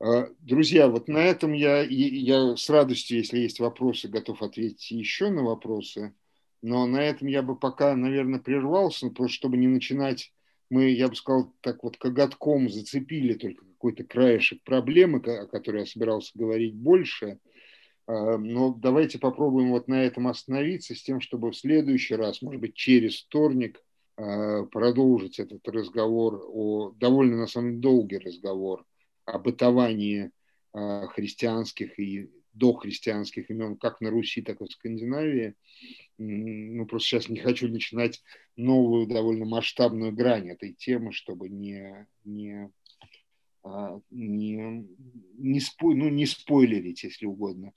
[0.00, 5.28] А, друзья, вот на этом я, я с радостью, если есть вопросы, готов ответить еще
[5.30, 6.14] на вопросы.
[6.62, 10.32] Но на этом я бы пока, наверное, прервался, ну, просто чтобы не начинать,
[10.70, 15.86] мы, я бы сказал, так вот коготком зацепили только какой-то краешек проблемы, о которой я
[15.86, 17.38] собирался говорить больше.
[18.06, 22.60] А, но давайте попробуем вот на этом остановиться с тем, чтобы в следующий раз, может
[22.60, 23.80] быть, через вторник,
[24.16, 28.84] а, продолжить этот разговор, о, довольно, на самом деле, долгий разговор
[29.24, 30.32] о бытовании
[30.72, 35.54] а, христианских и дохристианских имен как на Руси, так и в Скандинавии.
[36.18, 38.22] Ну, просто сейчас не хочу начинать
[38.56, 42.70] новую довольно масштабную грань этой темы, чтобы не, не,
[43.62, 44.86] а, не,
[45.38, 47.72] не, спой, ну, не спойлерить, если угодно,